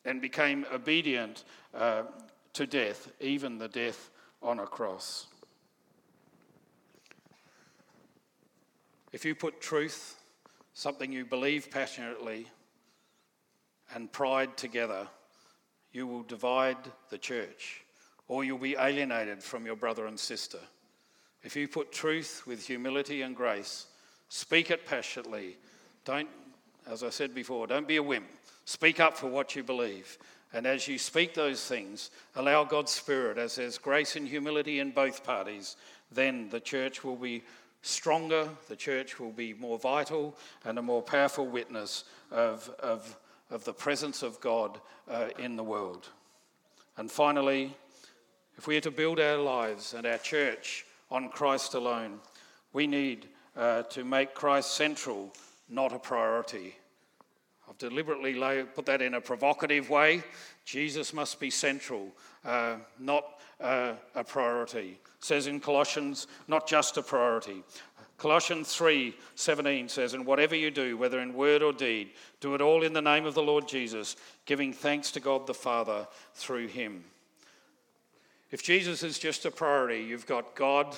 and 0.05 0.21
became 0.21 0.67
obedient 0.73 1.45
uh, 1.75 2.03
to 2.53 2.67
death, 2.67 3.13
even 3.21 3.57
the 3.57 3.69
death 3.69 4.11
on 4.43 4.59
a 4.59 4.67
cross. 4.67 5.27
If 9.13 9.25
you 9.25 9.37
put 9.37 9.61
truth, 9.61 10.17
something 10.75 11.13
you 11.13 11.25
believe 11.25 11.71
passionately, 11.71 12.49
and 13.95 14.11
pride 14.11 14.57
together, 14.57 15.07
you 15.97 16.07
will 16.07 16.23
divide 16.25 16.77
the 17.09 17.17
church 17.17 17.83
or 18.29 18.45
you'll 18.45 18.59
be 18.59 18.77
alienated 18.79 19.43
from 19.43 19.65
your 19.65 19.77
brother 19.77 20.07
and 20.07 20.21
sister. 20.21 20.59
If 21.43 21.57
you 21.57 21.69
put 21.69 21.91
truth 21.91 22.43
with 22.47 22.67
humility 22.67 23.23
and 23.23 23.35
grace, 23.35 23.87
speak 24.29 24.71
it 24.71 24.85
passionately. 24.85 25.57
Don't, 26.05 26.29
as 26.87 27.03
I 27.03 27.09
said 27.09 27.35
before, 27.35 27.67
don't 27.67 27.89
be 27.89 27.97
a 27.97 28.03
wimp. 28.03 28.27
Speak 28.67 29.01
up 29.01 29.17
for 29.17 29.29
what 29.29 29.57
you 29.57 29.63
believe. 29.63 30.19
And 30.53 30.67
as 30.67 30.87
you 30.87 30.99
speak 30.99 31.33
those 31.33 31.65
things, 31.65 32.11
allow 32.35 32.65
God's 32.65 32.93
Spirit, 32.93 33.39
as 33.39 33.55
there's 33.55 33.79
grace 33.79 34.17
and 34.17 34.29
humility 34.29 34.81
in 34.81 34.91
both 34.91 35.25
parties, 35.25 35.77
then 36.13 36.51
the 36.51 36.61
church 36.61 37.05
will 37.05 37.17
be 37.17 37.43
stronger, 37.81 38.49
the 38.69 38.77
church 38.77 39.19
will 39.19 39.33
be 39.33 39.55
more 39.55 39.79
vital 39.79 40.37
and 40.65 40.79
a 40.79 40.83
more 40.83 41.03
powerful 41.03 41.47
witness 41.47 42.05
of, 42.31 42.69
of, 42.81 43.17
of 43.51 43.65
the 43.65 43.73
presence 43.73 44.23
of 44.23 44.41
God 44.41 44.81
uh, 45.09 45.29
in 45.39 45.57
the 45.57 45.65
world. 45.65 46.09
And 46.97 47.11
finally, 47.11 47.77
if 48.57 48.67
we 48.67 48.77
are 48.77 48.83
to 48.83 48.91
build 48.91 49.21
our 49.21 49.37
lives 49.39 49.95
and 49.95 50.07
our 50.07 50.19
church 50.19 50.87
on 51.11 51.29
Christ 51.29 51.75
alone, 51.75 52.21
we 52.73 52.87
need 52.87 53.29
uh, 53.57 53.83
to 53.83 54.05
make 54.05 54.35
Christ 54.35 54.75
central, 54.75 55.33
not 55.69 55.93
a 55.93 55.99
priority. 55.99 56.77
I've 57.69 57.79
deliberately 57.79 58.35
lay, 58.35 58.63
put 58.63 58.87
that 58.87 59.03
in 59.03 59.15
a 59.15 59.21
provocative 59.21 59.91
way. 59.91 60.23
Jesus 60.65 61.13
must 61.13 61.41
be 61.41 61.51
central, 61.51 62.13
uh, 62.45 62.77
not 62.99 63.41
uh, 63.61 63.95
a 64.15 64.25
priority. 64.25 64.99
It 65.19 65.25
says 65.25 65.47
in 65.47 65.61
Colossians, 65.61 66.27
not 66.49 66.69
just 66.69 66.97
a 66.97 67.03
priority. 67.03 67.63
Colossians 68.19 68.75
3 68.75 69.15
17 69.35 69.89
says, 69.89 70.15
And 70.15 70.25
whatever 70.25 70.55
you 70.55 70.71
do, 70.71 70.97
whether 70.97 71.21
in 71.21 71.35
word 71.35 71.63
or 71.63 71.73
deed, 71.73 72.11
do 72.41 72.55
it 72.55 72.61
all 72.61 72.83
in 72.83 72.93
the 72.93 73.03
name 73.03 73.27
of 73.27 73.35
the 73.35 73.43
Lord 73.43 73.69
Jesus, 73.69 74.17
giving 74.47 74.73
thanks 74.73 75.11
to 75.13 75.21
God 75.21 75.47
the 75.47 75.55
Father 75.55 76.07
through 76.35 76.69
him. 76.69 77.05
If 78.51 78.63
Jesus 78.63 79.03
is 79.03 79.19
just 79.19 79.45
a 79.45 79.51
priority, 79.51 80.03
you've 80.03 80.27
got 80.27 80.55
God, 80.55 80.97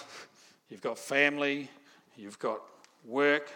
you've 0.68 0.82
got 0.82 0.98
family, 0.98 1.70
you've 2.16 2.38
got 2.38 2.60
work, 3.04 3.50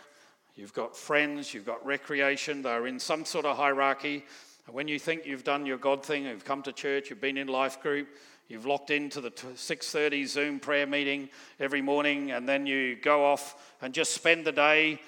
you've 0.57 0.73
got 0.73 0.97
friends, 0.97 1.53
you've 1.53 1.67
got 1.67 1.85
recreation. 1.85 2.63
They're 2.63 2.87
in 2.87 2.99
some 2.99 3.25
sort 3.25 3.45
of 3.45 3.57
hierarchy. 3.57 4.25
And 4.67 4.75
when 4.75 4.89
you 4.89 4.99
think 4.99 5.27
you've 5.27 5.45
done 5.45 5.67
your 5.67 5.77
God 5.77 6.05
thing, 6.05 6.25
you've 6.25 6.45
come 6.45 6.63
to 6.63 6.73
church, 6.73 7.11
you've 7.11 7.21
been 7.21 7.37
in 7.37 7.49
life 7.49 7.81
group, 7.81 8.09
you've 8.49 8.67
locked 8.67 8.91
into 8.91 9.21
the 9.21 9.31
6:30 9.31 10.27
Zoom 10.27 10.61
prayer 10.61 10.87
meeting 10.87 11.29
every 11.59 11.83
morning, 11.83 12.33
and 12.33 12.49
then 12.49 12.67
you 12.67 12.97
go 12.97 13.25
off 13.25 13.75
and 13.81 13.95
just 13.95 14.13
spend 14.13 14.45
the 14.45 14.53
day 14.53 15.01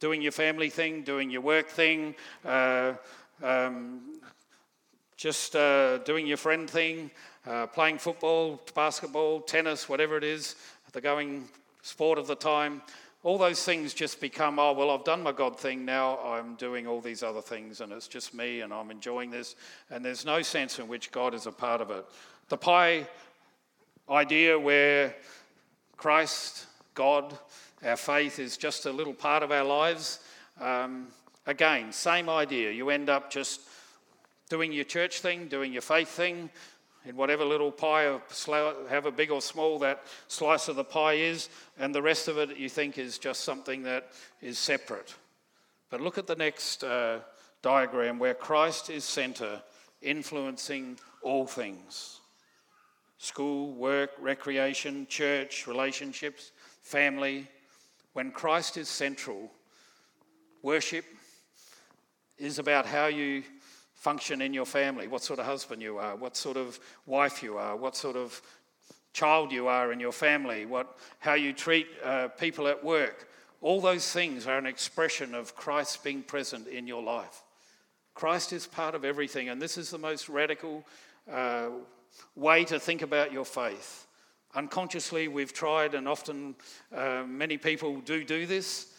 doing 0.00 0.20
your 0.20 0.32
family 0.32 0.68
thing, 0.68 1.02
doing 1.02 1.30
your 1.30 1.40
work 1.42 1.68
thing, 1.68 2.14
uh, 2.44 2.94
um, 3.42 4.20
just 5.16 5.54
uh, 5.54 5.98
doing 5.98 6.26
your 6.26 6.36
friend 6.36 6.68
thing, 6.68 7.10
uh, 7.46 7.66
playing 7.68 7.98
football, 7.98 8.60
basketball, 8.74 9.40
tennis, 9.40 9.88
whatever 9.88 10.16
it 10.16 10.24
is, 10.24 10.56
the 10.92 11.00
going 11.00 11.48
sport 11.82 12.18
of 12.18 12.26
the 12.26 12.34
time. 12.34 12.82
All 13.24 13.38
those 13.38 13.62
things 13.64 13.94
just 13.94 14.20
become, 14.20 14.58
oh, 14.58 14.72
well, 14.72 14.90
I've 14.90 15.04
done 15.04 15.22
my 15.22 15.30
God 15.30 15.58
thing, 15.58 15.84
now 15.84 16.18
I'm 16.18 16.56
doing 16.56 16.88
all 16.88 17.00
these 17.00 17.22
other 17.22 17.40
things, 17.40 17.80
and 17.80 17.92
it's 17.92 18.08
just 18.08 18.34
me, 18.34 18.62
and 18.62 18.72
I'm 18.72 18.90
enjoying 18.90 19.30
this, 19.30 19.54
and 19.90 20.04
there's 20.04 20.24
no 20.24 20.42
sense 20.42 20.80
in 20.80 20.88
which 20.88 21.12
God 21.12 21.32
is 21.32 21.46
a 21.46 21.52
part 21.52 21.80
of 21.80 21.90
it. 21.92 22.04
The 22.48 22.56
pie 22.56 23.06
idea 24.10 24.58
where 24.58 25.14
Christ, 25.96 26.66
God, 26.94 27.38
our 27.84 27.96
faith 27.96 28.40
is 28.40 28.56
just 28.56 28.86
a 28.86 28.92
little 28.92 29.14
part 29.14 29.44
of 29.44 29.52
our 29.52 29.64
lives, 29.64 30.18
um, 30.60 31.06
again, 31.46 31.92
same 31.92 32.28
idea. 32.28 32.72
You 32.72 32.90
end 32.90 33.08
up 33.08 33.30
just 33.30 33.60
doing 34.48 34.72
your 34.72 34.84
church 34.84 35.20
thing, 35.20 35.46
doing 35.46 35.72
your 35.72 35.82
faith 35.82 36.08
thing, 36.08 36.50
in 37.04 37.16
whatever 37.16 37.44
little 37.44 37.72
pie, 37.72 38.04
of, 38.04 38.22
however 38.88 39.10
big 39.10 39.30
or 39.30 39.42
small 39.42 39.78
that 39.80 40.04
slice 40.28 40.68
of 40.68 40.76
the 40.76 40.84
pie 40.84 41.14
is, 41.14 41.48
and 41.78 41.94
the 41.94 42.02
rest 42.02 42.28
of 42.28 42.38
it 42.38 42.56
you 42.56 42.68
think 42.68 42.98
is 42.98 43.18
just 43.18 43.42
something 43.42 43.82
that 43.82 44.12
is 44.40 44.58
separate. 44.58 45.14
But 45.90 46.00
look 46.00 46.16
at 46.16 46.26
the 46.26 46.36
next 46.36 46.84
uh, 46.84 47.20
diagram 47.60 48.18
where 48.18 48.34
Christ 48.34 48.88
is 48.90 49.04
center, 49.04 49.62
influencing 50.00 50.98
all 51.22 51.46
things 51.46 52.18
school, 53.18 53.72
work, 53.74 54.10
recreation, 54.18 55.06
church, 55.08 55.68
relationships, 55.68 56.50
family. 56.80 57.46
When 58.14 58.32
Christ 58.32 58.76
is 58.76 58.88
central, 58.88 59.50
worship 60.60 61.04
is 62.36 62.58
about 62.58 62.84
how 62.84 63.06
you 63.06 63.44
function 64.02 64.42
in 64.42 64.52
your 64.52 64.66
family, 64.66 65.06
what 65.06 65.22
sort 65.22 65.38
of 65.38 65.46
husband 65.46 65.80
you 65.80 65.96
are, 65.96 66.16
what 66.16 66.36
sort 66.36 66.56
of 66.56 66.80
wife 67.06 67.40
you 67.40 67.56
are, 67.56 67.76
what 67.76 67.94
sort 67.94 68.16
of 68.16 68.42
child 69.12 69.52
you 69.52 69.68
are 69.68 69.92
in 69.92 70.00
your 70.00 70.10
family, 70.10 70.66
what, 70.66 70.98
how 71.20 71.34
you 71.34 71.52
treat 71.52 71.86
uh, 72.02 72.26
people 72.26 72.66
at 72.66 72.82
work. 72.82 73.28
All 73.60 73.80
those 73.80 74.10
things 74.10 74.48
are 74.48 74.58
an 74.58 74.66
expression 74.66 75.36
of 75.36 75.54
Christ 75.54 76.02
being 76.02 76.24
present 76.24 76.66
in 76.66 76.88
your 76.88 77.00
life. 77.00 77.44
Christ 78.12 78.52
is 78.52 78.66
part 78.66 78.96
of 78.96 79.04
everything, 79.04 79.50
and 79.50 79.62
this 79.62 79.78
is 79.78 79.90
the 79.90 79.98
most 79.98 80.28
radical 80.28 80.84
uh, 81.30 81.68
way 82.34 82.64
to 82.64 82.80
think 82.80 83.02
about 83.02 83.32
your 83.32 83.44
faith. 83.44 84.08
Unconsciously, 84.56 85.28
we've 85.28 85.52
tried, 85.52 85.94
and 85.94 86.08
often 86.08 86.56
uh, 86.92 87.22
many 87.24 87.56
people 87.56 88.00
do 88.00 88.24
do 88.24 88.46
this. 88.46 88.91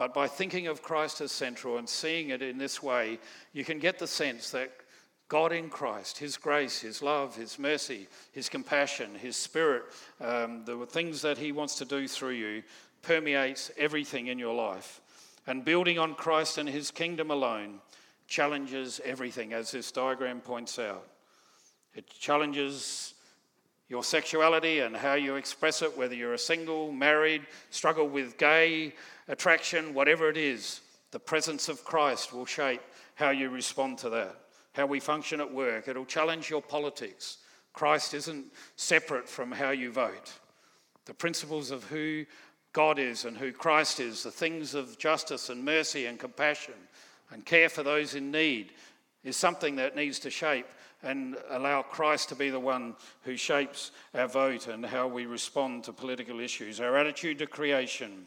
But 0.00 0.14
by 0.14 0.28
thinking 0.28 0.66
of 0.66 0.80
Christ 0.80 1.20
as 1.20 1.30
central 1.30 1.76
and 1.76 1.86
seeing 1.86 2.30
it 2.30 2.40
in 2.40 2.56
this 2.56 2.82
way, 2.82 3.18
you 3.52 3.66
can 3.66 3.78
get 3.78 3.98
the 3.98 4.06
sense 4.06 4.48
that 4.52 4.70
God 5.28 5.52
in 5.52 5.68
Christ, 5.68 6.16
His 6.16 6.38
grace, 6.38 6.80
His 6.80 7.02
love, 7.02 7.36
His 7.36 7.58
mercy, 7.58 8.08
His 8.32 8.48
compassion, 8.48 9.14
His 9.14 9.36
Spirit, 9.36 9.82
um, 10.18 10.64
the 10.64 10.86
things 10.86 11.20
that 11.20 11.36
He 11.36 11.52
wants 11.52 11.74
to 11.74 11.84
do 11.84 12.08
through 12.08 12.30
you, 12.30 12.62
permeates 13.02 13.70
everything 13.76 14.28
in 14.28 14.38
your 14.38 14.54
life. 14.54 15.02
And 15.46 15.66
building 15.66 15.98
on 15.98 16.14
Christ 16.14 16.56
and 16.56 16.66
His 16.66 16.90
kingdom 16.90 17.30
alone 17.30 17.80
challenges 18.26 19.02
everything, 19.04 19.52
as 19.52 19.70
this 19.70 19.92
diagram 19.92 20.40
points 20.40 20.78
out. 20.78 21.06
It 21.94 22.08
challenges 22.08 23.12
your 23.90 24.04
sexuality 24.04 24.78
and 24.78 24.96
how 24.96 25.14
you 25.14 25.34
express 25.34 25.82
it, 25.82 25.98
whether 25.98 26.14
you're 26.14 26.32
a 26.32 26.38
single, 26.38 26.90
married, 26.90 27.42
struggle 27.68 28.08
with 28.08 28.38
gay 28.38 28.94
attraction, 29.30 29.94
whatever 29.94 30.28
it 30.28 30.36
is, 30.36 30.80
the 31.12 31.20
presence 31.20 31.68
of 31.68 31.84
Christ 31.84 32.32
will 32.32 32.46
shape 32.46 32.82
how 33.14 33.30
you 33.30 33.48
respond 33.48 33.98
to 33.98 34.10
that, 34.10 34.36
how 34.72 34.86
we 34.86 35.00
function 35.00 35.40
at 35.40 35.52
work. 35.52 35.88
It'll 35.88 36.04
challenge 36.04 36.50
your 36.50 36.62
politics. 36.62 37.38
Christ 37.72 38.12
isn't 38.14 38.46
separate 38.76 39.28
from 39.28 39.52
how 39.52 39.70
you 39.70 39.92
vote. 39.92 40.32
The 41.06 41.14
principles 41.14 41.70
of 41.70 41.84
who 41.84 42.26
God 42.72 42.98
is 42.98 43.24
and 43.24 43.36
who 43.36 43.52
Christ 43.52 44.00
is, 44.00 44.22
the 44.22 44.30
things 44.30 44.74
of 44.74 44.98
justice 44.98 45.48
and 45.48 45.64
mercy 45.64 46.06
and 46.06 46.18
compassion 46.18 46.74
and 47.30 47.44
care 47.44 47.68
for 47.68 47.82
those 47.82 48.14
in 48.14 48.30
need, 48.30 48.72
is 49.22 49.36
something 49.36 49.76
that 49.76 49.96
needs 49.96 50.18
to 50.20 50.30
shape 50.30 50.66
and 51.02 51.36
allow 51.50 51.82
Christ 51.82 52.28
to 52.28 52.34
be 52.34 52.50
the 52.50 52.60
one 52.60 52.94
who 53.22 53.36
shapes 53.36 53.92
our 54.14 54.26
vote 54.26 54.66
and 54.66 54.84
how 54.84 55.06
we 55.06 55.26
respond 55.26 55.84
to 55.84 55.92
political 55.92 56.40
issues, 56.40 56.80
our 56.80 56.96
attitude 56.96 57.38
to 57.38 57.46
creation, 57.46 58.26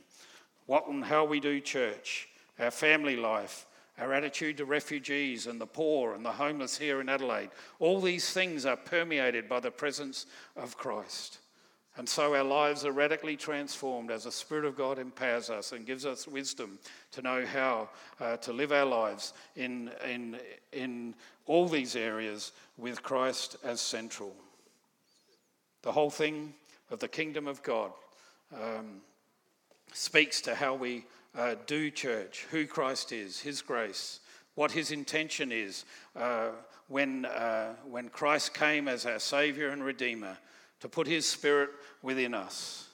what 0.66 0.88
and 0.88 1.04
how 1.04 1.26
we 1.26 1.40
do 1.40 1.60
church, 1.60 2.28
our 2.60 2.72
family 2.72 3.16
life, 3.16 3.66
our 4.00 4.14
attitude 4.14 4.58
to 4.58 4.66
refugees 4.66 5.48
and 5.48 5.62
the 5.62 5.66
poor 5.66 6.14
and 6.14 6.26
the 6.26 6.32
homeless 6.32 6.78
here 6.78 7.02
in 7.02 7.10
Adelaide. 7.10 7.50
All 7.80 8.02
these 8.02 8.32
things 8.32 8.66
are 8.66 8.78
permeated 8.78 9.48
by 9.48 9.60
the 9.60 9.72
presence 9.72 10.26
of 10.56 10.78
Christ. 10.78 11.40
And 11.96 12.10
so 12.10 12.34
our 12.34 12.44
lives 12.44 12.86
are 12.86 12.92
radically 12.92 13.38
transformed 13.38 14.10
as 14.10 14.24
the 14.24 14.32
Spirit 14.32 14.66
of 14.66 14.76
God 14.76 14.98
empowers 14.98 15.52
us 15.52 15.74
and 15.74 15.86
gives 15.86 16.08
us 16.08 16.28
wisdom 16.28 16.80
to 17.12 17.22
know 17.22 17.46
how 17.46 17.90
uh, 18.20 18.38
to 18.38 18.52
live 18.52 18.72
our 18.72 18.86
lives 18.86 19.34
in, 19.56 19.92
in, 20.10 20.38
in 20.72 21.14
all 21.46 21.68
these 21.68 21.96
areas 21.96 22.52
with 22.78 23.04
Christ 23.04 23.58
as 23.64 23.80
central. 23.80 24.34
The 25.84 25.92
whole 25.92 26.10
thing 26.10 26.56
of 26.90 26.98
the 26.98 27.08
kingdom 27.08 27.48
of 27.48 27.62
God 27.62 27.92
um, 28.56 29.02
speaks 29.94 30.42
to 30.42 30.56
how 30.56 30.74
we 30.76 31.06
uh, 31.36 31.56
do 31.66 31.90
church, 31.90 32.46
who 32.52 32.68
Christ 32.68 33.12
is, 33.12 33.40
His 33.40 33.62
grace, 33.62 34.20
what 34.56 34.72
His 34.72 34.92
intention 34.92 35.52
is 35.52 35.86
uh, 36.16 36.50
when, 36.88 37.26
uh, 37.26 37.74
when 37.90 38.10
Christ 38.10 38.54
came 38.54 38.88
as 38.88 39.06
our 39.06 39.20
Saviour 39.20 39.70
and 39.70 39.84
Redeemer 39.84 40.38
to 40.82 40.90
put 40.90 41.08
His 41.08 41.26
Spirit 41.26 41.70
within 42.02 42.34
us. 42.34 42.88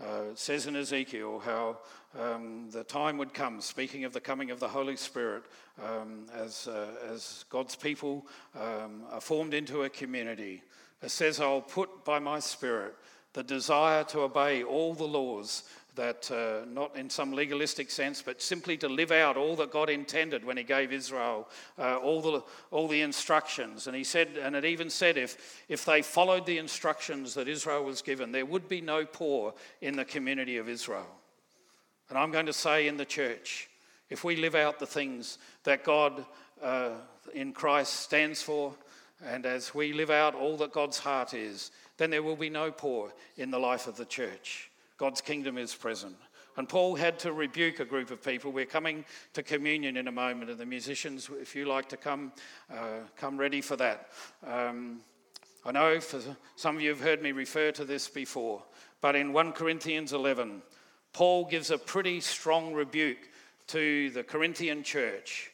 Uh, 0.00 0.30
it 0.32 0.38
says 0.38 0.66
in 0.66 0.76
Ezekiel 0.76 1.40
how 1.44 1.78
um, 2.18 2.68
the 2.70 2.84
time 2.84 3.16
would 3.18 3.32
come, 3.32 3.60
speaking 3.60 4.04
of 4.04 4.12
the 4.12 4.20
coming 4.20 4.50
of 4.50 4.60
the 4.60 4.68
Holy 4.68 4.96
Spirit, 4.96 5.44
um, 5.82 6.26
as, 6.34 6.68
uh, 6.68 6.88
as 7.10 7.44
God's 7.48 7.76
people 7.76 8.26
um, 8.54 9.02
are 9.10 9.20
formed 9.20 9.54
into 9.54 9.82
a 9.82 9.88
community. 9.88 10.62
It 11.02 11.10
says, 11.10 11.40
I'll 11.40 11.60
put 11.60 12.04
by 12.04 12.18
my 12.18 12.40
Spirit 12.40 12.94
the 13.32 13.42
desire 13.42 14.04
to 14.04 14.20
obey 14.20 14.62
all 14.62 14.94
the 14.94 15.04
laws 15.04 15.64
that, 15.96 16.30
uh, 16.30 16.66
not 16.68 16.96
in 16.96 17.08
some 17.08 17.32
legalistic 17.32 17.90
sense, 17.90 18.20
but 18.22 18.42
simply 18.42 18.76
to 18.78 18.88
live 18.88 19.12
out 19.12 19.36
all 19.36 19.56
that 19.56 19.70
God 19.70 19.88
intended 19.88 20.44
when 20.44 20.56
He 20.56 20.64
gave 20.64 20.92
Israel 20.92 21.48
uh, 21.78 21.96
all, 21.96 22.20
the, 22.20 22.42
all 22.70 22.88
the 22.88 23.02
instructions. 23.02 23.86
And 23.86 23.96
He 23.96 24.04
said, 24.04 24.30
and 24.40 24.56
it 24.56 24.64
even 24.64 24.90
said, 24.90 25.16
if, 25.16 25.62
if 25.68 25.84
they 25.84 26.02
followed 26.02 26.46
the 26.46 26.58
instructions 26.58 27.34
that 27.34 27.48
Israel 27.48 27.84
was 27.84 28.02
given, 28.02 28.32
there 28.32 28.46
would 28.46 28.68
be 28.68 28.80
no 28.80 29.04
poor 29.04 29.54
in 29.80 29.96
the 29.96 30.04
community 30.04 30.56
of 30.56 30.68
Israel. 30.68 31.06
And 32.08 32.18
I'm 32.18 32.32
going 32.32 32.46
to 32.46 32.52
say 32.52 32.88
in 32.88 32.96
the 32.96 33.04
church, 33.04 33.68
if 34.10 34.24
we 34.24 34.36
live 34.36 34.54
out 34.54 34.78
the 34.78 34.86
things 34.86 35.38
that 35.64 35.84
God 35.84 36.24
uh, 36.62 36.90
in 37.32 37.52
Christ 37.52 37.94
stands 37.94 38.42
for, 38.42 38.74
and 39.24 39.46
as 39.46 39.74
we 39.74 39.92
live 39.92 40.10
out 40.10 40.34
all 40.34 40.56
that 40.58 40.72
God's 40.72 40.98
heart 40.98 41.34
is, 41.34 41.70
then 41.96 42.10
there 42.10 42.22
will 42.22 42.36
be 42.36 42.50
no 42.50 42.70
poor 42.70 43.12
in 43.36 43.50
the 43.50 43.58
life 43.58 43.86
of 43.86 43.96
the 43.96 44.04
church. 44.04 44.70
God's 44.96 45.20
kingdom 45.20 45.58
is 45.58 45.74
present. 45.74 46.16
And 46.56 46.68
Paul 46.68 46.94
had 46.94 47.18
to 47.20 47.32
rebuke 47.32 47.80
a 47.80 47.84
group 47.84 48.10
of 48.10 48.22
people. 48.22 48.52
We're 48.52 48.64
coming 48.64 49.04
to 49.32 49.42
communion 49.42 49.96
in 49.96 50.06
a 50.06 50.12
moment, 50.12 50.50
and 50.50 50.58
the 50.58 50.66
musicians, 50.66 51.28
if 51.40 51.56
you 51.56 51.64
like 51.64 51.88
to 51.88 51.96
come, 51.96 52.32
uh, 52.72 53.00
come 53.16 53.36
ready 53.36 53.60
for 53.60 53.74
that. 53.76 54.10
Um, 54.46 55.00
I 55.64 55.72
know 55.72 55.98
for 55.98 56.20
some 56.54 56.76
of 56.76 56.82
you 56.82 56.90
have 56.90 57.00
heard 57.00 57.22
me 57.22 57.32
refer 57.32 57.72
to 57.72 57.84
this 57.84 58.06
before, 58.06 58.62
but 59.00 59.16
in 59.16 59.32
1 59.32 59.52
Corinthians 59.52 60.12
11, 60.12 60.62
Paul 61.12 61.46
gives 61.46 61.70
a 61.70 61.78
pretty 61.78 62.20
strong 62.20 62.72
rebuke 62.74 63.30
to 63.68 64.10
the 64.10 64.22
Corinthian 64.22 64.82
church 64.82 65.50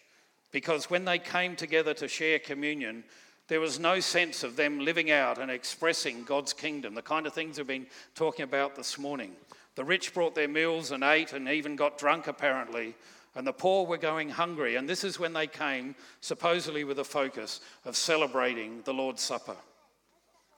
because 0.53 0.91
when 0.91 1.05
they 1.05 1.19
came 1.19 1.55
together 1.57 1.95
to 1.95 2.09
share 2.09 2.39
communion, 2.39 3.05
there 3.51 3.61
was 3.61 3.81
no 3.81 3.99
sense 3.99 4.45
of 4.45 4.55
them 4.55 4.79
living 4.79 5.11
out 5.11 5.39
and 5.39 5.51
expressing 5.51 6.23
God's 6.23 6.53
kingdom, 6.53 6.95
the 6.95 7.03
kind 7.03 7.27
of 7.27 7.33
things 7.33 7.59
we've 7.59 7.67
been 7.67 7.89
talking 8.15 8.45
about 8.45 8.77
this 8.77 8.97
morning. 8.97 9.33
The 9.75 9.85
rich 9.85 10.15
brought 10.15 10.37
their 10.37 10.47
meals 10.47 10.93
and 10.93 11.03
ate 11.03 11.33
and 11.33 11.49
even 11.49 11.75
got 11.75 11.99
drunk, 11.99 12.29
apparently, 12.29 12.95
and 13.35 13.45
the 13.45 13.53
poor 13.53 13.85
were 13.85 13.99
going 13.99 14.29
hungry. 14.29 14.77
And 14.77 14.89
this 14.89 15.03
is 15.03 15.19
when 15.19 15.33
they 15.33 15.49
came, 15.49 15.97
supposedly 16.21 16.85
with 16.85 17.01
a 17.01 17.05
focus 17.05 17.61
of 17.85 17.97
celebrating 17.97 18.83
the 18.85 18.95
Lord's 18.95 19.23
Supper. 19.23 19.57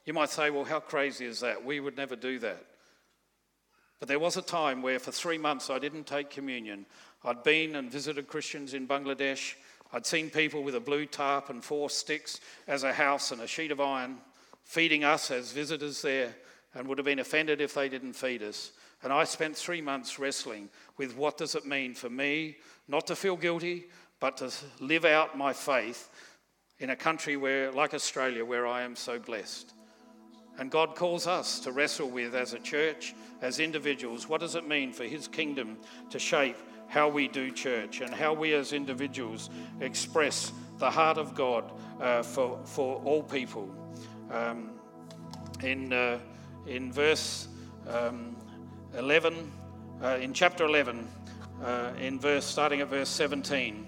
You 0.05 0.13
might 0.13 0.29
say, 0.29 0.51
well, 0.51 0.65
how 0.65 0.81
crazy 0.81 1.25
is 1.25 1.41
that? 1.41 1.65
We 1.65 1.81
would 1.81 1.97
never 1.97 2.15
do 2.15 2.39
that. 2.41 2.63
But 4.01 4.09
there 4.09 4.19
was 4.19 4.37
a 4.37 4.43
time 4.43 4.83
where 4.83 4.99
for 4.99 5.13
three 5.13 5.39
months 5.39 5.71
I 5.71 5.79
didn't 5.79 6.07
take 6.07 6.29
communion. 6.29 6.85
I'd 7.25 7.43
been 7.43 7.75
and 7.77 7.91
visited 7.91 8.27
Christians 8.27 8.75
in 8.75 8.87
Bangladesh. 8.87 9.55
I'd 9.93 10.07
seen 10.07 10.31
people 10.31 10.63
with 10.63 10.75
a 10.75 10.81
blue 10.81 11.07
tarp 11.07 11.51
and 11.51 11.63
four 11.63 11.91
sticks 11.91 12.41
as 12.67 12.83
a 12.83 12.93
house 12.93 13.31
and 13.31 13.43
a 13.43 13.47
sheet 13.47 13.71
of 13.71 13.81
iron 13.81 14.19
feeding 14.65 15.05
us 15.05 15.31
as 15.31 15.53
visitors 15.53 16.03
there 16.03 16.35
and 16.75 16.89
would 16.89 16.99
have 16.99 17.05
been 17.05 17.19
offended 17.19 17.61
if 17.61 17.75
they 17.75 17.89
didn't 17.89 18.15
feed 18.15 18.43
us. 18.43 18.73
And 19.03 19.13
I 19.13 19.25
spent 19.25 19.57
three 19.57 19.81
months 19.81 20.19
wrestling 20.19 20.69
with 20.97 21.17
what 21.17 21.37
does 21.37 21.55
it 21.55 21.67
mean 21.67 21.95
for 21.95 22.09
me 22.09 22.57
not 22.89 23.07
to 23.09 23.17
feel 23.17 23.37
guilty, 23.37 23.85
but 24.21 24.37
to 24.39 24.51
live 24.81 25.05
out 25.05 25.37
my 25.37 25.53
faith 25.53 26.09
in 26.79 26.91
a 26.91 26.97
country 26.97 27.37
where, 27.37 27.71
like 27.73 27.95
Australia, 27.95 28.45
where 28.45 28.67
I 28.67 28.83
am 28.83 28.97
so 28.97 29.19
blessed. 29.19 29.75
And 30.59 30.71
God 30.71 30.95
calls 30.95 31.27
us 31.27 31.61
to 31.61 31.73
wrestle 31.73 32.09
with, 32.09 32.35
as 32.35 32.53
a 32.53 32.59
church, 32.59 33.15
as 33.41 33.59
individuals, 33.59 34.29
what 34.29 34.41
does 34.41 34.55
it 34.55 34.69
mean 34.69 34.93
for 34.93 35.05
His 35.05 35.27
kingdom 35.27 35.79
to 36.11 36.19
shape 36.19 36.57
how 36.93 37.09
we 37.09 37.27
do 37.27 37.51
church 37.51 38.03
and 38.03 38.13
how 38.13 38.35
we 38.35 38.53
as 38.53 38.75
individuals 38.75 39.49
express 39.81 40.53
the 40.77 40.91
heart 40.91 41.17
of 41.17 41.35
God 41.35 41.73
uh, 42.03 42.23
for, 42.23 42.61
for 42.67 43.01
all 43.03 43.23
people. 43.23 43.67
Um, 44.31 44.73
in, 45.63 45.91
uh, 45.95 46.19
in 46.67 46.93
verse 46.93 47.49
um, 47.89 48.37
11, 48.95 49.51
uh, 50.03 50.19
in 50.21 50.35
chapter 50.35 50.67
11, 50.67 51.09
uh, 51.65 51.93
in 51.99 52.21
verse 52.21 52.45
starting 52.45 52.83
at 52.83 52.89
verse 52.89 53.09
17, 53.09 53.87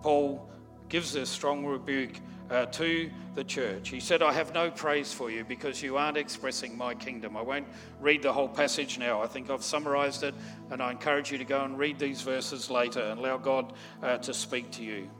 Paul 0.00 0.48
gives 0.88 1.16
a 1.16 1.26
strong 1.26 1.66
rebuke 1.66 2.20
uh, 2.50 2.66
to 2.66 3.10
the 3.34 3.44
church. 3.44 3.88
He 3.88 4.00
said, 4.00 4.22
I 4.22 4.32
have 4.32 4.52
no 4.54 4.70
praise 4.70 5.12
for 5.12 5.30
you 5.30 5.44
because 5.44 5.82
you 5.82 5.96
aren't 5.96 6.16
expressing 6.16 6.76
my 6.76 6.94
kingdom. 6.94 7.36
I 7.36 7.42
won't 7.42 7.66
read 8.00 8.22
the 8.22 8.32
whole 8.32 8.48
passage 8.48 8.98
now. 8.98 9.22
I 9.22 9.26
think 9.26 9.50
I've 9.50 9.64
summarized 9.64 10.22
it, 10.22 10.34
and 10.70 10.82
I 10.82 10.90
encourage 10.90 11.32
you 11.32 11.38
to 11.38 11.44
go 11.44 11.64
and 11.64 11.78
read 11.78 11.98
these 11.98 12.22
verses 12.22 12.70
later 12.70 13.00
and 13.00 13.18
allow 13.18 13.38
God 13.38 13.72
uh, 14.02 14.18
to 14.18 14.34
speak 14.34 14.70
to 14.72 14.84
you. 14.84 15.10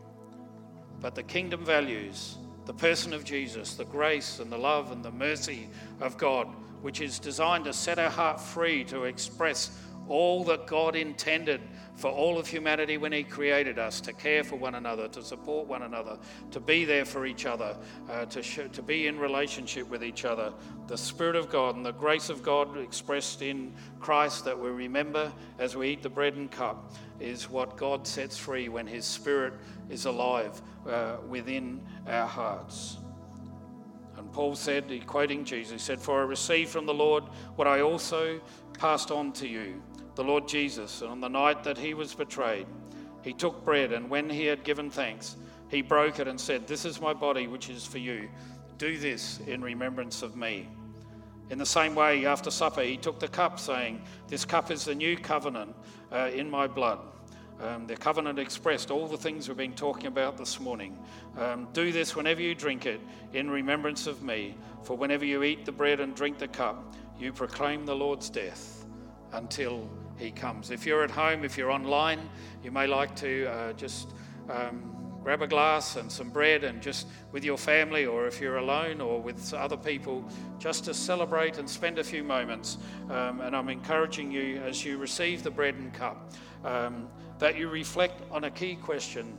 But 1.00 1.14
the 1.14 1.22
kingdom 1.22 1.64
values 1.64 2.38
the 2.66 2.74
person 2.74 3.12
of 3.12 3.24
Jesus, 3.24 3.74
the 3.74 3.84
grace 3.84 4.40
and 4.40 4.50
the 4.50 4.56
love 4.56 4.90
and 4.90 5.04
the 5.04 5.10
mercy 5.10 5.68
of 6.00 6.16
God 6.16 6.48
which 6.84 7.00
is 7.00 7.18
designed 7.18 7.64
to 7.64 7.72
set 7.72 7.98
our 7.98 8.10
heart 8.10 8.38
free 8.38 8.84
to 8.84 9.04
express 9.04 9.70
all 10.08 10.44
that 10.44 10.66
God 10.66 10.96
intended 10.96 11.60
for 11.94 12.10
all 12.10 12.38
of 12.38 12.46
humanity 12.46 12.98
when 12.98 13.12
He 13.12 13.22
created 13.22 13.78
us 13.78 14.00
to 14.02 14.12
care 14.12 14.42
for 14.42 14.56
one 14.56 14.74
another, 14.74 15.08
to 15.08 15.22
support 15.22 15.66
one 15.66 15.82
another, 15.82 16.18
to 16.50 16.60
be 16.60 16.84
there 16.84 17.04
for 17.04 17.24
each 17.24 17.46
other, 17.46 17.76
uh, 18.10 18.24
to, 18.26 18.42
sh- 18.42 18.70
to 18.72 18.82
be 18.82 19.06
in 19.06 19.18
relationship 19.18 19.88
with 19.88 20.02
each 20.02 20.24
other. 20.24 20.52
The 20.88 20.98
Spirit 20.98 21.36
of 21.36 21.48
God 21.48 21.76
and 21.76 21.86
the 21.86 21.92
grace 21.92 22.30
of 22.30 22.42
God 22.42 22.76
expressed 22.78 23.42
in 23.42 23.72
Christ 24.00 24.44
that 24.44 24.58
we 24.58 24.70
remember 24.70 25.32
as 25.58 25.76
we 25.76 25.90
eat 25.90 26.02
the 26.02 26.10
bread 26.10 26.34
and 26.34 26.50
cup 26.50 26.92
is 27.20 27.48
what 27.48 27.76
God 27.76 28.06
sets 28.06 28.36
free 28.36 28.68
when 28.68 28.86
His 28.86 29.04
Spirit 29.04 29.54
is 29.88 30.06
alive 30.06 30.60
uh, 30.88 31.16
within 31.28 31.80
our 32.08 32.26
hearts. 32.26 32.98
And 34.16 34.32
Paul 34.32 34.54
said, 34.54 35.06
quoting 35.06 35.44
Jesus, 35.44 35.72
he 35.72 35.78
said, 35.78 36.00
For 36.00 36.20
I 36.20 36.24
received 36.24 36.70
from 36.70 36.86
the 36.86 36.94
Lord 36.94 37.24
what 37.56 37.66
I 37.66 37.80
also 37.80 38.40
passed 38.78 39.10
on 39.10 39.32
to 39.32 39.48
you, 39.48 39.82
the 40.14 40.24
Lord 40.24 40.48
Jesus. 40.48 41.02
And 41.02 41.10
on 41.10 41.20
the 41.20 41.28
night 41.28 41.64
that 41.64 41.78
he 41.78 41.94
was 41.94 42.14
betrayed, 42.14 42.66
he 43.22 43.32
took 43.32 43.64
bread, 43.64 43.92
and 43.92 44.10
when 44.10 44.28
he 44.28 44.44
had 44.44 44.64
given 44.64 44.90
thanks, 44.90 45.36
he 45.68 45.82
broke 45.82 46.18
it 46.18 46.28
and 46.28 46.38
said, 46.38 46.66
This 46.66 46.84
is 46.84 47.00
my 47.00 47.14
body, 47.14 47.46
which 47.46 47.70
is 47.70 47.86
for 47.86 47.98
you. 47.98 48.28
Do 48.76 48.98
this 48.98 49.40
in 49.46 49.62
remembrance 49.62 50.22
of 50.22 50.36
me. 50.36 50.68
In 51.50 51.58
the 51.58 51.66
same 51.66 51.94
way, 51.94 52.26
after 52.26 52.50
supper, 52.50 52.82
he 52.82 52.96
took 52.96 53.18
the 53.18 53.28
cup, 53.28 53.58
saying, 53.58 54.02
This 54.28 54.44
cup 54.44 54.70
is 54.70 54.84
the 54.84 54.94
new 54.94 55.16
covenant 55.16 55.74
uh, 56.12 56.30
in 56.34 56.50
my 56.50 56.66
blood. 56.66 56.98
Um, 57.60 57.86
the 57.86 57.96
covenant 57.96 58.38
expressed 58.38 58.90
all 58.90 59.06
the 59.06 59.16
things 59.16 59.48
we've 59.48 59.56
been 59.56 59.74
talking 59.74 60.06
about 60.06 60.36
this 60.36 60.58
morning. 60.58 60.98
Um, 61.38 61.68
do 61.72 61.92
this 61.92 62.16
whenever 62.16 62.42
you 62.42 62.54
drink 62.54 62.84
it 62.84 63.00
in 63.32 63.48
remembrance 63.48 64.06
of 64.06 64.22
me, 64.22 64.54
for 64.82 64.96
whenever 64.96 65.24
you 65.24 65.44
eat 65.44 65.64
the 65.64 65.72
bread 65.72 66.00
and 66.00 66.14
drink 66.14 66.38
the 66.38 66.48
cup, 66.48 66.94
you 67.18 67.32
proclaim 67.32 67.86
the 67.86 67.94
Lord's 67.94 68.28
death 68.28 68.84
until 69.32 69.88
he 70.16 70.30
comes. 70.30 70.70
If 70.70 70.86
you're 70.86 71.02
at 71.02 71.10
home, 71.10 71.44
if 71.44 71.58
you're 71.58 71.70
online, 71.70 72.28
you 72.62 72.70
may 72.70 72.86
like 72.86 73.14
to 73.16 73.46
uh, 73.46 73.72
just 73.72 74.10
um, 74.48 74.94
grab 75.22 75.40
a 75.40 75.46
glass 75.46 75.96
and 75.96 76.12
some 76.12 76.28
bread 76.28 76.64
and 76.64 76.82
just 76.82 77.06
with 77.32 77.44
your 77.44 77.56
family, 77.56 78.04
or 78.04 78.26
if 78.26 78.40
you're 78.40 78.58
alone 78.58 79.00
or 79.00 79.20
with 79.20 79.54
other 79.54 79.76
people, 79.76 80.24
just 80.58 80.84
to 80.84 80.94
celebrate 80.94 81.58
and 81.58 81.68
spend 81.68 81.98
a 81.98 82.04
few 82.04 82.22
moments. 82.22 82.78
Um, 83.10 83.40
and 83.40 83.56
I'm 83.56 83.70
encouraging 83.70 84.30
you 84.30 84.58
as 84.58 84.84
you 84.84 84.98
receive 84.98 85.42
the 85.42 85.50
bread 85.50 85.76
and 85.76 85.92
cup 85.94 86.32
um, 86.64 87.08
that 87.38 87.56
you 87.56 87.68
reflect 87.68 88.22
on 88.30 88.44
a 88.44 88.50
key 88.50 88.76
question 88.76 89.38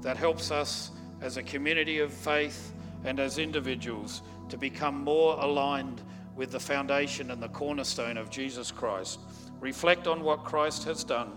that 0.00 0.16
helps 0.16 0.50
us 0.50 0.92
as 1.20 1.36
a 1.36 1.42
community 1.42 1.98
of 1.98 2.12
faith 2.12 2.72
and 3.04 3.20
as 3.20 3.38
individuals 3.38 4.22
to 4.48 4.56
become 4.56 5.04
more 5.04 5.36
aligned 5.40 6.02
with 6.36 6.52
the 6.52 6.60
foundation 6.60 7.30
and 7.32 7.42
the 7.42 7.48
cornerstone 7.48 8.16
of 8.16 8.30
Jesus 8.30 8.70
Christ. 8.70 9.20
Reflect 9.60 10.06
on 10.06 10.22
what 10.22 10.44
Christ 10.44 10.84
has 10.84 11.04
done 11.04 11.32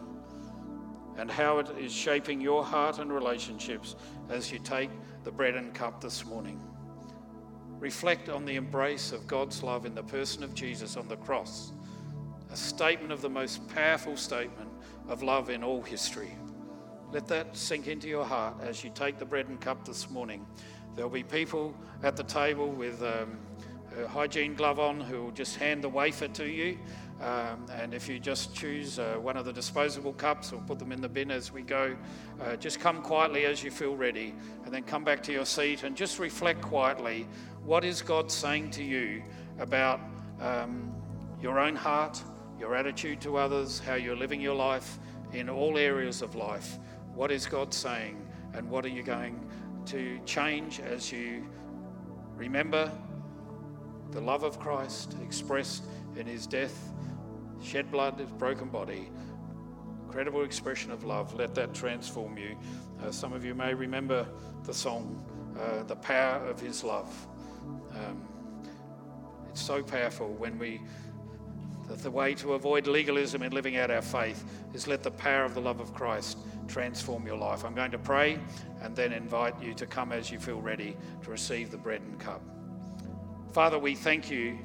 and 1.18 1.30
how 1.30 1.60
it 1.60 1.70
is 1.78 1.92
shaping 1.92 2.40
your 2.40 2.64
heart 2.64 3.00
and 3.00 3.12
relationships 3.12 3.96
as 4.30 4.52
you 4.52 4.60
take 4.60 4.90
the 5.24 5.32
bread 5.32 5.56
and 5.56 5.74
cup 5.74 6.02
this 6.02 6.26
morning. 6.26 6.60
Reflect 7.80 8.30
on 8.30 8.46
the 8.46 8.56
embrace 8.56 9.12
of 9.12 9.28
God's 9.28 9.64
love 9.64 9.86
in 9.86 9.96
the 9.96 10.04
person 10.04 10.44
of 10.44 10.54
Jesus 10.54 10.98
on 10.98 11.08
the 11.08 11.18
cross, 11.18 11.74
a 12.52 12.56
statement 12.56 13.12
of 13.12 13.22
the 13.22 13.30
most 13.30 13.68
powerful 13.70 14.16
statement 14.16 14.70
of 15.08 15.24
love 15.24 15.50
in 15.50 15.64
all 15.64 15.82
history. 15.82 16.36
Let 17.12 17.28
that 17.28 17.58
sink 17.58 17.88
into 17.88 18.08
your 18.08 18.24
heart 18.24 18.56
as 18.62 18.84
you 18.84 18.92
take 18.94 19.18
the 19.18 19.26
bread 19.26 19.48
and 19.48 19.60
cup 19.60 19.84
this 19.84 20.10
morning. 20.10 20.46
There'll 20.96 21.10
be 21.10 21.24
people 21.24 21.76
at 22.04 22.16
the 22.16 22.24
table 22.24 22.70
with 22.70 23.02
um, 23.02 23.38
a 24.00 24.08
hygiene 24.08 24.56
glove 24.56 24.80
on 24.80 25.02
who 25.02 25.24
will 25.24 25.32
just 25.32 25.56
hand 25.58 25.84
the 25.84 25.90
wafer 25.90 26.28
to 26.30 26.48
you. 26.48 26.78
Um, 27.22 27.68
and 27.72 27.94
if 27.94 28.10
you 28.10 28.20
just 28.20 28.56
choose 28.56 28.98
uh, 28.98 29.16
one 29.22 29.38
of 29.38 29.46
the 29.46 29.54
disposable 29.54 30.14
cups 30.14 30.52
or 30.52 30.60
put 30.62 30.80
them 30.80 30.92
in 30.92 31.02
the 31.02 31.10
bin 31.10 31.30
as 31.30 31.52
we 31.52 31.62
go, 31.62 31.96
uh, 32.42 32.56
just 32.56 32.80
come 32.80 33.04
quietly 33.04 33.46
as 33.46 33.64
you 33.64 33.70
feel 33.70 33.96
ready 33.96 34.34
and 34.66 34.74
then 34.74 34.82
come 34.82 35.04
back 35.04 35.22
to 35.24 35.32
your 35.32 35.46
seat 35.46 35.84
and 35.84 35.96
just 35.96 36.18
reflect 36.18 36.62
quietly 36.62 37.28
what 37.64 37.86
is 37.86 38.02
God 38.02 38.32
saying 38.32 38.72
to 38.72 38.84
you 38.84 39.22
about 39.60 40.00
um, 40.40 40.92
your 41.40 41.60
own 41.60 41.76
heart, 41.76 42.20
your 42.60 42.76
attitude 42.76 43.22
to 43.22 43.38
others, 43.38 43.80
how 43.80 43.94
you're 43.94 44.16
living 44.16 44.42
your 44.42 44.56
life 44.56 44.98
in 45.32 45.48
all 45.48 45.78
areas 45.78 46.24
of 46.24 46.34
life. 46.34 46.80
What 47.14 47.30
is 47.30 47.46
God 47.46 47.72
saying, 47.72 48.26
and 48.54 48.68
what 48.68 48.84
are 48.84 48.90
you 48.90 49.04
going 49.04 49.40
to 49.88 50.20
change 50.26 50.80
as 50.80 51.12
you 51.12 51.48
remember 52.36 52.92
the 54.12 54.22
love 54.22 54.44
of 54.44 54.60
Christ 54.60 55.16
expressed 55.24 55.84
in 56.16 56.26
his 56.26 56.48
death, 56.48 56.92
shed 57.62 57.92
blood, 57.92 58.20
his 58.20 58.30
broken 58.32 58.70
body? 58.70 59.10
Incredible 60.06 60.44
expression 60.44 60.92
of 60.92 61.04
love. 61.04 61.34
Let 61.34 61.56
that 61.56 61.74
transform 61.74 62.38
you. 62.38 62.58
Uh, 63.02 63.12
some 63.12 63.34
of 63.34 63.46
you 63.46 63.56
may 63.56 63.74
remember 63.74 64.28
the 64.64 64.74
song, 64.74 65.24
uh, 65.60 65.84
The 65.84 65.96
Power 65.96 66.46
of 66.48 66.60
His 66.60 66.84
Love. 66.84 67.28
Um, 67.94 68.28
it's 69.50 69.62
so 69.62 69.84
powerful 69.84 70.30
when 70.34 70.58
we 70.58 70.82
that 71.92 72.00
the 72.00 72.12
way 72.12 72.34
to 72.34 72.54
avoid 72.54 72.88
legalism 72.88 73.44
in 73.44 73.52
living 73.52 73.76
out 73.76 73.92
our 73.92 74.02
faith 74.02 74.46
is 74.74 74.88
let 74.88 75.04
the 75.04 75.12
power 75.12 75.44
of 75.44 75.54
the 75.54 75.60
love 75.60 75.82
of 75.82 75.94
Christ 75.94 76.38
transform 76.70 77.26
your 77.26 77.36
life. 77.36 77.66
I'm 77.66 77.76
going 77.76 77.92
to 77.92 77.98
pray 77.98 78.40
and 78.82 78.96
then 78.96 79.12
invite 79.12 79.62
you 79.62 79.74
to 79.74 79.86
come 79.86 80.14
as 80.14 80.32
you 80.32 80.40
feel 80.40 80.62
ready 80.62 80.96
to 81.24 81.30
receive 81.30 81.70
the 81.70 81.78
bread 81.78 82.02
and 82.02 82.18
cup. 82.18 82.42
Father, 83.52 83.78
we 83.78 83.94
thank 83.94 84.32
you 84.32 84.58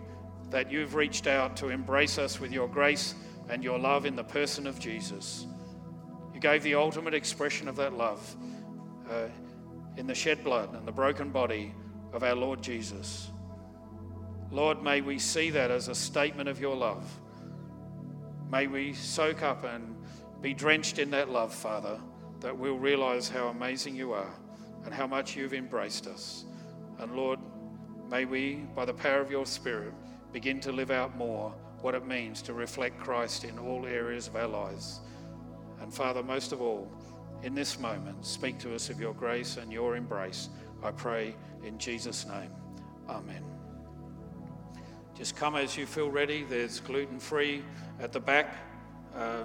that 0.50 0.70
you've 0.70 0.94
reached 0.94 1.26
out 1.26 1.56
to 1.58 1.68
embrace 1.68 2.18
us 2.18 2.40
with 2.40 2.52
your 2.52 2.68
grace 2.68 3.14
and 3.48 3.62
your 3.62 3.78
love 3.78 4.06
in 4.06 4.16
the 4.16 4.24
person 4.24 4.66
of 4.66 4.78
Jesus. 4.78 5.46
You 6.34 6.40
gave 6.40 6.62
the 6.62 6.74
ultimate 6.74 7.14
expression 7.14 7.68
of 7.68 7.76
that 7.76 7.94
love 7.94 8.36
uh, 9.10 9.28
in 9.96 10.06
the 10.06 10.14
shed 10.14 10.44
blood 10.44 10.74
and 10.74 10.86
the 10.86 10.92
broken 10.92 11.30
body 11.30 11.74
of 12.12 12.22
our 12.22 12.34
Lord 12.34 12.62
Jesus. 12.62 13.30
Lord, 14.50 14.82
may 14.82 15.00
we 15.00 15.18
see 15.18 15.50
that 15.50 15.70
as 15.70 15.88
a 15.88 15.94
statement 15.94 16.48
of 16.48 16.60
your 16.60 16.76
love. 16.76 17.04
May 18.50 18.68
we 18.68 18.92
soak 18.92 19.42
up 19.42 19.64
and 19.64 19.96
be 20.40 20.54
drenched 20.54 20.98
in 20.98 21.10
that 21.10 21.28
love, 21.28 21.52
Father, 21.52 21.98
that 22.40 22.56
we'll 22.56 22.78
realize 22.78 23.28
how 23.28 23.48
amazing 23.48 23.96
you 23.96 24.12
are 24.12 24.30
and 24.84 24.94
how 24.94 25.06
much 25.06 25.34
you've 25.34 25.54
embraced 25.54 26.06
us. 26.06 26.44
And 26.98 27.16
Lord, 27.16 27.40
may 28.08 28.24
we, 28.24 28.66
by 28.74 28.84
the 28.84 28.94
power 28.94 29.20
of 29.20 29.30
your 29.30 29.46
Spirit, 29.46 29.92
begin 30.36 30.60
to 30.60 30.70
live 30.70 30.90
out 30.90 31.16
more 31.16 31.50
what 31.80 31.94
it 31.94 32.06
means 32.06 32.42
to 32.42 32.52
reflect 32.52 33.00
Christ 33.00 33.42
in 33.44 33.58
all 33.58 33.86
areas 33.86 34.28
of 34.28 34.36
our 34.36 34.46
lives. 34.46 35.00
And 35.80 35.90
Father, 35.90 36.22
most 36.22 36.52
of 36.52 36.60
all, 36.60 36.92
in 37.42 37.54
this 37.54 37.80
moment, 37.80 38.26
speak 38.26 38.58
to 38.58 38.74
us 38.74 38.90
of 38.90 39.00
your 39.00 39.14
grace 39.14 39.56
and 39.56 39.72
your 39.72 39.96
embrace. 39.96 40.50
I 40.82 40.90
pray 40.90 41.34
in 41.64 41.78
Jesus' 41.78 42.26
name. 42.26 42.50
Amen. 43.08 43.42
Just 45.16 45.36
come 45.36 45.56
as 45.56 45.74
you 45.74 45.86
feel 45.86 46.10
ready. 46.10 46.44
There's 46.44 46.80
gluten 46.80 47.18
free 47.18 47.62
at 47.98 48.12
the 48.12 48.20
back, 48.20 48.58
uh, 49.16 49.44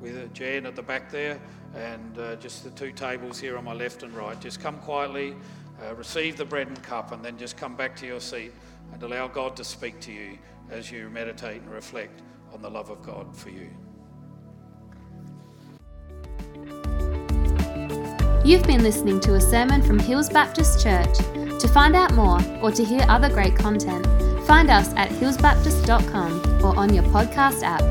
with 0.00 0.32
Jan 0.34 0.66
at 0.66 0.76
the 0.76 0.82
back 0.82 1.10
there, 1.10 1.40
and 1.74 2.16
uh, 2.16 2.36
just 2.36 2.62
the 2.62 2.70
two 2.70 2.92
tables 2.92 3.40
here 3.40 3.58
on 3.58 3.64
my 3.64 3.74
left 3.74 4.04
and 4.04 4.14
right. 4.14 4.40
Just 4.40 4.60
come 4.60 4.78
quietly, 4.78 5.34
uh, 5.82 5.96
receive 5.96 6.36
the 6.36 6.44
bread 6.44 6.68
and 6.68 6.80
cup, 6.84 7.10
and 7.10 7.24
then 7.24 7.36
just 7.36 7.56
come 7.56 7.74
back 7.74 7.96
to 7.96 8.06
your 8.06 8.20
seat 8.20 8.52
and 8.92 9.02
allow 9.02 9.28
God 9.28 9.56
to 9.56 9.64
speak 9.64 10.00
to 10.00 10.12
you 10.12 10.38
as 10.70 10.90
you 10.90 11.08
meditate 11.10 11.62
and 11.62 11.70
reflect 11.70 12.22
on 12.52 12.62
the 12.62 12.70
love 12.70 12.90
of 12.90 13.02
God 13.02 13.34
for 13.36 13.50
you. 13.50 13.70
You've 18.44 18.64
been 18.66 18.82
listening 18.82 19.20
to 19.20 19.34
a 19.34 19.40
sermon 19.40 19.82
from 19.82 19.98
Hills 19.98 20.30
Baptist 20.30 20.82
Church. 20.82 21.18
To 21.60 21.68
find 21.68 21.94
out 21.94 22.14
more 22.14 22.40
or 22.62 22.70
to 22.70 22.84
hear 22.84 23.04
other 23.08 23.28
great 23.28 23.56
content, 23.56 24.06
find 24.46 24.70
us 24.70 24.92
at 24.94 25.10
hillsbaptist.com 25.10 26.64
or 26.64 26.74
on 26.76 26.94
your 26.94 27.04
podcast 27.04 27.62
app. 27.62 27.82